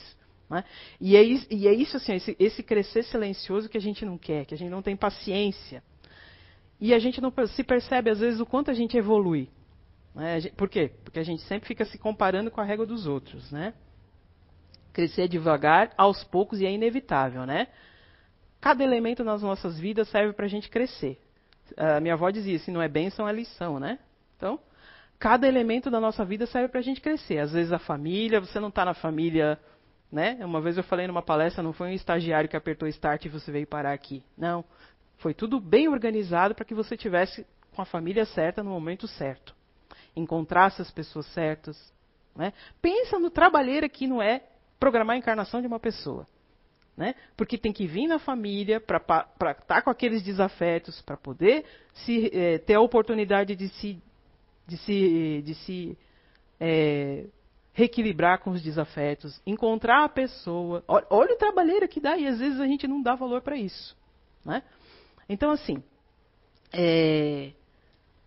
Né? 0.49 0.63
E, 0.99 1.15
é, 1.15 1.23
e, 1.23 1.67
é, 1.67 1.73
isso, 1.73 1.97
assim, 1.97 2.15
esse, 2.15 2.35
esse, 2.39 2.61
crescer 2.61 3.03
silencioso 3.03 3.69
que 3.69 3.77
a 3.77 3.81
gente 3.81 4.03
não 4.03 4.17
quer, 4.17 4.45
que 4.45 4.53
a 4.53 4.57
gente 4.57 4.69
não 4.69 4.81
tem 4.81 4.97
paciência. 4.97 5.83
E 6.79 6.93
a 6.93 6.99
gente 6.99 7.21
não 7.21 7.31
se 7.47 7.63
percebe, 7.63 8.09
às 8.09 8.19
vezes, 8.19 8.39
o 8.39 8.45
quanto 8.45 8.71
a 8.71 8.73
gente 8.73 8.97
evolui. 8.97 9.47
Né? 10.15 10.41
Por 10.55 10.69
quê? 10.69 10.91
Porque 11.03 11.19
a 11.19 11.23
gente 11.23 11.41
sempre 11.43 11.67
fica 11.67 11.85
se 11.85 11.97
comparando 11.97 12.51
com 12.51 12.61
a 12.61 12.63
régua 12.63 12.85
dos 12.85 13.07
outros. 13.07 13.51
Né? 13.51 13.73
Crescer 14.93 15.27
devagar, 15.27 15.91
aos 15.97 16.23
poucos, 16.23 16.59
e 16.59 16.65
é 16.65 16.71
inevitável. 16.71 17.45
Né? 17.45 17.67
Cada 18.59 18.83
elemento 18.83 19.23
nas 19.23 19.41
nossas 19.41 19.79
vidas 19.79 20.09
serve 20.09 20.33
para 20.33 20.45
a 20.45 20.49
gente 20.49 20.69
crescer 20.69 21.19
a 21.77 21.99
minha 21.99 22.13
avó 22.13 22.29
dizia, 22.29 22.59
se 22.59 22.71
não 22.71 22.81
é 22.81 22.87
bênção, 22.87 23.27
é 23.27 23.33
lição, 23.33 23.79
né? 23.79 23.99
Então, 24.37 24.59
cada 25.19 25.47
elemento 25.47 25.89
da 25.89 25.99
nossa 25.99 26.25
vida 26.25 26.45
serve 26.45 26.69
para 26.69 26.79
a 26.79 26.83
gente 26.83 27.01
crescer. 27.01 27.39
Às 27.39 27.51
vezes 27.51 27.71
a 27.71 27.79
família, 27.79 28.39
você 28.39 28.59
não 28.59 28.69
está 28.69 28.83
na 28.83 28.93
família, 28.93 29.59
né? 30.11 30.37
Uma 30.43 30.61
vez 30.61 30.77
eu 30.77 30.83
falei 30.83 31.07
numa 31.07 31.21
palestra, 31.21 31.63
não 31.63 31.73
foi 31.73 31.89
um 31.89 31.93
estagiário 31.93 32.49
que 32.49 32.57
apertou 32.57 32.87
start 32.87 33.25
e 33.25 33.29
você 33.29 33.51
veio 33.51 33.67
parar 33.67 33.93
aqui. 33.93 34.23
Não. 34.37 34.63
Foi 35.17 35.33
tudo 35.33 35.59
bem 35.59 35.87
organizado 35.87 36.55
para 36.55 36.65
que 36.65 36.73
você 36.73 36.97
tivesse 36.97 37.45
com 37.75 37.81
a 37.81 37.85
família 37.85 38.25
certa 38.25 38.63
no 38.63 38.71
momento 38.71 39.07
certo. 39.07 39.55
Encontrasse 40.15 40.81
as 40.81 40.91
pessoas 40.91 41.25
certas. 41.27 41.77
Né? 42.35 42.53
Pensa 42.81 43.19
no 43.19 43.29
trabalheiro 43.29 43.89
que 43.89 44.07
não 44.07 44.21
é 44.21 44.43
programar 44.79 45.15
a 45.15 45.19
encarnação 45.19 45.61
de 45.61 45.67
uma 45.67 45.79
pessoa. 45.79 46.27
Né? 46.95 47.15
Porque 47.37 47.57
tem 47.57 47.71
que 47.71 47.87
vir 47.87 48.07
na 48.07 48.19
família 48.19 48.79
para 48.79 48.97
estar 48.97 49.55
tá 49.65 49.81
com 49.81 49.89
aqueles 49.89 50.21
desafetos, 50.21 51.01
para 51.01 51.17
poder 51.17 51.65
se, 51.93 52.29
é, 52.33 52.57
ter 52.57 52.75
a 52.75 52.81
oportunidade 52.81 53.55
de 53.55 53.69
se, 53.69 54.01
de 54.67 54.77
se, 54.77 55.41
de 55.43 55.55
se 55.55 55.97
é, 56.59 57.25
reequilibrar 57.73 58.39
com 58.39 58.51
os 58.51 58.61
desafetos, 58.61 59.41
encontrar 59.45 60.03
a 60.03 60.09
pessoa. 60.09 60.83
Olha, 60.87 61.05
olha 61.09 61.33
o 61.33 61.37
trabalheiro 61.37 61.87
que 61.87 61.99
dá, 61.99 62.17
e 62.17 62.27
às 62.27 62.39
vezes 62.39 62.59
a 62.59 62.67
gente 62.67 62.87
não 62.87 63.01
dá 63.01 63.15
valor 63.15 63.41
para 63.41 63.55
isso. 63.55 63.95
Né? 64.43 64.61
Então, 65.29 65.51
assim, 65.51 65.81
é, 66.73 67.51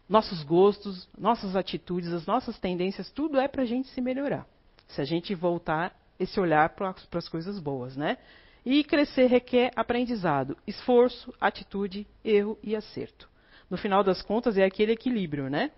nossos 0.08 0.42
gostos, 0.42 1.08
nossas 1.18 1.56
atitudes, 1.56 2.12
as 2.12 2.26
nossas 2.26 2.58
tendências, 2.58 3.10
tudo 3.10 3.38
é 3.38 3.48
para 3.48 3.62
a 3.62 3.66
gente 3.66 3.88
se 3.88 4.00
melhorar. 4.00 4.46
Se 4.88 5.00
a 5.00 5.04
gente 5.04 5.34
voltar 5.34 5.96
esse 6.18 6.38
olhar 6.38 6.70
para 6.70 6.94
as 7.12 7.28
coisas 7.28 7.58
boas, 7.58 7.96
né? 7.96 8.18
E 8.64 8.84
crescer 8.84 9.26
requer 9.26 9.70
aprendizado, 9.76 10.56
esforço, 10.66 11.34
atitude, 11.40 12.06
erro 12.24 12.58
e 12.62 12.74
acerto. 12.74 13.28
No 13.68 13.76
final 13.76 14.02
das 14.02 14.22
contas, 14.22 14.56
é 14.56 14.64
aquele 14.64 14.92
equilíbrio, 14.92 15.50
né? 15.50 15.70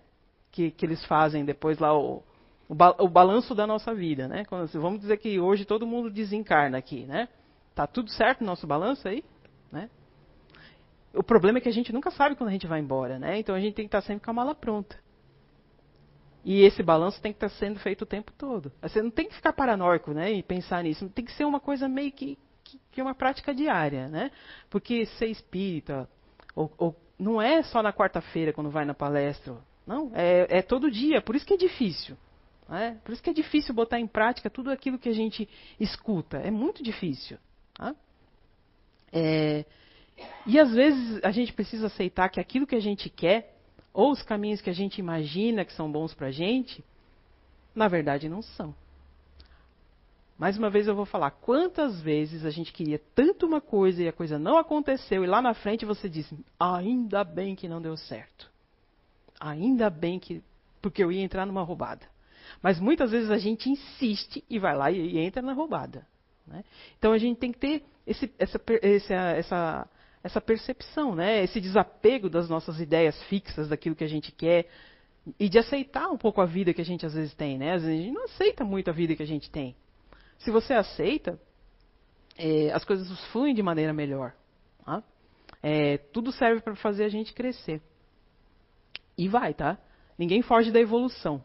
Que, 0.50 0.70
que 0.70 0.84
eles 0.84 1.04
fazem 1.06 1.44
depois 1.44 1.78
lá, 1.78 1.96
o, 1.96 2.22
o, 2.68 2.74
ba 2.74 2.94
o 2.98 3.08
balanço 3.08 3.54
da 3.54 3.66
nossa 3.66 3.94
vida, 3.94 4.28
né? 4.28 4.44
Quando, 4.44 4.68
vamos 4.80 5.00
dizer 5.00 5.16
que 5.18 5.40
hoje 5.40 5.64
todo 5.64 5.86
mundo 5.86 6.10
desencarna 6.10 6.78
aqui, 6.78 7.04
né? 7.06 7.28
Tá 7.74 7.86
tudo 7.86 8.10
certo 8.10 8.40
no 8.40 8.46
nosso 8.46 8.66
balanço 8.66 9.06
aí? 9.06 9.24
Né? 9.70 9.90
O 11.16 11.22
problema 11.22 11.58
é 11.58 11.60
que 11.60 11.68
a 11.68 11.72
gente 11.72 11.92
nunca 11.92 12.10
sabe 12.10 12.36
quando 12.36 12.48
a 12.48 12.52
gente 12.52 12.66
vai 12.66 12.80
embora, 12.80 13.18
né? 13.18 13.38
Então 13.38 13.54
a 13.54 13.60
gente 13.60 13.74
tem 13.74 13.84
que 13.86 13.88
estar 13.88 14.02
sempre 14.02 14.24
com 14.24 14.30
a 14.30 14.34
mala 14.34 14.54
pronta. 14.54 14.98
E 16.44 16.62
esse 16.62 16.82
balanço 16.82 17.20
tem 17.20 17.32
que 17.32 17.36
estar 17.36 17.48
sendo 17.48 17.80
feito 17.80 18.02
o 18.02 18.06
tempo 18.06 18.32
todo. 18.32 18.70
Você 18.80 19.02
não 19.02 19.10
tem 19.10 19.28
que 19.28 19.34
ficar 19.34 19.52
paranoico, 19.52 20.12
né? 20.12 20.32
E 20.32 20.42
pensar 20.42 20.84
nisso. 20.84 21.08
Tem 21.08 21.24
que 21.24 21.32
ser 21.32 21.44
uma 21.44 21.58
coisa 21.58 21.88
meio 21.88 22.12
que 22.12 22.38
que 22.90 23.00
é 23.00 23.04
uma 23.04 23.14
prática 23.14 23.54
diária, 23.54 24.08
né? 24.08 24.30
Porque 24.68 25.06
ser 25.06 25.26
espírita, 25.26 26.08
ou, 26.54 26.72
ou 26.76 26.96
não 27.18 27.40
é 27.40 27.62
só 27.62 27.82
na 27.82 27.92
quarta-feira 27.92 28.52
quando 28.52 28.70
vai 28.70 28.84
na 28.84 28.94
palestra, 28.94 29.56
não, 29.86 30.10
é, 30.14 30.58
é, 30.58 30.62
todo 30.62 30.90
dia, 30.90 31.22
por 31.22 31.36
isso 31.36 31.46
que 31.46 31.54
é 31.54 31.56
difícil. 31.56 32.16
Né? 32.68 32.98
Por 33.04 33.12
isso 33.12 33.22
que 33.22 33.30
é 33.30 33.32
difícil 33.32 33.72
botar 33.72 34.00
em 34.00 34.06
prática 34.06 34.50
tudo 34.50 34.70
aquilo 34.70 34.98
que 34.98 35.08
a 35.08 35.14
gente 35.14 35.48
escuta, 35.78 36.38
é 36.38 36.50
muito 36.50 36.82
difícil. 36.82 37.38
Tá? 37.74 37.94
É, 39.12 39.64
e 40.46 40.58
às 40.58 40.72
vezes 40.72 41.20
a 41.22 41.30
gente 41.30 41.52
precisa 41.52 41.86
aceitar 41.86 42.28
que 42.28 42.40
aquilo 42.40 42.66
que 42.66 42.76
a 42.76 42.80
gente 42.80 43.10
quer, 43.10 43.54
ou 43.92 44.12
os 44.12 44.22
caminhos 44.22 44.60
que 44.60 44.70
a 44.70 44.74
gente 44.74 44.98
imagina 44.98 45.64
que 45.64 45.72
são 45.72 45.90
bons 45.90 46.14
para 46.14 46.28
a 46.28 46.30
gente, 46.32 46.84
na 47.74 47.88
verdade 47.88 48.28
não 48.28 48.42
são. 48.42 48.74
Mais 50.38 50.58
uma 50.58 50.68
vez 50.68 50.86
eu 50.86 50.94
vou 50.94 51.06
falar, 51.06 51.30
quantas 51.30 52.00
vezes 52.02 52.44
a 52.44 52.50
gente 52.50 52.72
queria 52.72 53.00
tanto 53.14 53.46
uma 53.46 53.60
coisa 53.60 54.02
e 54.02 54.08
a 54.08 54.12
coisa 54.12 54.38
não 54.38 54.58
aconteceu 54.58 55.24
e 55.24 55.26
lá 55.26 55.40
na 55.40 55.54
frente 55.54 55.86
você 55.86 56.08
disse, 56.08 56.36
ainda 56.60 57.24
bem 57.24 57.54
que 57.54 57.68
não 57.68 57.80
deu 57.80 57.96
certo. 57.96 58.50
Ainda 59.40 59.88
bem 59.88 60.18
que, 60.18 60.42
porque 60.82 61.02
eu 61.02 61.10
ia 61.10 61.22
entrar 61.22 61.46
numa 61.46 61.62
roubada. 61.62 62.06
Mas 62.62 62.78
muitas 62.78 63.10
vezes 63.10 63.30
a 63.30 63.38
gente 63.38 63.70
insiste 63.70 64.44
e 64.48 64.58
vai 64.58 64.76
lá 64.76 64.90
e, 64.90 64.98
e 64.98 65.18
entra 65.18 65.40
na 65.40 65.54
roubada. 65.54 66.06
Né? 66.46 66.62
Então 66.98 67.12
a 67.12 67.18
gente 67.18 67.38
tem 67.38 67.50
que 67.50 67.58
ter 67.58 67.84
esse, 68.06 68.30
essa, 68.38 68.60
essa, 68.82 69.14
essa, 69.14 69.88
essa 70.26 70.40
percepção, 70.40 71.14
né? 71.14 71.44
esse 71.44 71.60
desapego 71.60 72.28
das 72.28 72.48
nossas 72.48 72.80
ideias 72.80 73.20
fixas, 73.24 73.68
daquilo 73.68 73.94
que 73.94 74.02
a 74.02 74.08
gente 74.08 74.32
quer, 74.32 74.68
e 75.38 75.48
de 75.48 75.56
aceitar 75.56 76.08
um 76.08 76.18
pouco 76.18 76.40
a 76.40 76.44
vida 76.44 76.74
que 76.74 76.80
a 76.80 76.84
gente 76.84 77.06
às 77.06 77.14
vezes 77.14 77.32
tem. 77.34 77.56
Né? 77.56 77.74
Às 77.74 77.82
vezes 77.82 78.00
a 78.00 78.02
gente 78.02 78.14
não 78.14 78.24
aceita 78.24 78.64
muito 78.64 78.90
a 78.90 78.92
vida 78.92 79.14
que 79.14 79.22
a 79.22 79.26
gente 79.26 79.48
tem. 79.48 79.76
Se 80.38 80.50
você 80.50 80.74
aceita, 80.74 81.40
é, 82.36 82.72
as 82.72 82.84
coisas 82.84 83.08
fluem 83.26 83.54
de 83.54 83.62
maneira 83.62 83.92
melhor. 83.92 84.34
Tá? 84.84 85.02
É, 85.62 85.98
tudo 85.98 86.32
serve 86.32 86.60
para 86.60 86.74
fazer 86.74 87.04
a 87.04 87.08
gente 87.08 87.32
crescer. 87.32 87.80
E 89.16 89.28
vai, 89.28 89.54
tá? 89.54 89.78
Ninguém 90.18 90.42
foge 90.42 90.72
da 90.72 90.80
evolução. 90.80 91.42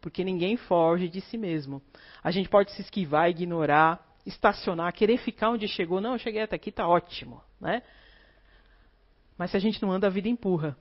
Porque 0.00 0.22
ninguém 0.22 0.56
foge 0.56 1.08
de 1.08 1.20
si 1.20 1.36
mesmo. 1.36 1.82
A 2.22 2.30
gente 2.30 2.48
pode 2.48 2.70
se 2.72 2.80
esquivar, 2.80 3.28
ignorar, 3.28 4.06
estacionar, 4.24 4.92
querer 4.92 5.18
ficar 5.18 5.50
onde 5.50 5.66
chegou. 5.66 6.00
Não, 6.00 6.12
eu 6.12 6.18
cheguei 6.18 6.42
até 6.42 6.54
aqui, 6.54 6.70
tá 6.70 6.86
ótimo. 6.86 7.42
Né? 7.60 7.82
Mas 9.40 9.52
se 9.52 9.56
a 9.56 9.60
gente 9.60 9.80
não 9.80 9.90
anda, 9.90 10.06
a 10.06 10.10
vida 10.10 10.28
empurra. 10.28 10.76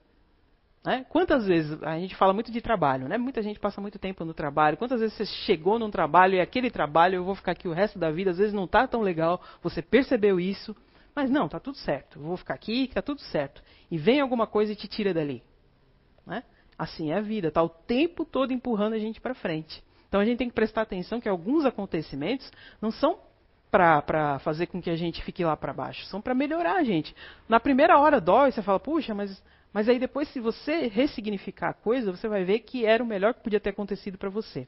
Né? 0.85 1.05
Quantas 1.07 1.47
vezes 1.47 1.81
a 1.81 1.97
gente 1.97 2.13
fala 2.13 2.33
muito 2.33 2.51
de 2.51 2.59
trabalho, 2.59 3.07
né? 3.07 3.17
Muita 3.17 3.41
gente 3.41 3.57
passa 3.57 3.79
muito 3.79 3.97
tempo 3.97 4.25
no 4.25 4.33
trabalho. 4.33 4.75
Quantas 4.75 4.99
vezes 4.99 5.15
você 5.15 5.25
chegou 5.25 5.79
num 5.79 5.89
trabalho 5.89 6.35
e 6.35 6.41
aquele 6.41 6.69
trabalho 6.69 7.15
eu 7.15 7.23
vou 7.23 7.35
ficar 7.35 7.53
aqui 7.53 7.69
o 7.69 7.71
resto 7.71 7.97
da 7.97 8.11
vida, 8.11 8.31
às 8.31 8.37
vezes 8.37 8.53
não 8.53 8.65
está 8.65 8.85
tão 8.85 8.99
legal, 8.99 9.41
você 9.63 9.81
percebeu 9.81 10.41
isso, 10.41 10.75
mas 11.15 11.29
não, 11.29 11.45
está 11.45 11.57
tudo 11.57 11.77
certo. 11.77 12.19
Vou 12.19 12.35
ficar 12.35 12.53
aqui, 12.53 12.83
está 12.83 13.01
tudo 13.01 13.21
certo. 13.21 13.63
E 13.89 13.97
vem 13.97 14.19
alguma 14.19 14.45
coisa 14.45 14.73
e 14.73 14.75
te 14.75 14.89
tira 14.89 15.13
dali. 15.13 15.41
Né? 16.27 16.43
Assim 16.77 17.11
é 17.11 17.15
a 17.17 17.21
vida, 17.21 17.47
está 17.47 17.63
o 17.63 17.69
tempo 17.69 18.25
todo 18.25 18.51
empurrando 18.51 18.91
a 18.91 18.99
gente 18.99 19.21
para 19.21 19.33
frente. 19.33 19.81
Então 20.09 20.19
a 20.19 20.25
gente 20.25 20.37
tem 20.37 20.49
que 20.49 20.55
prestar 20.55 20.81
atenção 20.81 21.21
que 21.21 21.29
alguns 21.29 21.63
acontecimentos 21.63 22.51
não 22.81 22.91
são 22.91 23.19
para 23.71 24.39
fazer 24.39 24.67
com 24.67 24.81
que 24.81 24.89
a 24.89 24.95
gente 24.95 25.23
fique 25.23 25.43
lá 25.43 25.55
para 25.55 25.73
baixo, 25.73 26.03
são 26.05 26.21
para 26.21 26.33
melhorar 26.33 26.77
a 26.77 26.83
gente. 26.83 27.15
Na 27.47 27.59
primeira 27.59 27.99
hora 27.99 28.19
dói, 28.19 28.51
você 28.51 28.61
fala, 28.61 28.79
puxa, 28.79 29.13
mas, 29.13 29.43
mas 29.71 29.87
aí 29.87 29.99
depois, 29.99 30.27
se 30.29 30.39
você 30.39 30.87
ressignificar 30.87 31.69
a 31.69 31.73
coisa, 31.73 32.11
você 32.11 32.27
vai 32.27 32.43
ver 32.43 32.59
que 32.59 32.85
era 32.85 33.03
o 33.03 33.07
melhor 33.07 33.33
que 33.33 33.43
podia 33.43 33.59
ter 33.59 33.69
acontecido 33.69 34.17
para 34.17 34.29
você. 34.29 34.67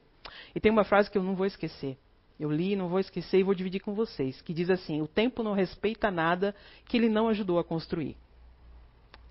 E 0.54 0.60
tem 0.60 0.70
uma 0.70 0.84
frase 0.84 1.10
que 1.10 1.18
eu 1.18 1.22
não 1.22 1.34
vou 1.34 1.46
esquecer. 1.46 1.98
Eu 2.38 2.50
li, 2.50 2.74
não 2.74 2.88
vou 2.88 2.98
esquecer 2.98 3.38
e 3.38 3.42
vou 3.42 3.54
dividir 3.54 3.80
com 3.80 3.94
vocês, 3.94 4.40
que 4.40 4.52
diz 4.52 4.70
assim: 4.70 5.00
o 5.00 5.06
tempo 5.06 5.42
não 5.42 5.52
respeita 5.52 6.10
nada 6.10 6.54
que 6.86 6.96
ele 6.96 7.08
não 7.08 7.28
ajudou 7.28 7.58
a 7.58 7.64
construir. 7.64 8.16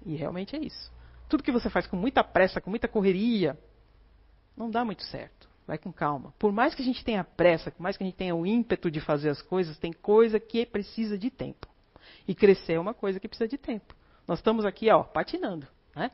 E 0.06 0.16
realmente 0.16 0.56
é 0.56 0.60
isso. 0.60 0.92
Tudo 1.28 1.44
que 1.44 1.52
você 1.52 1.70
faz 1.70 1.88
com 1.88 1.96
muita 1.96 2.24
pressa, 2.24 2.62
com 2.62 2.70
muita 2.70 2.88
correria, 2.88 3.58
não 4.56 4.70
dá 4.70 4.86
muito 4.86 5.04
certo. 5.04 5.51
Vai 5.68 5.78
com 5.78 5.92
calma. 5.92 6.34
Por 6.40 6.52
mais 6.52 6.76
que 6.76 6.82
a 6.82 6.86
gente 6.86 7.04
tenha 7.04 7.24
pressa, 7.24 7.72
por 7.72 7.82
mais 7.82 7.96
que 7.96 8.04
a 8.04 8.08
gente 8.08 8.16
tenha 8.16 8.36
o 8.36 8.46
ímpeto 8.46 8.90
de 8.90 9.00
fazer 9.00 9.30
as 9.30 9.42
coisas, 9.42 9.78
tem 9.78 9.94
coisa 9.94 10.40
que 10.40 10.66
precisa 10.66 11.18
de 11.18 11.30
tempo. 11.30 11.68
E 12.28 12.36
crescer 12.36 12.74
é 12.74 12.80
uma 12.80 12.94
coisa 12.94 13.20
que 13.20 13.28
precisa 13.28 13.48
de 13.48 13.58
tempo. 13.58 13.94
Nós 14.28 14.40
estamos 14.40 14.66
aqui, 14.66 14.90
ó, 14.90 15.04
patinando. 15.04 15.68
Né? 15.96 16.12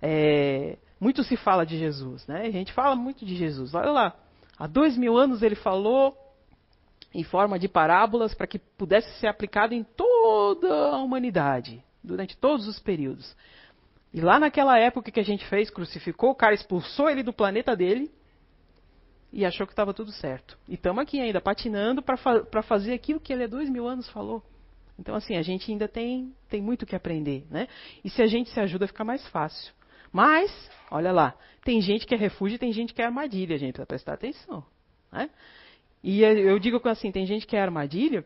É, 0.00 0.78
muito 1.00 1.22
se 1.22 1.36
fala 1.36 1.64
de 1.64 1.78
Jesus, 1.78 2.26
né? 2.26 2.42
A 2.42 2.50
gente 2.50 2.72
fala 2.72 2.94
muito 2.96 3.24
de 3.24 3.36
Jesus. 3.36 3.74
Olha 3.74 3.90
lá, 3.90 4.16
há 4.58 4.66
dois 4.66 4.96
mil 4.96 5.16
anos 5.16 5.42
ele 5.42 5.54
falou 5.54 6.16
em 7.14 7.22
forma 7.22 7.58
de 7.58 7.68
parábolas 7.68 8.34
para 8.34 8.46
que 8.46 8.58
pudesse 8.58 9.18
ser 9.18 9.26
aplicado 9.26 9.74
em 9.74 9.84
toda 9.84 10.72
a 10.90 10.96
humanidade, 10.98 11.84
durante 12.02 12.36
todos 12.36 12.66
os 12.66 12.78
períodos. 12.78 13.36
E 14.14 14.20
lá 14.20 14.38
naquela 14.38 14.78
época 14.78 15.10
que 15.10 15.20
a 15.20 15.24
gente 15.24 15.46
fez, 15.46 15.70
crucificou 15.70 16.30
o 16.30 16.34
cara, 16.34 16.54
expulsou 16.54 17.08
ele 17.08 17.22
do 17.22 17.32
planeta 17.32 17.76
dele 17.76 18.10
e 19.32 19.44
achou 19.44 19.66
que 19.66 19.72
estava 19.72 19.94
tudo 19.94 20.12
certo. 20.12 20.58
E 20.68 20.74
estamos 20.74 21.02
aqui 21.02 21.20
ainda 21.20 21.40
patinando 21.40 22.02
para 22.02 22.16
fa 22.16 22.44
fazer 22.62 22.92
aquilo 22.92 23.20
que 23.20 23.32
ele 23.32 23.44
há 23.44 23.46
dois 23.46 23.70
mil 23.70 23.88
anos 23.88 24.08
falou. 24.10 24.42
Então, 24.98 25.14
assim, 25.14 25.36
a 25.36 25.42
gente 25.42 25.70
ainda 25.70 25.88
tem, 25.88 26.34
tem 26.48 26.60
muito 26.60 26.84
que 26.84 26.94
aprender, 26.94 27.46
né? 27.50 27.66
E 28.04 28.10
se 28.10 28.22
a 28.22 28.26
gente 28.26 28.50
se 28.50 28.60
ajuda, 28.60 28.86
fica 28.86 29.04
mais 29.04 29.26
fácil. 29.28 29.72
Mas, 30.12 30.70
olha 30.90 31.10
lá, 31.10 31.34
tem 31.64 31.80
gente 31.80 32.06
que 32.06 32.14
é 32.14 32.18
refúgio 32.18 32.56
e 32.56 32.58
tem 32.58 32.72
gente 32.72 32.92
que 32.92 33.00
é 33.00 33.06
armadilha, 33.06 33.56
gente, 33.56 33.72
precisa 33.72 33.86
prestar 33.86 34.12
atenção. 34.12 34.64
Né? 35.10 35.30
E 36.04 36.22
eu 36.22 36.58
digo 36.58 36.86
assim, 36.88 37.10
tem 37.10 37.24
gente 37.24 37.46
que 37.46 37.56
é 37.56 37.62
armadilha, 37.62 38.24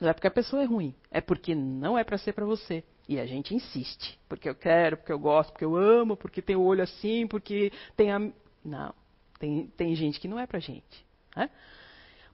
não 0.00 0.08
é 0.08 0.12
porque 0.14 0.26
a 0.26 0.30
pessoa 0.30 0.62
é 0.62 0.66
ruim, 0.66 0.94
é 1.10 1.20
porque 1.20 1.54
não 1.54 1.98
é 1.98 2.02
para 2.02 2.16
ser 2.16 2.32
para 2.32 2.46
você. 2.46 2.82
E 3.06 3.20
a 3.20 3.26
gente 3.26 3.54
insiste, 3.54 4.18
porque 4.28 4.48
eu 4.48 4.54
quero, 4.54 4.96
porque 4.96 5.12
eu 5.12 5.18
gosto, 5.18 5.52
porque 5.52 5.64
eu 5.64 5.76
amo, 5.76 6.16
porque 6.16 6.40
tem 6.40 6.56
o 6.56 6.62
olho 6.62 6.82
assim, 6.82 7.26
porque 7.26 7.70
tem 7.94 8.10
a... 8.10 8.18
Não, 8.64 8.94
tem, 9.38 9.66
tem 9.76 9.94
gente 9.94 10.20
que 10.20 10.28
não 10.28 10.38
é 10.38 10.46
pra 10.46 10.58
gente. 10.58 11.04
Né? 11.36 11.50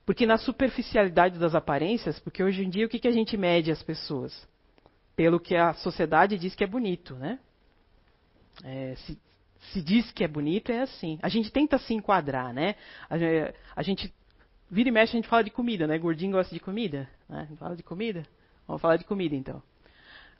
Porque 0.05 0.25
na 0.25 0.37
superficialidade 0.37 1.37
das 1.37 1.55
aparências, 1.55 2.19
porque 2.19 2.43
hoje 2.43 2.63
em 2.63 2.69
dia 2.69 2.85
o 2.85 2.89
que, 2.89 2.99
que 2.99 3.07
a 3.07 3.11
gente 3.11 3.37
mede 3.37 3.71
as 3.71 3.81
pessoas? 3.83 4.47
Pelo 5.15 5.39
que 5.39 5.55
a 5.55 5.73
sociedade 5.73 6.37
diz 6.37 6.55
que 6.55 6.63
é 6.63 6.67
bonito, 6.67 7.15
né? 7.15 7.39
É, 8.63 8.95
se, 8.95 9.19
se, 9.71 9.81
diz 9.81 10.11
que 10.11 10.23
é 10.23 10.27
bonito, 10.27 10.71
é 10.71 10.81
assim. 10.81 11.19
A 11.21 11.29
gente 11.29 11.51
tenta 11.51 11.77
se 11.77 11.93
enquadrar, 11.93 12.53
né? 12.53 12.75
A, 13.09 13.15
a, 13.75 13.83
gente 13.83 14.13
vira 14.69 14.89
e 14.89 14.91
mexe, 14.91 15.15
a 15.15 15.19
gente 15.19 15.27
fala 15.27 15.43
de 15.43 15.51
comida, 15.51 15.85
né? 15.85 15.97
Gordinho 15.97 16.31
gosta 16.31 16.53
de 16.53 16.59
comida, 16.59 17.07
né? 17.29 17.47
Fala 17.57 17.75
de 17.75 17.83
comida? 17.83 18.23
Vamos 18.67 18.81
falar 18.81 18.97
de 18.97 19.05
comida, 19.05 19.35
então. 19.35 19.61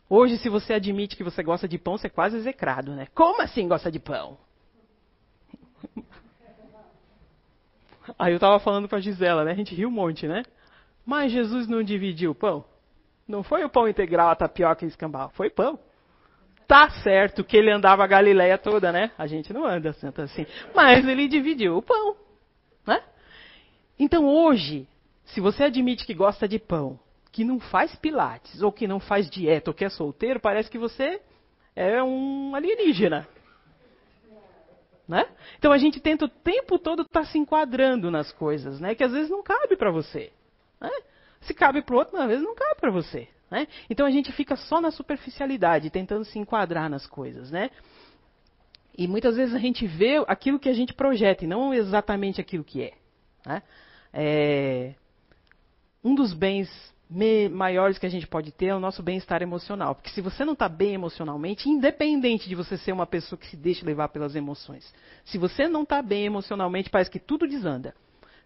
Hoje, 0.10 0.38
se 0.38 0.50
você 0.50 0.74
admite 0.74 1.16
que 1.16 1.24
você 1.24 1.42
gosta 1.44 1.68
de 1.68 1.78
pão, 1.78 1.98
você 1.98 2.08
é 2.08 2.10
quase 2.10 2.36
execrado, 2.36 2.94
né? 2.94 3.08
Como 3.14 3.42
assim 3.42 3.68
gosta 3.68 3.92
de 3.92 4.00
pão? 4.00 4.38
Aí 8.18 8.34
eu 8.34 8.38
estava 8.38 8.60
falando 8.60 8.88
com 8.88 8.96
a 8.96 9.00
Gisela, 9.00 9.44
né? 9.44 9.52
A 9.52 9.56
gente 9.56 9.76
riu 9.76 9.90
um 9.90 9.92
monte, 9.92 10.28
né? 10.28 10.44
Mas 11.06 11.32
Jesus 11.32 11.68
não 11.68 11.84
dividiu 11.84 12.32
o 12.32 12.36
pão? 12.36 12.64
Não 13.28 13.44
foi 13.44 13.64
o 13.64 13.70
pão 13.70 13.88
integral, 13.88 14.30
a 14.30 14.36
tapioca 14.36 14.84
e 14.84 14.88
escambau, 14.88 15.30
foi 15.34 15.50
pão. 15.50 15.80
Tá 16.68 16.90
certo 16.90 17.44
que 17.44 17.58
ele 17.58 17.72
andava 17.72 18.04
a 18.04 18.08
Galileia 18.08 18.58
toda, 18.58 18.92
né? 18.92 19.12
A 19.18 19.28
gente 19.28 19.52
não 19.52 19.66
anda 19.66 19.94
tanto 19.94 20.22
assim. 20.22 20.46
Mas 20.74 21.08
ele 21.08 21.28
dividiu 21.28 21.78
o 21.78 21.82
pão, 21.82 22.16
né? 22.86 23.02
Então 24.00 24.26
hoje, 24.26 24.88
se 25.26 25.42
você 25.42 25.66
admite 25.66 26.06
que 26.06 26.14
gosta 26.14 26.48
de 26.48 26.60
pão, 26.60 27.00
que 27.32 27.44
não 27.44 27.60
faz 27.60 27.96
pilates, 27.96 28.62
ou 28.62 28.72
que 28.72 28.88
não 28.88 29.00
faz 29.00 29.30
dieta, 29.30 29.70
ou 29.70 29.74
que 29.74 29.86
é 29.86 29.90
solteiro, 29.90 30.40
parece 30.40 30.70
que 30.70 30.78
você 30.78 31.22
é 31.76 32.02
um 32.04 32.54
alienígena. 32.56 33.28
Né? 35.08 35.28
Então 35.58 35.72
a 35.72 35.78
gente 35.78 36.00
tenta 36.00 36.26
o 36.26 36.30
tempo 36.30 36.80
todo 36.80 37.02
estar 37.02 37.22
tá 37.22 37.26
se 37.26 37.38
enquadrando 37.38 38.10
nas 38.10 38.32
coisas, 38.32 38.80
né? 38.80 38.96
que 38.96 39.04
às 39.04 39.12
vezes 39.12 39.30
não 39.30 39.44
cabe 39.44 39.76
para 39.76 39.92
você. 39.92 40.32
Né? 40.80 40.92
Se 41.42 41.54
cabe 41.54 41.82
para 41.82 41.96
o 41.96 41.98
outro, 41.98 42.18
às 42.18 42.28
vezes 42.28 42.44
não 42.44 42.56
cabe 42.56 42.80
para 42.80 42.92
você. 42.92 43.28
Né? 43.50 43.68
Então 43.90 44.06
a 44.06 44.12
gente 44.12 44.32
fica 44.32 44.56
só 44.56 44.80
na 44.80 44.92
superficialidade, 44.92 45.90
tentando 45.90 46.24
se 46.24 46.40
enquadrar 46.40 46.90
nas 46.90 47.06
coisas. 47.06 47.52
Né? 47.52 47.70
E 48.98 49.08
muitas 49.08 49.36
vezes 49.36 49.54
a 49.54 49.60
gente 49.60 49.86
vê 49.86 50.24
aquilo 50.28 50.60
que 50.60 50.70
a 50.70 50.74
gente 50.74 50.94
projeta 50.94 51.44
e 51.44 51.48
não 51.48 51.74
exatamente 51.74 52.40
aquilo 52.40 52.64
que 52.64 52.84
é. 52.84 52.94
Né? 53.46 53.62
é 54.14 54.94
um 56.04 56.16
dos 56.16 56.34
bens 56.34 56.70
maiores 57.52 57.98
que 57.98 58.06
a 58.06 58.10
gente 58.10 58.26
pode 58.26 58.52
ter 58.54 58.68
é 58.68 58.76
o 58.76 58.80
nosso 58.80 59.04
bem-estar 59.04 59.42
emocional. 59.42 59.96
Porque 59.96 60.10
se 60.12 60.22
você 60.22 60.46
não 60.46 60.54
está 60.54 60.70
bem 60.70 60.94
emocionalmente, 60.94 61.70
independente 61.70 62.48
de 62.48 62.56
você 62.56 62.78
ser 62.78 62.94
uma 62.94 63.06
pessoa 63.06 63.38
que 63.38 63.48
se 63.48 63.58
deixa 63.58 63.86
levar 63.86 64.08
pelas 64.10 64.34
emoções, 64.34 64.94
se 65.26 65.38
você 65.38 65.68
não 65.68 65.84
está 65.84 66.02
bem 66.02 66.26
emocionalmente, 66.26 66.90
parece 66.90 67.12
que 67.12 67.20
tudo 67.20 67.48
desanda. 67.48 67.94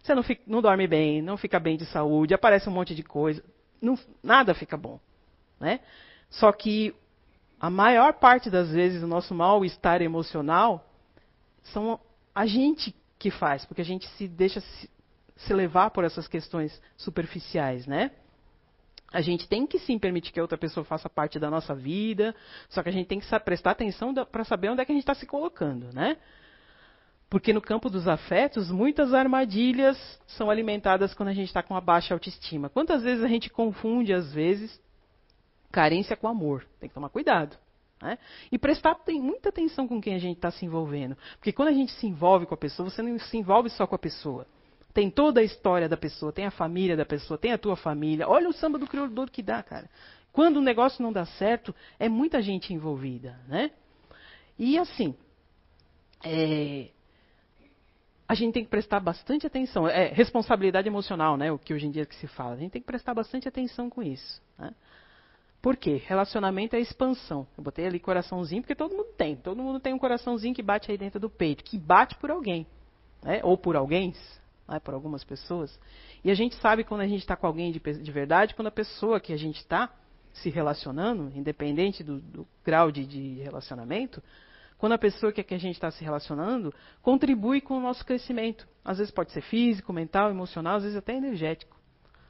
Você 0.02 0.14
não, 0.14 0.22
fica, 0.22 0.42
não, 0.46 0.60
dorme 0.60 0.86
bem, 0.86 1.22
não 1.22 1.36
fica 1.36 1.60
bem 1.60 1.76
de 1.76 1.86
saúde, 1.86 2.34
aparece 2.34 2.68
um 2.68 2.72
monte 2.72 2.94
de 2.94 3.02
coisa, 3.02 3.42
não, 3.80 3.96
nada 4.22 4.52
fica 4.54 4.76
bom. 4.76 4.98
Né? 5.60 5.80
Só 6.28 6.50
que 6.50 6.94
a 7.60 7.70
maior 7.70 8.14
parte 8.14 8.50
das 8.50 8.70
vezes 8.70 9.02
o 9.02 9.06
nosso 9.06 9.34
mal-estar 9.34 10.02
emocional 10.02 10.88
são 11.62 12.00
a 12.34 12.46
gente 12.46 12.94
que 13.18 13.30
faz, 13.30 13.64
porque 13.64 13.80
a 13.80 13.84
gente 13.84 14.06
se 14.10 14.26
deixa 14.28 14.60
se, 14.60 14.90
se 15.36 15.54
levar 15.54 15.90
por 15.90 16.04
essas 16.04 16.28
questões 16.28 16.80
superficiais, 16.96 17.86
né? 17.86 18.10
A 19.12 19.20
gente 19.20 19.48
tem 19.48 19.66
que 19.66 19.78
sim 19.78 19.98
permitir 19.98 20.32
que 20.32 20.40
a 20.40 20.42
outra 20.42 20.58
pessoa 20.58 20.84
faça 20.84 21.08
parte 21.08 21.38
da 21.38 21.48
nossa 21.48 21.74
vida, 21.74 22.34
só 22.68 22.82
que 22.82 22.88
a 22.88 22.92
gente 22.92 23.06
tem 23.06 23.20
que 23.20 23.40
prestar 23.40 23.70
atenção 23.70 24.12
para 24.12 24.44
saber 24.44 24.70
onde 24.70 24.80
é 24.80 24.84
que 24.84 24.92
a 24.92 24.94
gente 24.94 25.02
está 25.02 25.14
se 25.14 25.26
colocando, 25.26 25.94
né? 25.94 26.16
Porque 27.28 27.52
no 27.52 27.60
campo 27.60 27.90
dos 27.90 28.06
afetos, 28.06 28.70
muitas 28.70 29.12
armadilhas 29.12 29.98
são 30.26 30.48
alimentadas 30.48 31.12
quando 31.12 31.30
a 31.30 31.32
gente 31.32 31.48
está 31.48 31.62
com 31.62 31.74
uma 31.74 31.80
baixa 31.80 32.14
autoestima. 32.14 32.68
Quantas 32.68 33.02
vezes 33.02 33.24
a 33.24 33.28
gente 33.28 33.50
confunde, 33.50 34.12
às 34.12 34.32
vezes, 34.32 34.80
carência 35.72 36.16
com 36.16 36.28
amor? 36.28 36.64
Tem 36.78 36.88
que 36.88 36.94
tomar 36.94 37.08
cuidado. 37.08 37.56
Né? 38.00 38.18
E 38.52 38.58
prestar 38.58 38.96
muita 39.08 39.48
atenção 39.48 39.88
com 39.88 40.00
quem 40.00 40.14
a 40.14 40.18
gente 40.18 40.36
está 40.36 40.50
se 40.50 40.64
envolvendo. 40.64 41.16
Porque 41.38 41.52
quando 41.52 41.68
a 41.68 41.72
gente 41.72 41.92
se 41.92 42.06
envolve 42.06 42.46
com 42.46 42.54
a 42.54 42.58
pessoa, 42.58 42.88
você 42.88 43.02
não 43.02 43.18
se 43.18 43.36
envolve 43.36 43.70
só 43.70 43.86
com 43.86 43.94
a 43.94 43.98
pessoa. 43.98 44.46
Tem 44.96 45.10
toda 45.10 45.42
a 45.42 45.44
história 45.44 45.90
da 45.90 45.96
pessoa, 45.98 46.32
tem 46.32 46.46
a 46.46 46.50
família 46.50 46.96
da 46.96 47.04
pessoa, 47.04 47.36
tem 47.36 47.52
a 47.52 47.58
tua 47.58 47.76
família. 47.76 48.26
Olha 48.26 48.48
o 48.48 48.52
samba 48.54 48.78
do 48.78 48.86
crioulo 48.86 49.26
que 49.30 49.42
dá, 49.42 49.62
cara. 49.62 49.90
Quando 50.32 50.56
o 50.56 50.62
negócio 50.62 51.02
não 51.02 51.12
dá 51.12 51.26
certo, 51.26 51.74
é 51.98 52.08
muita 52.08 52.40
gente 52.40 52.72
envolvida, 52.72 53.38
né? 53.46 53.72
E 54.58 54.78
assim, 54.78 55.14
é, 56.24 56.88
a 58.26 58.34
gente 58.34 58.54
tem 58.54 58.64
que 58.64 58.70
prestar 58.70 58.98
bastante 58.98 59.46
atenção. 59.46 59.86
É 59.86 60.08
responsabilidade 60.08 60.88
emocional, 60.88 61.36
né? 61.36 61.52
O 61.52 61.58
que 61.58 61.74
hoje 61.74 61.88
em 61.88 61.90
dia 61.90 62.06
que 62.06 62.16
se 62.16 62.26
fala. 62.28 62.54
A 62.54 62.56
gente 62.56 62.70
tem 62.70 62.80
que 62.80 62.86
prestar 62.86 63.12
bastante 63.12 63.46
atenção 63.46 63.90
com 63.90 64.02
isso. 64.02 64.40
Né? 64.58 64.74
Por 65.60 65.76
quê? 65.76 66.00
Relacionamento 66.06 66.74
é 66.74 66.80
expansão. 66.80 67.46
Eu 67.54 67.62
botei 67.62 67.86
ali 67.86 68.00
coraçãozinho 68.00 68.62
porque 68.62 68.74
todo 68.74 68.96
mundo 68.96 69.12
tem. 69.14 69.36
Todo 69.36 69.62
mundo 69.62 69.78
tem 69.78 69.92
um 69.92 69.98
coraçãozinho 69.98 70.54
que 70.54 70.62
bate 70.62 70.90
aí 70.90 70.96
dentro 70.96 71.20
do 71.20 71.28
peito, 71.28 71.62
que 71.62 71.76
bate 71.76 72.14
por 72.14 72.30
alguém, 72.30 72.66
né? 73.22 73.40
ou 73.42 73.58
por 73.58 73.76
alguém, 73.76 74.14
né, 74.68 74.80
por 74.80 74.94
algumas 74.94 75.24
pessoas. 75.24 75.78
E 76.24 76.30
a 76.30 76.34
gente 76.34 76.56
sabe 76.56 76.84
quando 76.84 77.02
a 77.02 77.06
gente 77.06 77.20
está 77.20 77.36
com 77.36 77.46
alguém 77.46 77.72
de, 77.72 77.78
de, 77.78 78.12
verdade, 78.12 78.54
quando 78.54 78.68
a 78.68 78.72
pessoa 78.72 79.20
que 79.20 79.32
a 79.32 79.36
gente 79.36 79.58
está 79.58 79.90
se 80.32 80.50
relacionando, 80.50 81.32
independente 81.34 82.02
do, 82.02 82.20
do 82.20 82.46
grau 82.64 82.90
de, 82.90 83.06
de, 83.06 83.40
relacionamento, 83.42 84.22
quando 84.76 84.92
a 84.92 84.98
pessoa 84.98 85.32
que, 85.32 85.42
que 85.42 85.54
a 85.54 85.58
gente 85.58 85.76
está 85.76 85.90
se 85.90 86.04
relacionando 86.04 86.72
contribui 87.00 87.60
com 87.60 87.78
o 87.78 87.80
nosso 87.80 88.04
crescimento. 88.04 88.68
Às 88.84 88.98
vezes 88.98 89.10
pode 89.10 89.32
ser 89.32 89.40
físico, 89.40 89.92
mental, 89.92 90.30
emocional, 90.30 90.76
às 90.76 90.82
vezes 90.82 90.98
até 90.98 91.14
energético. 91.14 91.76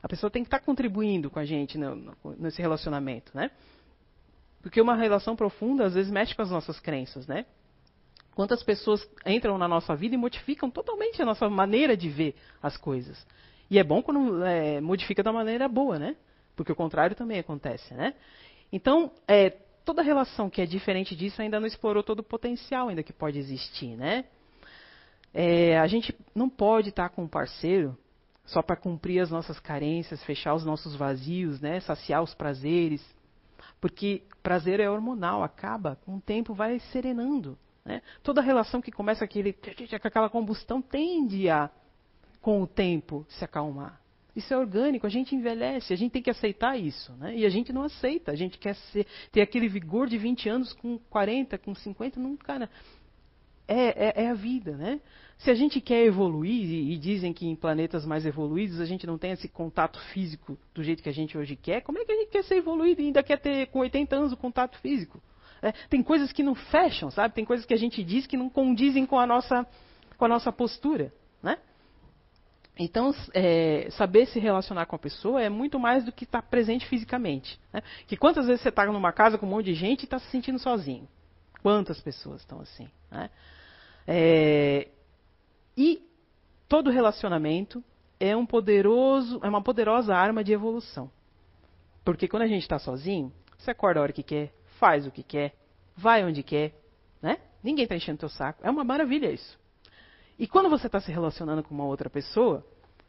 A 0.03 0.09
pessoa 0.09 0.30
tem 0.30 0.43
que 0.43 0.47
estar 0.47 0.61
tá 0.61 0.64
contribuindo 0.64 1.28
com 1.28 1.41
a 1.41 1.45
gente 1.45 1.76
no, 1.76 1.97
no, 1.97 2.16
nesse 2.39 2.62
relacionamento, 2.62 3.32
né? 3.34 3.51
Porque 4.62 4.80
uma 4.80 4.95
relação 4.95 5.34
profunda 5.34 5.84
às 5.84 5.95
vezes 5.95 6.12
mexe 6.12 6.34
com 6.34 6.43
as 6.43 6.51
nossas 6.51 6.78
crenças, 6.78 7.26
né? 7.26 7.45
Quantas 8.37 8.62
pessoas 8.62 9.09
entram 9.24 9.57
na 9.57 9.66
nossa 9.66 9.97
vida 9.97 10.14
e 10.14 10.18
modificam 10.18 10.70
totalmente 10.70 11.22
a 11.22 11.24
nossa 11.24 11.49
maneira 11.49 11.97
de 11.97 12.11
ver 12.11 12.34
as 12.62 12.76
coisas. 12.76 13.26
E 13.70 13.78
é 13.78 13.82
bom 13.82 14.03
quando 14.03 14.45
é, 14.45 14.78
modifica 14.78 15.22
da 15.22 15.32
maneira 15.32 15.66
boa, 15.66 15.99
né? 15.99 16.14
Porque 16.55 16.70
o 16.70 16.76
contrário 16.76 17.16
também 17.16 17.39
acontece, 17.39 17.95
né? 17.95 18.12
Então, 18.70 19.11
é, 19.26 19.49
toda 19.87 20.03
relação 20.03 20.51
que 20.51 20.61
é 20.61 20.66
diferente 20.66 21.16
disso 21.16 21.41
ainda 21.41 21.59
não 21.59 21.66
explorou 21.66 22.03
todo 22.03 22.18
o 22.18 22.22
potencial 22.22 22.91
ainda 22.91 23.03
que 23.03 23.11
pode 23.11 23.39
existir, 23.39 23.97
né? 23.97 24.26
É, 25.32 25.78
a 25.78 25.87
gente 25.87 26.14
não 26.34 26.51
pode 26.51 26.91
estar 26.91 27.09
com 27.09 27.22
um 27.22 27.28
parceiro 27.28 27.97
só 28.45 28.61
para 28.61 28.76
cumprir 28.76 29.18
as 29.20 29.30
nossas 29.30 29.59
carências, 29.59 30.22
fechar 30.24 30.55
os 30.55 30.62
nossos 30.62 30.95
vazios, 30.95 31.59
né, 31.59 31.80
saciar 31.80 32.22
os 32.22 32.34
prazeres, 32.34 33.03
porque 33.80 34.24
prazer 34.43 34.78
é 34.78 34.91
hormonal, 34.91 35.43
acaba, 35.43 35.97
com 36.05 36.16
o 36.16 36.20
tempo 36.20 36.53
vai 36.53 36.78
serenando. 36.78 37.59
Né? 37.87 38.03
Toda 38.20 38.41
relação 38.43 38.82
que 38.82 38.91
começa 38.91 39.24
aquele, 39.24 39.53
com 39.53 40.09
aquela 40.09 40.28
combustão 40.28 40.82
tende 40.82 41.49
a, 41.49 41.70
com 42.43 42.61
o 42.61 42.66
tempo, 42.66 43.24
se 43.28 43.45
acalmar. 43.45 44.01
Isso 44.34 44.53
é 44.53 44.59
orgânico, 44.59 45.07
a 45.07 45.11
gente 45.11 45.34
envelhece, 45.34 45.93
a 45.93 45.97
gente 45.97 46.11
tem 46.11 46.20
que 46.20 46.28
aceitar 46.28 46.76
isso. 46.76 47.12
Né? 47.12 47.37
E 47.37 47.47
a 47.47 47.49
gente 47.49 47.72
não 47.72 47.84
aceita, 47.84 48.32
a 48.32 48.34
gente 48.34 48.59
quer 48.59 48.74
ser, 48.74 49.07
ter 49.30 49.41
aquele 49.41 49.68
vigor 49.68 50.09
de 50.09 50.18
20 50.18 50.49
anos 50.49 50.72
com 50.72 50.99
40, 50.99 51.57
com 51.59 51.74
50, 51.74 52.18
não, 52.18 52.37
cara. 52.37 52.68
É, 53.68 54.09
é, 54.09 54.24
é, 54.24 54.28
a 54.28 54.34
vida, 54.34 54.76
né? 54.76 55.01
Se 55.39 55.51
a 55.51 55.55
gente 55.55 55.80
quer 55.80 56.05
evoluir, 56.05 56.53
e, 56.53 56.93
e, 56.93 56.99
dizem 56.99 57.32
que 57.32 57.47
em 57.47 57.57
planetas 57.57 58.07
mais 58.07 58.24
evoluídos 58.24 58.80
a 58.80 58.84
gente 58.84 59.07
não 59.07 59.18
tem 59.18 59.32
esse 59.32 59.49
contato 59.49 59.99
físico 60.12 60.57
do 60.72 60.84
jeito 60.84 61.03
que 61.03 61.09
a 61.09 61.12
gente 61.12 61.37
hoje 61.37 61.57
quer, 61.57 61.80
como 61.82 61.99
é 61.99 62.05
que 62.05 62.12
a 62.12 62.16
gente 62.16 62.30
quer 62.30 62.45
ser 62.45 62.57
evoluído 62.57 63.01
e 63.01 63.07
ainda 63.07 63.24
quer 63.24 63.41
ter 63.41 63.66
com 63.66 63.80
80 63.80 64.14
anos 64.14 64.32
o 64.32 64.37
contato 64.37 64.78
físico? 64.78 65.20
É, 65.62 65.72
tem 65.88 66.02
coisas 66.02 66.32
que 66.32 66.42
não 66.42 66.54
fecham, 66.54 67.11
sabe? 67.11 67.34
Tem 67.34 67.44
coisas 67.44 67.66
que 67.66 67.74
a 67.74 67.78
gente 67.78 68.02
diz 68.02 68.26
que 68.26 68.36
não 68.36 68.48
condizem 68.48 69.07
com 69.07 69.18
a 69.18 69.26
nossa, 69.26 69.66
com 70.16 70.24
a 70.24 70.28
nossa 70.28 70.52
postura, 70.52 71.12
né? 71.42 71.59
Então, 72.78 73.14
é, 73.32 73.88
saber 73.92 74.26
se 74.26 74.38
relacionar 74.38 74.84
com 74.84 74.96
a 74.96 74.98
pessoa 74.98 75.40
é 75.40 75.48
muito 75.48 75.78
mais 75.78 76.04
do 76.04 76.12
que 76.12 76.24
estar 76.24 76.42
tá 76.42 76.48
presente 76.48 76.86
fisicamente. 76.86 77.59
Né? 77.72 77.82
Que 78.07 78.18
quantas 78.18 78.46
vezes 78.46 78.61
você 78.61 78.68
está 78.68 78.84
numa 78.84 79.12
casa 79.12 79.38
com 79.38 79.46
um 79.46 79.48
monte 79.48 79.66
de 79.66 79.74
gente 79.74 80.02
e 80.02 80.04
está 80.04 80.18
se 80.18 80.26
sentindo 80.26 80.59
sozinho? 80.59 81.09
Quantas 81.62 82.00
pessoas 82.02 82.42
estão 82.42 82.61
assim? 82.61 82.88
Né? 83.11 83.30
É, 84.07 84.88
e 85.74 86.02
todo 86.68 86.90
relacionamento 86.90 87.82
é 88.20 88.36
um 88.36 88.44
poderoso, 88.44 89.40
é 89.42 89.48
uma 89.48 89.62
poderosa 89.62 90.14
arma 90.14 90.44
de 90.44 90.52
evolução. 90.52 91.11
Porque 92.04 92.28
quando 92.28 92.42
a 92.42 92.46
gente 92.46 92.62
está 92.62 92.78
sozinho, 92.78 93.32
você 93.59 93.70
acorda 93.70 94.00
a 94.00 94.02
hora 94.02 94.12
que 94.12 94.22
quer, 94.22 94.52
faz 94.79 95.07
o 95.07 95.11
que 95.11 95.22
quer, 95.22 95.55
vai 95.97 96.24
onde 96.24 96.43
quer, 96.43 96.74
né? 97.20 97.39
Ninguém 97.62 97.85
está 97.85 97.97
enchendo 97.97 98.18
teu 98.18 98.29
saco. 98.29 98.61
É 98.62 98.70
uma 98.70 98.85
maravilha 98.85 99.31
isso. 99.31 99.59
E 100.39 100.47
quando 100.47 100.68
você 100.68 100.87
está 100.87 101.01
se 101.01 101.11
relacionando 101.11 101.62
com 101.62 101.74
uma 101.74 101.85
outra 101.85 102.11
pessoa, 102.11 102.64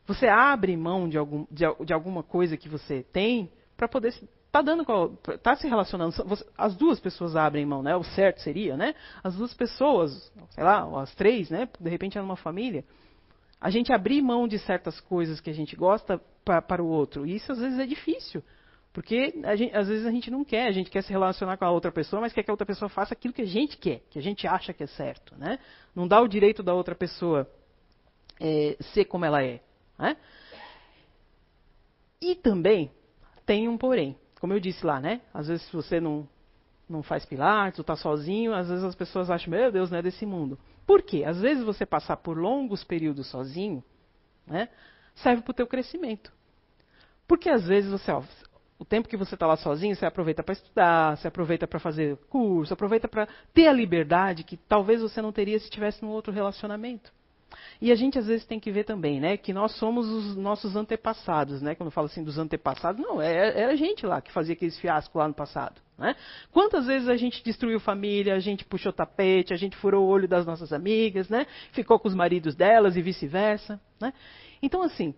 você 0.05 0.27
abre 0.27 0.75
mão 0.77 1.09
de, 1.09 1.17
algum, 1.17 1.45
de, 1.51 1.65
de 1.85 1.93
alguma 1.93 2.23
coisa 2.23 2.55
que 2.55 2.69
você 2.69 3.03
tem 3.03 3.51
para 3.75 3.87
poder 3.87 4.13
tá 4.49 4.61
dando 4.61 4.85
tá 5.43 5.55
se 5.55 5.67
relacionando. 5.67 6.15
As 6.57 6.75
duas 6.75 6.99
pessoas 6.99 7.35
abrem 7.35 7.65
mão 7.65 7.83
né? 7.83 7.95
O 7.95 8.03
certo 8.03 8.41
seria 8.41 8.77
né? 8.77 8.95
As 9.21 9.35
duas 9.35 9.53
pessoas 9.53 10.31
sei 10.51 10.63
lá 10.63 11.01
as 11.01 11.13
três 11.15 11.49
né? 11.49 11.67
De 11.79 11.89
repente 11.89 12.17
é 12.17 12.21
numa 12.21 12.37
família. 12.37 12.85
A 13.59 13.69
gente 13.69 13.91
abrir 13.91 14.21
mão 14.21 14.47
de 14.47 14.57
certas 14.59 14.99
coisas 15.01 15.41
que 15.41 15.49
a 15.49 15.53
gente 15.53 15.75
gosta 15.75 16.21
para 16.45 16.81
o 16.81 16.87
outro. 16.87 17.25
E 17.25 17.35
isso 17.35 17.51
às 17.51 17.59
vezes 17.59 17.77
é 17.77 17.85
difícil 17.85 18.41
porque 18.97 19.31
gente, 19.55 19.75
às 19.75 19.87
vezes 19.87 20.07
a 20.07 20.09
gente 20.09 20.31
não 20.31 20.43
quer, 20.43 20.65
a 20.65 20.71
gente 20.71 20.89
quer 20.89 21.03
se 21.03 21.11
relacionar 21.11 21.55
com 21.55 21.63
a 21.63 21.69
outra 21.69 21.91
pessoa, 21.91 22.19
mas 22.19 22.33
quer 22.33 22.41
que 22.41 22.49
a 22.49 22.53
outra 22.53 22.65
pessoa 22.65 22.89
faça 22.89 23.13
aquilo 23.13 23.31
que 23.31 23.43
a 23.43 23.45
gente 23.45 23.77
quer, 23.77 23.99
que 24.09 24.17
a 24.17 24.21
gente 24.23 24.47
acha 24.47 24.73
que 24.73 24.81
é 24.81 24.87
certo. 24.87 25.35
Né? 25.37 25.59
Não 25.93 26.07
dá 26.07 26.19
o 26.19 26.27
direito 26.27 26.63
da 26.63 26.73
outra 26.73 26.95
pessoa 26.95 27.47
é, 28.39 28.75
ser 28.81 29.05
como 29.05 29.23
ela 29.23 29.43
é. 29.43 29.61
Né? 29.99 30.17
E 32.19 32.33
também 32.33 32.89
tem 33.45 33.69
um 33.69 33.77
porém. 33.77 34.17
Como 34.39 34.51
eu 34.53 34.59
disse 34.59 34.83
lá, 34.83 34.99
né? 34.99 35.21
Às 35.31 35.47
vezes 35.47 35.69
você 35.71 35.99
não, 35.99 36.27
não 36.89 37.03
faz 37.03 37.23
pilates, 37.23 37.77
ou 37.77 37.83
está 37.83 37.95
sozinho, 37.95 38.51
às 38.51 38.67
vezes 38.67 38.83
as 38.83 38.95
pessoas 38.95 39.29
acham, 39.29 39.51
meu 39.51 39.71
Deus, 39.71 39.91
não 39.91 39.99
é 39.99 40.01
desse 40.01 40.25
mundo. 40.25 40.57
Por 40.87 41.03
quê? 41.03 41.23
Às 41.23 41.39
vezes 41.39 41.63
você 41.63 41.85
passar 41.85 42.17
por 42.17 42.35
longos 42.35 42.83
períodos 42.83 43.29
sozinho, 43.29 43.83
né, 44.47 44.69
serve 45.13 45.43
para 45.43 45.51
o 45.51 45.53
teu 45.53 45.67
crescimento. 45.67 46.35
Porque 47.27 47.47
às 47.47 47.67
vezes 47.67 47.91
você, 47.91 48.11
ó, 48.11 48.23
o 48.79 48.85
tempo 48.85 49.07
que 49.07 49.17
você 49.17 49.33
está 49.33 49.47
lá 49.47 49.57
sozinho, 49.57 49.95
você 49.95 50.05
aproveita 50.05 50.43
para 50.43 50.53
estudar, 50.53 51.17
você 51.17 51.27
aproveita 51.27 51.67
para 51.67 51.79
fazer 51.79 52.17
curso, 52.29 52.73
aproveita 52.73 53.07
para 53.07 53.27
ter 53.53 53.67
a 53.67 53.73
liberdade 53.73 54.43
que 54.43 54.55
talvez 54.55 55.01
você 55.01 55.21
não 55.21 55.31
teria 55.31 55.57
se 55.57 55.65
estivesse 55.65 56.03
num 56.03 56.11
outro 56.11 56.31
relacionamento. 56.31 57.11
E 57.81 57.91
a 57.91 57.95
gente 57.95 58.19
às 58.19 58.27
vezes 58.27 58.45
tem 58.45 58.59
que 58.59 58.71
ver 58.71 58.83
também, 58.83 59.19
né, 59.19 59.37
que 59.37 59.53
nós 59.53 59.71
somos 59.77 60.07
os 60.07 60.35
nossos 60.35 60.75
antepassados, 60.75 61.61
né? 61.61 61.75
Quando 61.75 61.87
eu 61.87 61.91
falo 61.91 62.07
assim 62.07 62.23
dos 62.23 62.37
antepassados, 62.37 63.01
não, 63.01 63.21
é, 63.21 63.61
era 63.61 63.71
a 63.71 63.75
gente 63.75 64.05
lá 64.05 64.19
que 64.21 64.31
fazia 64.31 64.53
aqueles 64.53 64.77
fiascos 64.79 65.15
lá 65.15 65.27
no 65.27 65.33
passado, 65.33 65.81
né? 65.97 66.15
Quantas 66.51 66.85
vezes 66.85 67.07
a 67.07 67.15
gente 67.15 67.43
destruiu 67.43 67.79
família, 67.79 68.35
a 68.35 68.39
gente 68.39 68.65
puxou 68.65 68.91
tapete, 68.91 69.53
a 69.53 69.57
gente 69.57 69.77
furou 69.77 70.05
o 70.05 70.09
olho 70.09 70.27
das 70.27 70.45
nossas 70.45 70.73
amigas, 70.73 71.29
né? 71.29 71.47
Ficou 71.71 71.99
com 71.99 72.07
os 72.07 72.15
maridos 72.15 72.55
delas 72.55 72.95
e 72.97 73.01
vice-versa, 73.01 73.79
né? 73.99 74.13
Então 74.61 74.81
assim, 74.81 75.15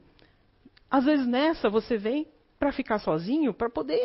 às 0.90 1.06
vezes 1.06 1.26
nessa 1.26 1.70
você 1.70 1.98
vem 1.98 2.28
para 2.60 2.74
ficar 2.74 3.00
sozinho, 3.00 3.54
para 3.54 3.70
poder 3.70 4.00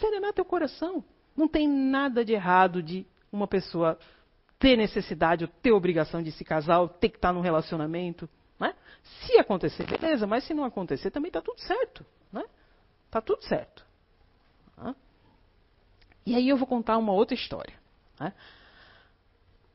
serenar 0.00 0.32
teu 0.32 0.44
coração. 0.44 1.04
Não 1.36 1.46
tem 1.46 1.68
nada 1.68 2.24
de 2.24 2.32
errado 2.32 2.82
de 2.82 3.06
uma 3.30 3.46
pessoa 3.46 3.98
ter 4.58 4.76
necessidade 4.76 5.44
ou 5.44 5.50
ter 5.62 5.70
obrigação 5.72 6.22
de 6.22 6.32
se 6.32 6.42
casar 6.42 6.80
ou 6.80 6.88
ter 6.88 7.10
que 7.10 7.16
estar 7.16 7.32
num 7.32 7.42
relacionamento. 7.42 8.28
Né? 8.58 8.74
Se 9.02 9.38
acontecer, 9.38 9.86
beleza, 9.86 10.26
mas 10.26 10.44
se 10.44 10.54
não 10.54 10.64
acontecer, 10.64 11.10
também 11.10 11.28
está 11.28 11.42
tudo 11.42 11.60
certo. 11.60 12.04
Né? 12.32 12.42
Tá 13.10 13.20
tudo 13.20 13.44
certo. 13.44 13.84
Né? 14.76 14.94
E 16.26 16.34
aí 16.34 16.48
eu 16.48 16.56
vou 16.56 16.66
contar 16.66 16.96
uma 16.96 17.12
outra 17.12 17.34
história. 17.34 17.74
Né? 18.18 18.32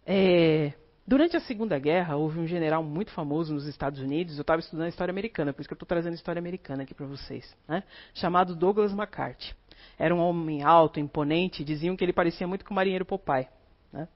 É, 0.05 0.73
Durante 1.05 1.35
a 1.35 1.41
Segunda 1.41 1.77
Guerra, 1.77 2.15
houve 2.15 2.39
um 2.39 2.47
general 2.47 2.81
muito 2.81 3.11
famoso 3.11 3.53
nos 3.53 3.65
Estados 3.65 3.99
Unidos, 3.99 4.37
eu 4.37 4.41
estava 4.41 4.61
estudando 4.61 4.87
história 4.87 5.11
americana, 5.11 5.51
por 5.51 5.59
isso 5.59 5.67
que 5.67 5.73
eu 5.73 5.75
estou 5.75 5.87
trazendo 5.87 6.13
história 6.13 6.39
americana 6.39 6.83
aqui 6.83 6.93
para 6.93 7.05
vocês, 7.05 7.53
né? 7.67 7.83
chamado 8.13 8.55
Douglas 8.55 8.93
MacArthur. 8.93 9.53
Era 9.99 10.15
um 10.15 10.19
homem 10.19 10.63
alto, 10.63 11.01
imponente, 11.01 11.63
diziam 11.63 11.97
que 11.97 12.05
ele 12.05 12.13
parecia 12.13 12.47
muito 12.47 12.63
com 12.63 12.71
o 12.71 12.75
marinheiro 12.75 13.03
Popeye. 13.03 13.49
Né? 13.91 14.07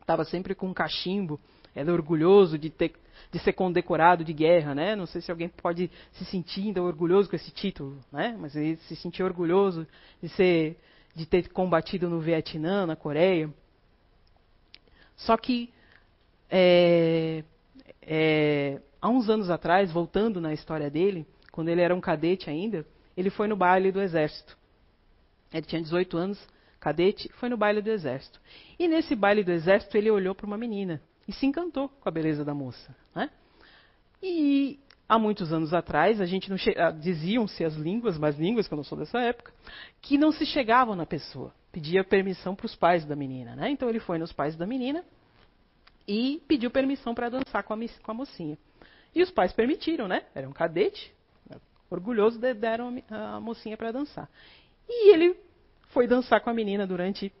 Estava 0.00 0.24
sempre 0.24 0.54
com 0.54 0.68
um 0.68 0.74
cachimbo, 0.74 1.40
era 1.74 1.92
orgulhoso 1.92 2.56
de, 2.56 2.70
ter, 2.70 2.94
de 3.32 3.40
ser 3.40 3.52
condecorado 3.54 4.24
de 4.24 4.32
guerra. 4.32 4.76
Né? 4.76 4.94
Não 4.94 5.06
sei 5.06 5.20
se 5.20 5.30
alguém 5.32 5.48
pode 5.48 5.90
se 6.12 6.24
sentir 6.26 6.68
ainda 6.68 6.80
orgulhoso 6.80 7.28
com 7.28 7.34
esse 7.34 7.50
título, 7.50 7.98
né? 8.12 8.36
mas 8.38 8.54
ele 8.54 8.76
se 8.76 8.94
sentia 8.94 9.24
orgulhoso 9.24 9.86
de, 10.22 10.28
ser, 10.28 10.78
de 11.16 11.26
ter 11.26 11.48
combatido 11.50 12.08
no 12.08 12.20
Vietnã, 12.20 12.86
na 12.86 12.94
Coreia. 12.94 13.52
Só 15.16 15.36
que 15.36 15.74
é, 16.50 17.44
é, 18.02 18.80
há 19.00 19.08
uns 19.08 19.28
anos 19.28 19.50
atrás, 19.50 19.90
voltando 19.92 20.40
na 20.40 20.52
história 20.52 20.90
dele, 20.90 21.26
quando 21.50 21.68
ele 21.68 21.80
era 21.80 21.94
um 21.94 22.00
cadete 22.00 22.50
ainda, 22.50 22.84
ele 23.16 23.30
foi 23.30 23.48
no 23.48 23.56
baile 23.56 23.90
do 23.90 24.00
exército. 24.00 24.56
Ele 25.52 25.66
tinha 25.66 25.80
18 25.80 26.16
anos, 26.16 26.48
cadete, 26.78 27.30
foi 27.34 27.48
no 27.48 27.56
baile 27.56 27.80
do 27.80 27.90
exército. 27.90 28.40
E 28.78 28.86
nesse 28.86 29.14
baile 29.14 29.42
do 29.42 29.50
exército 29.50 29.96
ele 29.96 30.10
olhou 30.10 30.34
para 30.34 30.46
uma 30.46 30.58
menina 30.58 31.00
e 31.26 31.32
se 31.32 31.46
encantou 31.46 31.88
com 31.88 32.08
a 32.08 32.12
beleza 32.12 32.44
da 32.44 32.54
moça. 32.54 32.94
Né? 33.14 33.30
E 34.22 34.78
há 35.08 35.18
muitos 35.18 35.52
anos 35.52 35.72
atrás, 35.72 36.20
a 36.20 36.26
gente 36.26 36.50
não 36.50 36.56
ah, 36.76 36.90
diziam-se 36.90 37.64
as 37.64 37.74
línguas, 37.74 38.18
mas 38.18 38.38
línguas 38.38 38.68
que 38.68 38.74
eu 38.74 38.76
não 38.76 38.84
sou 38.84 38.98
dessa 38.98 39.18
época, 39.20 39.52
que 40.02 40.18
não 40.18 40.32
se 40.32 40.44
chegavam 40.44 40.94
na 40.94 41.06
pessoa. 41.06 41.52
Pedia 41.72 42.04
permissão 42.04 42.54
para 42.54 42.66
os 42.66 42.74
pais 42.74 43.04
da 43.04 43.16
menina. 43.16 43.56
Né? 43.56 43.70
Então 43.70 43.88
ele 43.88 44.00
foi 44.00 44.18
nos 44.18 44.32
pais 44.32 44.56
da 44.56 44.66
menina 44.66 45.04
e 46.06 46.42
pediu 46.46 46.70
permissão 46.70 47.14
para 47.14 47.28
dançar 47.28 47.62
com 47.62 47.74
a, 47.74 47.78
com 48.02 48.10
a, 48.10 48.14
mocinha. 48.14 48.58
E 49.14 49.22
os 49.22 49.30
pais 49.30 49.52
permitiram, 49.52 50.06
né? 50.06 50.24
Era 50.34 50.48
um 50.48 50.52
cadete, 50.52 51.14
orgulhoso, 51.90 52.38
deram 52.38 53.02
a, 53.10 53.36
a 53.36 53.40
mocinha 53.40 53.76
para 53.76 53.92
dançar. 53.92 54.28
E 54.88 55.12
ele 55.12 55.36
foi 55.88 56.06
dançar 56.06 56.40
com 56.40 56.50
a 56.50 56.54
menina 56.54 56.86
durante 56.86 57.32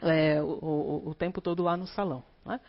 é, 0.00 0.42
o, 0.42 0.46
o, 0.46 1.08
o, 1.10 1.14
tempo 1.14 1.40
todo 1.40 1.62
lá 1.62 1.76
no 1.76 1.86
salão. 1.86 2.22
Né? 2.44 2.60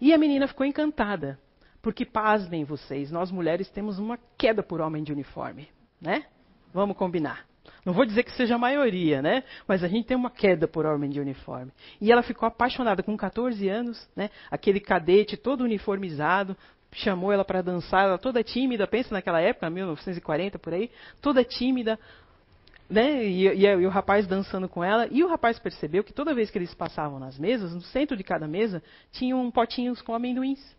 E 0.00 0.12
a 0.12 0.18
menina 0.18 0.48
ficou 0.48 0.66
encantada, 0.66 1.38
porque 1.80 2.04
pasmem 2.04 2.64
vocês, 2.64 3.10
nós 3.10 3.30
mulheres 3.30 3.68
temos 3.70 3.98
uma 3.98 4.18
queda 4.36 4.62
por 4.62 4.80
homem 4.80 5.02
de 5.02 5.12
uniforme, 5.12 5.68
né? 6.00 6.26
Vamos 6.72 6.96
combinar. 6.96 7.46
Não 7.84 7.92
vou 7.92 8.04
dizer 8.04 8.22
que 8.22 8.32
seja 8.32 8.54
a 8.54 8.58
maioria, 8.58 9.22
né? 9.22 9.44
Mas 9.66 9.84
a 9.84 9.88
gente 9.88 10.06
tem 10.06 10.16
uma 10.16 10.30
queda 10.30 10.66
por 10.66 10.86
homem 10.86 11.10
de 11.10 11.20
uniforme. 11.20 11.72
E 12.00 12.10
ela 12.10 12.22
ficou 12.22 12.46
apaixonada 12.46 13.02
com 13.02 13.16
14 13.16 13.68
anos, 13.68 14.08
né? 14.14 14.30
Aquele 14.50 14.80
cadete 14.80 15.36
todo 15.36 15.64
uniformizado, 15.64 16.56
chamou 16.92 17.32
ela 17.32 17.44
para 17.44 17.62
dançar, 17.62 18.04
ela 18.04 18.18
toda 18.18 18.42
tímida, 18.42 18.86
pensa 18.86 19.14
naquela 19.14 19.40
época, 19.40 19.68
1940 19.68 20.58
por 20.58 20.72
aí, 20.72 20.90
toda 21.20 21.44
tímida, 21.44 21.98
né? 22.88 23.24
E, 23.24 23.46
e, 23.48 23.66
e, 23.66 23.86
o 23.86 23.90
rapaz 23.90 24.26
dançando 24.26 24.68
com 24.68 24.82
ela. 24.82 25.08
E 25.10 25.22
o 25.22 25.28
rapaz 25.28 25.58
percebeu 25.58 26.02
que 26.04 26.12
toda 26.12 26.34
vez 26.34 26.50
que 26.50 26.58
eles 26.58 26.74
passavam 26.74 27.18
nas 27.18 27.38
mesas, 27.38 27.74
no 27.74 27.80
centro 27.82 28.16
de 28.16 28.24
cada 28.24 28.46
mesa, 28.46 28.82
tinham 29.12 29.50
potinhos 29.50 30.00
com 30.00 30.14
amendoins. 30.14 30.76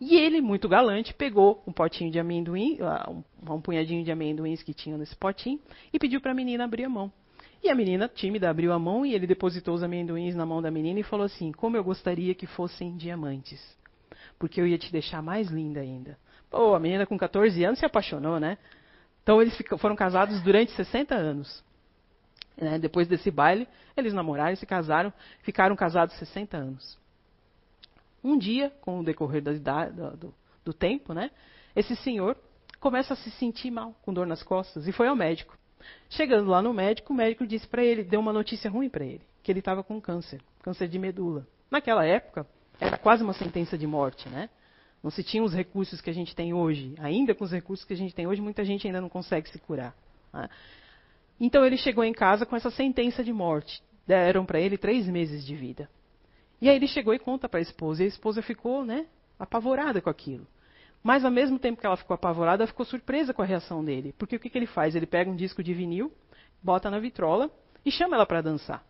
E 0.00 0.16
ele, 0.16 0.40
muito 0.40 0.68
galante, 0.68 1.12
pegou 1.12 1.62
um 1.66 1.72
potinho 1.72 2.10
de 2.10 2.20
amendoim, 2.20 2.78
ah, 2.80 3.10
um, 3.10 3.60
punhadinho 3.60 4.04
de 4.04 4.12
amendoins 4.12 4.62
que 4.62 4.72
tinha 4.72 4.96
nesse 4.96 5.16
potinho, 5.16 5.60
e 5.92 5.98
pediu 5.98 6.20
para 6.20 6.30
a 6.30 6.34
menina 6.34 6.64
abrir 6.64 6.84
a 6.84 6.88
mão. 6.88 7.12
E 7.62 7.68
a 7.68 7.74
menina, 7.74 8.08
tímida, 8.08 8.48
abriu 8.48 8.72
a 8.72 8.78
mão 8.78 9.04
e 9.04 9.12
ele 9.12 9.26
depositou 9.26 9.74
os 9.74 9.82
amendoins 9.82 10.36
na 10.36 10.46
mão 10.46 10.62
da 10.62 10.70
menina 10.70 11.00
e 11.00 11.02
falou 11.02 11.26
assim: 11.26 11.50
Como 11.50 11.76
eu 11.76 11.82
gostaria 11.82 12.34
que 12.34 12.46
fossem 12.46 12.96
diamantes. 12.96 13.76
porque 14.38 14.60
eu 14.60 14.66
ia 14.66 14.78
te 14.78 14.92
deixar 14.92 15.20
mais 15.20 15.48
linda 15.48 15.80
ainda. 15.80 16.16
Pô, 16.48 16.74
a 16.74 16.80
menina 16.80 17.04
com 17.04 17.18
14 17.18 17.64
anos 17.64 17.80
se 17.80 17.84
apaixonou, 17.84 18.38
né? 18.38 18.56
Então 19.22 19.42
eles 19.42 19.56
foram 19.78 19.96
casados 19.96 20.40
durante 20.42 20.70
60 20.72 21.14
anos. 21.14 21.64
Né? 22.56 22.78
Depois 22.78 23.06
desse 23.08 23.30
baile, 23.30 23.68
eles 23.96 24.14
namoraram, 24.14 24.56
se 24.56 24.64
casaram, 24.64 25.12
ficaram 25.42 25.76
casados 25.76 26.14
60 26.16 26.56
anos. 26.56 26.98
Um 28.22 28.36
dia, 28.36 28.70
com 28.80 29.00
o 29.00 29.04
decorrer 29.04 29.42
da 29.42 29.88
do, 29.88 30.34
do 30.64 30.72
tempo, 30.72 31.12
né? 31.12 31.30
Esse 31.74 31.94
senhor 31.96 32.36
começa 32.80 33.14
a 33.14 33.16
se 33.16 33.30
sentir 33.32 33.70
mal, 33.70 33.94
com 34.02 34.12
dor 34.12 34.26
nas 34.26 34.42
costas, 34.42 34.86
e 34.86 34.92
foi 34.92 35.08
ao 35.08 35.16
médico. 35.16 35.56
Chegando 36.10 36.50
lá 36.50 36.60
no 36.60 36.72
médico, 36.72 37.12
o 37.12 37.16
médico 37.16 37.46
disse 37.46 37.66
para 37.66 37.84
ele, 37.84 38.02
deu 38.02 38.20
uma 38.20 38.32
notícia 38.32 38.70
ruim 38.70 38.88
para 38.88 39.04
ele, 39.04 39.22
que 39.42 39.52
ele 39.52 39.60
estava 39.60 39.82
com 39.82 40.00
câncer, 40.00 40.40
câncer 40.62 40.88
de 40.88 40.98
medula. 40.98 41.46
Naquela 41.70 42.04
época, 42.04 42.46
era 42.80 42.96
quase 42.96 43.22
uma 43.22 43.32
sentença 43.32 43.76
de 43.76 43.86
morte, 43.86 44.28
né? 44.28 44.48
Não 45.02 45.10
se 45.10 45.22
tinha 45.22 45.42
os 45.42 45.54
recursos 45.54 46.00
que 46.00 46.10
a 46.10 46.12
gente 46.12 46.34
tem 46.34 46.52
hoje. 46.52 46.94
Ainda 46.98 47.34
com 47.34 47.44
os 47.44 47.52
recursos 47.52 47.84
que 47.84 47.92
a 47.92 47.96
gente 47.96 48.14
tem 48.14 48.26
hoje, 48.26 48.40
muita 48.40 48.64
gente 48.64 48.86
ainda 48.86 49.00
não 49.00 49.08
consegue 49.08 49.48
se 49.48 49.58
curar. 49.58 49.94
Né? 50.32 50.48
Então 51.38 51.64
ele 51.64 51.76
chegou 51.76 52.02
em 52.02 52.12
casa 52.12 52.44
com 52.44 52.56
essa 52.56 52.70
sentença 52.70 53.22
de 53.22 53.32
morte. 53.32 53.80
Deram 54.06 54.44
para 54.44 54.60
ele 54.60 54.76
três 54.76 55.06
meses 55.06 55.44
de 55.44 55.54
vida. 55.54 55.88
E 56.60 56.68
aí 56.68 56.76
ele 56.76 56.88
chegou 56.88 57.14
e 57.14 57.18
conta 57.18 57.48
para 57.48 57.58
a 57.58 57.62
esposa. 57.62 58.02
E 58.02 58.06
a 58.06 58.08
esposa 58.08 58.42
ficou, 58.42 58.84
né, 58.84 59.06
apavorada 59.38 60.00
com 60.00 60.10
aquilo. 60.10 60.46
Mas 61.02 61.24
ao 61.24 61.30
mesmo 61.30 61.58
tempo 61.58 61.80
que 61.80 61.86
ela 61.86 61.96
ficou 61.96 62.14
apavorada, 62.14 62.62
ela 62.62 62.68
ficou 62.68 62.84
surpresa 62.84 63.32
com 63.32 63.42
a 63.42 63.44
reação 63.44 63.84
dele. 63.84 64.14
Porque 64.18 64.36
o 64.36 64.40
que, 64.40 64.50
que 64.50 64.58
ele 64.58 64.66
faz? 64.66 64.94
Ele 64.94 65.06
pega 65.06 65.30
um 65.30 65.36
disco 65.36 65.62
de 65.62 65.72
vinil, 65.72 66.12
bota 66.62 66.90
na 66.90 66.98
vitrola 66.98 67.50
e 67.84 67.90
chama 67.90 68.16
ela 68.16 68.26
para 68.26 68.40
dançar. 68.40 68.84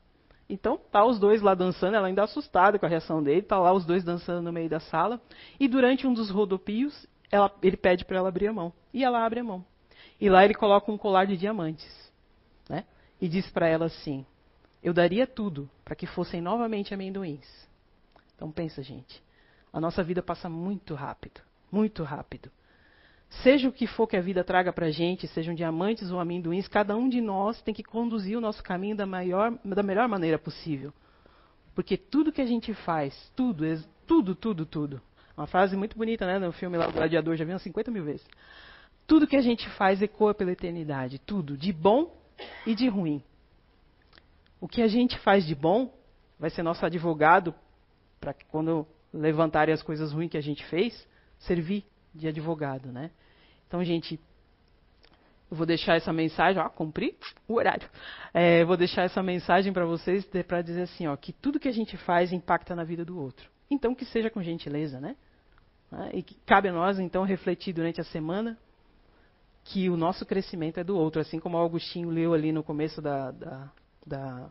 Então, 0.48 0.80
tá 0.90 1.04
os 1.04 1.18
dois 1.18 1.42
lá 1.42 1.54
dançando, 1.54 1.94
ela 1.94 2.06
ainda 2.06 2.22
assustada 2.22 2.78
com 2.78 2.86
a 2.86 2.88
reação 2.88 3.22
dele, 3.22 3.42
tá 3.42 3.58
lá 3.58 3.70
os 3.72 3.84
dois 3.84 4.02
dançando 4.02 4.42
no 4.42 4.52
meio 4.52 4.68
da 4.68 4.80
sala, 4.80 5.20
e 5.60 5.68
durante 5.68 6.06
um 6.06 6.14
dos 6.14 6.30
rodopios, 6.30 7.06
ela, 7.30 7.52
ele 7.62 7.76
pede 7.76 8.06
para 8.06 8.16
ela 8.16 8.28
abrir 8.28 8.48
a 8.48 8.52
mão. 8.52 8.72
E 8.94 9.04
ela 9.04 9.24
abre 9.24 9.40
a 9.40 9.44
mão. 9.44 9.62
E 10.18 10.30
lá 10.30 10.44
ele 10.44 10.54
coloca 10.54 10.90
um 10.90 10.96
colar 10.96 11.26
de 11.26 11.36
diamantes, 11.36 11.86
né? 12.68 12.84
E 13.20 13.28
diz 13.28 13.48
para 13.50 13.68
ela 13.68 13.86
assim: 13.86 14.24
"Eu 14.83 14.93
daria 14.93 15.26
tudo 15.26 15.68
para 15.85 15.97
que 15.97 16.07
fossem 16.07 16.41
novamente 16.41 16.95
amendoins". 16.95 17.47
Então 18.35 18.51
pensa, 18.51 18.83
gente. 18.83 19.22
A 19.72 19.81
nossa 19.81 20.03
vida 20.03 20.22
passa 20.22 20.49
muito 20.49 20.95
rápido 20.95 21.41
muito 21.70 22.03
rápido. 22.03 22.51
Seja 23.43 23.68
o 23.68 23.72
que 23.72 23.87
for 23.87 24.07
que 24.07 24.16
a 24.16 24.22
vida 24.22 24.43
traga 24.43 24.72
para 24.72 24.87
a 24.87 24.91
gente, 24.91 25.26
sejam 25.29 25.55
diamantes 25.55 26.11
ou 26.11 26.18
amendoins, 26.18 26.66
cada 26.66 26.97
um 26.97 27.09
de 27.09 27.20
nós 27.20 27.61
tem 27.61 27.74
que 27.74 27.83
conduzir 27.83 28.39
o 28.39 28.41
nosso 28.41 28.62
caminho 28.62 28.97
da, 28.97 29.07
maior, 29.07 29.53
da 29.62 29.83
melhor 29.83 30.09
maneira 30.09 30.39
possível. 30.39 30.93
Porque 31.74 31.97
tudo 31.97 32.33
que 32.33 32.41
a 32.41 32.47
gente 32.47 32.72
faz, 32.72 33.31
tudo, 33.37 33.64
tudo, 34.07 34.35
tudo, 34.35 34.64
tudo. 34.64 35.01
Uma 35.37 35.47
frase 35.47 35.76
muito 35.76 35.97
bonita, 35.97 36.26
né? 36.26 36.39
No 36.39 36.53
filme 36.53 36.76
lá 36.76 36.87
do 36.87 36.93
Gladiador, 36.93 37.37
já 37.37 37.45
vi 37.45 37.53
umas 37.53 37.62
50 37.62 37.91
mil 37.91 38.03
vezes. 38.03 38.26
Tudo 39.07 39.26
que 39.26 39.37
a 39.37 39.43
gente 39.43 39.68
faz 39.70 40.01
ecoa 40.03 40.35
pela 40.35 40.51
eternidade. 40.51 41.18
Tudo, 41.18 41.57
de 41.57 41.72
bom 41.72 42.16
e 42.66 42.74
de 42.74 42.89
ruim. 42.89 43.22
O 44.61 44.68
que 44.68 44.82
a 44.82 44.88
gente 44.88 45.18
faz 45.20 45.46
de 45.46 45.54
bom 45.54 45.92
vai 46.38 46.50
ser 46.50 46.62
nosso 46.62 46.84
advogado 46.84 47.54
para 48.20 48.34
que 48.34 48.44
quando 48.46 48.86
levantarem 49.12 49.72
as 49.72 49.82
coisas 49.82 50.12
ruins 50.12 50.30
que 50.30 50.36
a 50.36 50.42
gente 50.42 50.64
fez, 50.66 51.06
servir 51.38 51.84
de 52.14 52.28
advogado, 52.28 52.92
né? 52.92 53.11
Então, 53.66 53.82
gente, 53.84 54.18
eu 55.50 55.56
vou 55.56 55.66
deixar 55.66 55.96
essa 55.96 56.12
mensagem, 56.12 56.61
ó, 56.61 56.68
cumpri 56.68 57.16
o 57.46 57.54
horário. 57.54 57.88
É, 58.34 58.64
vou 58.64 58.76
deixar 58.76 59.02
essa 59.02 59.22
mensagem 59.22 59.72
para 59.72 59.86
vocês 59.86 60.26
para 60.46 60.61
dizer 60.62 60.82
assim, 60.82 61.06
ó, 61.06 61.16
que 61.16 61.32
tudo 61.32 61.61
que 61.61 61.68
a 61.68 61.72
gente 61.72 61.96
faz 61.96 62.32
impacta 62.32 62.74
na 62.74 62.84
vida 62.84 63.04
do 63.04 63.18
outro. 63.18 63.48
Então, 63.70 63.94
que 63.94 64.04
seja 64.04 64.30
com 64.30 64.42
gentileza, 64.42 65.00
né? 65.00 65.16
né? 65.90 66.11
E 66.12 66.22
que 66.22 66.34
cabe 66.46 66.68
a 66.68 66.72
nós, 66.72 66.98
então, 66.98 67.24
refletir 67.24 67.72
durante 67.72 68.00
a 68.00 68.04
semana 68.04 68.59
que 69.64 69.88
o 69.90 69.96
nosso 69.96 70.24
crescimento 70.24 70.78
é 70.80 70.84
do 70.84 70.96
outro, 70.96 71.20
assim 71.20 71.38
como 71.38 71.56
o 71.56 71.61
Augustinho 71.61 72.09
leu 72.09 72.32
ali 72.32 72.52
no 72.52 72.62
começo 72.62 73.02
da, 73.02 73.30
da, 73.30 73.70
da, 74.09 74.50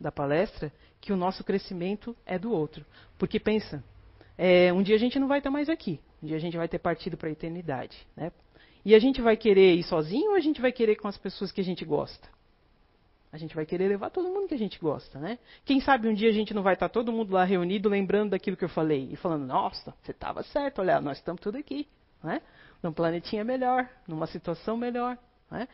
da 0.00 0.10
palestra, 0.10 0.72
que 1.00 1.12
o 1.12 1.16
nosso 1.16 1.44
crescimento 1.44 2.16
é 2.26 2.38
do 2.38 2.50
outro. 2.50 2.84
Porque 3.18 3.38
pensa, 3.38 3.84
é, 4.36 4.72
um 4.72 4.82
dia 4.82 4.96
a 4.96 4.98
gente 4.98 5.18
não 5.18 5.28
vai 5.28 5.38
estar 5.38 5.50
mais 5.50 5.68
aqui. 5.68 6.00
Um 6.22 6.26
dia 6.26 6.36
a 6.36 6.40
gente 6.40 6.56
vai 6.56 6.68
ter 6.68 6.78
partido 6.78 7.16
para 7.16 7.28
a 7.28 7.32
eternidade. 7.32 7.96
Né? 8.16 8.32
E 8.84 8.94
a 8.94 8.98
gente 8.98 9.20
vai 9.20 9.36
querer 9.36 9.74
ir 9.74 9.82
sozinho 9.84 10.30
ou 10.30 10.36
a 10.36 10.40
gente 10.40 10.60
vai 10.60 10.72
querer 10.72 10.96
com 10.96 11.08
as 11.08 11.16
pessoas 11.16 11.52
que 11.52 11.60
a 11.60 11.64
gente 11.64 11.84
gosta? 11.84 12.28
A 13.32 13.38
gente 13.38 13.54
vai 13.54 13.64
querer 13.64 13.88
levar 13.88 14.10
todo 14.10 14.28
mundo 14.28 14.46
que 14.46 14.54
a 14.54 14.58
gente 14.58 14.78
gosta, 14.78 15.18
né? 15.18 15.38
Quem 15.64 15.80
sabe 15.80 16.06
um 16.06 16.12
dia 16.12 16.28
a 16.28 16.32
gente 16.32 16.52
não 16.52 16.62
vai 16.62 16.74
estar 16.74 16.90
todo 16.90 17.10
mundo 17.10 17.32
lá 17.32 17.44
reunido 17.44 17.88
lembrando 17.88 18.30
daquilo 18.30 18.58
que 18.58 18.64
eu 18.64 18.68
falei 18.68 19.08
e 19.10 19.16
falando, 19.16 19.46
nossa, 19.46 19.94
você 20.02 20.10
estava 20.10 20.42
certo, 20.42 20.80
olha, 20.80 21.00
nós 21.00 21.16
estamos 21.16 21.40
tudo 21.40 21.56
aqui, 21.56 21.88
né? 22.22 22.42
Num 22.82 22.92
planetinha 22.92 23.42
melhor, 23.42 23.88
numa 24.06 24.26
situação 24.26 24.76
melhor, 24.76 25.16
né? 25.50 25.66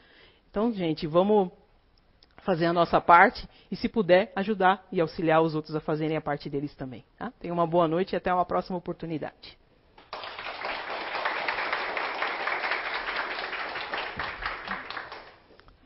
Então, 0.48 0.72
gente, 0.72 1.04
vamos 1.08 1.50
fazer 2.42 2.66
a 2.66 2.72
nossa 2.72 3.00
parte 3.00 3.48
e, 3.70 3.76
se 3.76 3.88
puder, 3.88 4.32
ajudar 4.34 4.86
e 4.90 5.00
auxiliar 5.00 5.42
os 5.42 5.54
outros 5.54 5.74
a 5.74 5.80
fazerem 5.80 6.16
a 6.16 6.20
parte 6.20 6.48
deles 6.48 6.74
também. 6.74 7.04
Tá? 7.18 7.32
Tenha 7.38 7.52
uma 7.52 7.66
boa 7.66 7.86
noite 7.86 8.12
e 8.12 8.16
até 8.16 8.32
uma 8.32 8.44
próxima 8.44 8.78
oportunidade. 8.78 9.56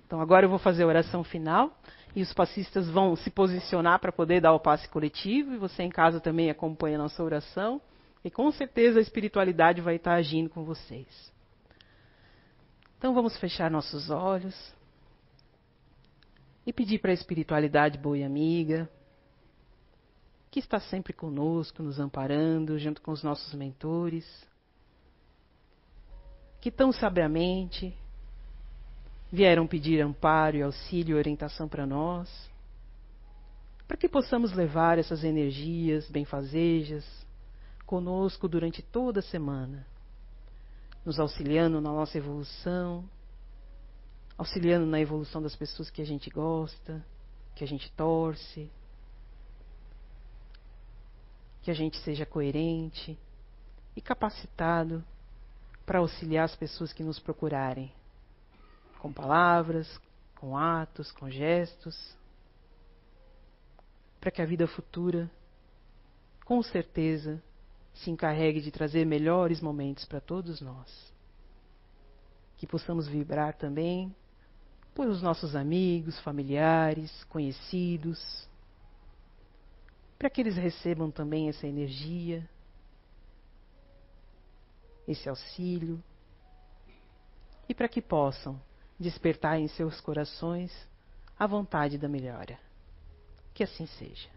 Então, 0.07 0.21
agora 0.21 0.45
eu 0.45 0.51
vou 0.51 0.59
fazer 0.59 0.83
a 0.83 0.87
oração 0.87 1.25
final 1.25 1.73
e 2.15 2.21
os 2.21 2.33
passistas 2.33 2.89
vão 2.91 3.17
se 3.17 3.31
posicionar 3.31 3.99
para 3.99 4.13
poder 4.13 4.41
dar 4.41 4.53
o 4.53 4.61
passe 4.61 4.87
coletivo 4.89 5.55
e 5.55 5.59
você 5.59 5.83
em 5.83 5.89
casa 5.89 6.21
também 6.21 6.51
acompanha 6.51 6.97
a 6.97 7.03
nossa 7.03 7.23
oração 7.23 7.81
e 8.23 8.31
com 8.31 8.51
certeza 8.53 8.99
a 8.99 9.03
espiritualidade 9.03 9.81
vai 9.81 9.97
estar 9.97 10.15
agindo 10.15 10.51
com 10.51 10.65
vocês. 10.65 11.33
Então 12.99 13.15
vamos 13.15 13.37
fechar 13.39 13.71
nossos 13.71 14.11
olhos 14.11 14.55
e 16.67 16.73
pedir 16.73 16.99
para 16.99 17.11
a 17.11 17.15
espiritualidade 17.15 17.99
boa 17.99 18.19
e 18.19 18.23
amiga, 18.23 18.89
que 20.51 20.61
está 20.61 20.79
sempre 20.79 21.13
conosco, 21.13 21.83
nos 21.83 21.99
amparando, 21.99 22.79
junto 22.79 23.01
com 23.01 23.11
os 23.11 23.23
nossos 23.23 23.55
mentores, 23.55 24.27
que 26.61 26.71
tão 26.71 26.93
sabiamente 26.93 27.97
vieram 29.33 29.67
pedir 29.67 30.01
amparo 30.01 30.59
e 30.59 30.63
auxílio 30.63 31.17
e 31.17 31.19
orientação 31.19 31.67
para 31.67 31.87
nós, 31.87 32.51
para 33.89 33.97
que 33.97 34.09
possamos 34.09 34.53
levar 34.53 34.99
essas 34.99 35.25
energias 35.25 36.09
benfazejas 36.11 37.05
conosco 37.87 38.47
durante 38.47 38.83
toda 38.83 39.21
a 39.21 39.23
semana, 39.23 39.87
nos 41.05 41.19
auxiliando 41.19 41.81
na 41.81 41.91
nossa 41.91 42.17
evolução 42.17 43.09
auxiliando 44.37 44.87
na 44.87 45.01
evolução 45.01 45.43
das 45.43 45.55
pessoas 45.55 45.91
que 45.91 46.03
a 46.03 46.07
gente 46.07 46.31
gosta, 46.31 47.05
que 47.55 47.65
a 47.65 47.67
gente 47.67 47.91
torce, 47.93 48.71
que 51.63 51.71
a 51.71 51.75
gente 51.75 51.97
seja 51.99 52.27
coerente 52.27 53.19
e 53.95 54.01
capacitado 54.01 55.05
para 55.87 55.99
auxiliar 55.99 56.45
as 56.45 56.57
pessoas 56.57 56.93
que 56.93 57.03
nos 57.03 57.19
procurarem, 57.19 57.93
com 58.99 59.13
palavras, 59.13 60.01
com 60.37 60.57
atos, 60.57 61.13
com 61.13 61.31
gestos, 61.31 62.17
para 64.21 64.31
que 64.31 64.41
a 64.41 64.47
vida 64.47 64.67
futura, 64.67 65.31
com 66.45 66.63
certeza, 66.63 67.43
se 67.95 68.11
encarregue 68.11 68.61
de 68.61 68.71
trazer 68.71 69.05
melhores 69.05 69.61
momentos 69.61 70.05
para 70.05 70.21
todos 70.21 70.61
nós. 70.61 71.13
Que 72.57 72.67
possamos 72.67 73.07
vibrar 73.07 73.55
também 73.55 74.15
por 74.95 75.07
os 75.07 75.23
nossos 75.23 75.57
amigos, 75.57 76.19
familiares, 76.21 77.25
conhecidos, 77.25 78.49
para 80.19 80.31
que 80.31 80.41
eles 80.41 80.57
recebam 80.57 81.11
também 81.11 81.49
essa 81.49 81.67
energia, 81.67 82.49
esse 85.09 85.29
auxílio, 85.29 86.03
e 87.69 87.75
para 87.75 87.89
que 87.89 88.03
possam 88.03 88.61
despertar 88.99 89.59
em 89.59 89.67
seus 89.69 90.01
corações 90.01 90.73
a 91.39 91.47
vontade 91.47 91.99
da 91.99 92.09
melhora. 92.09 92.59
Que 93.55 93.65
assim 93.65 93.87
seja. 93.87 94.29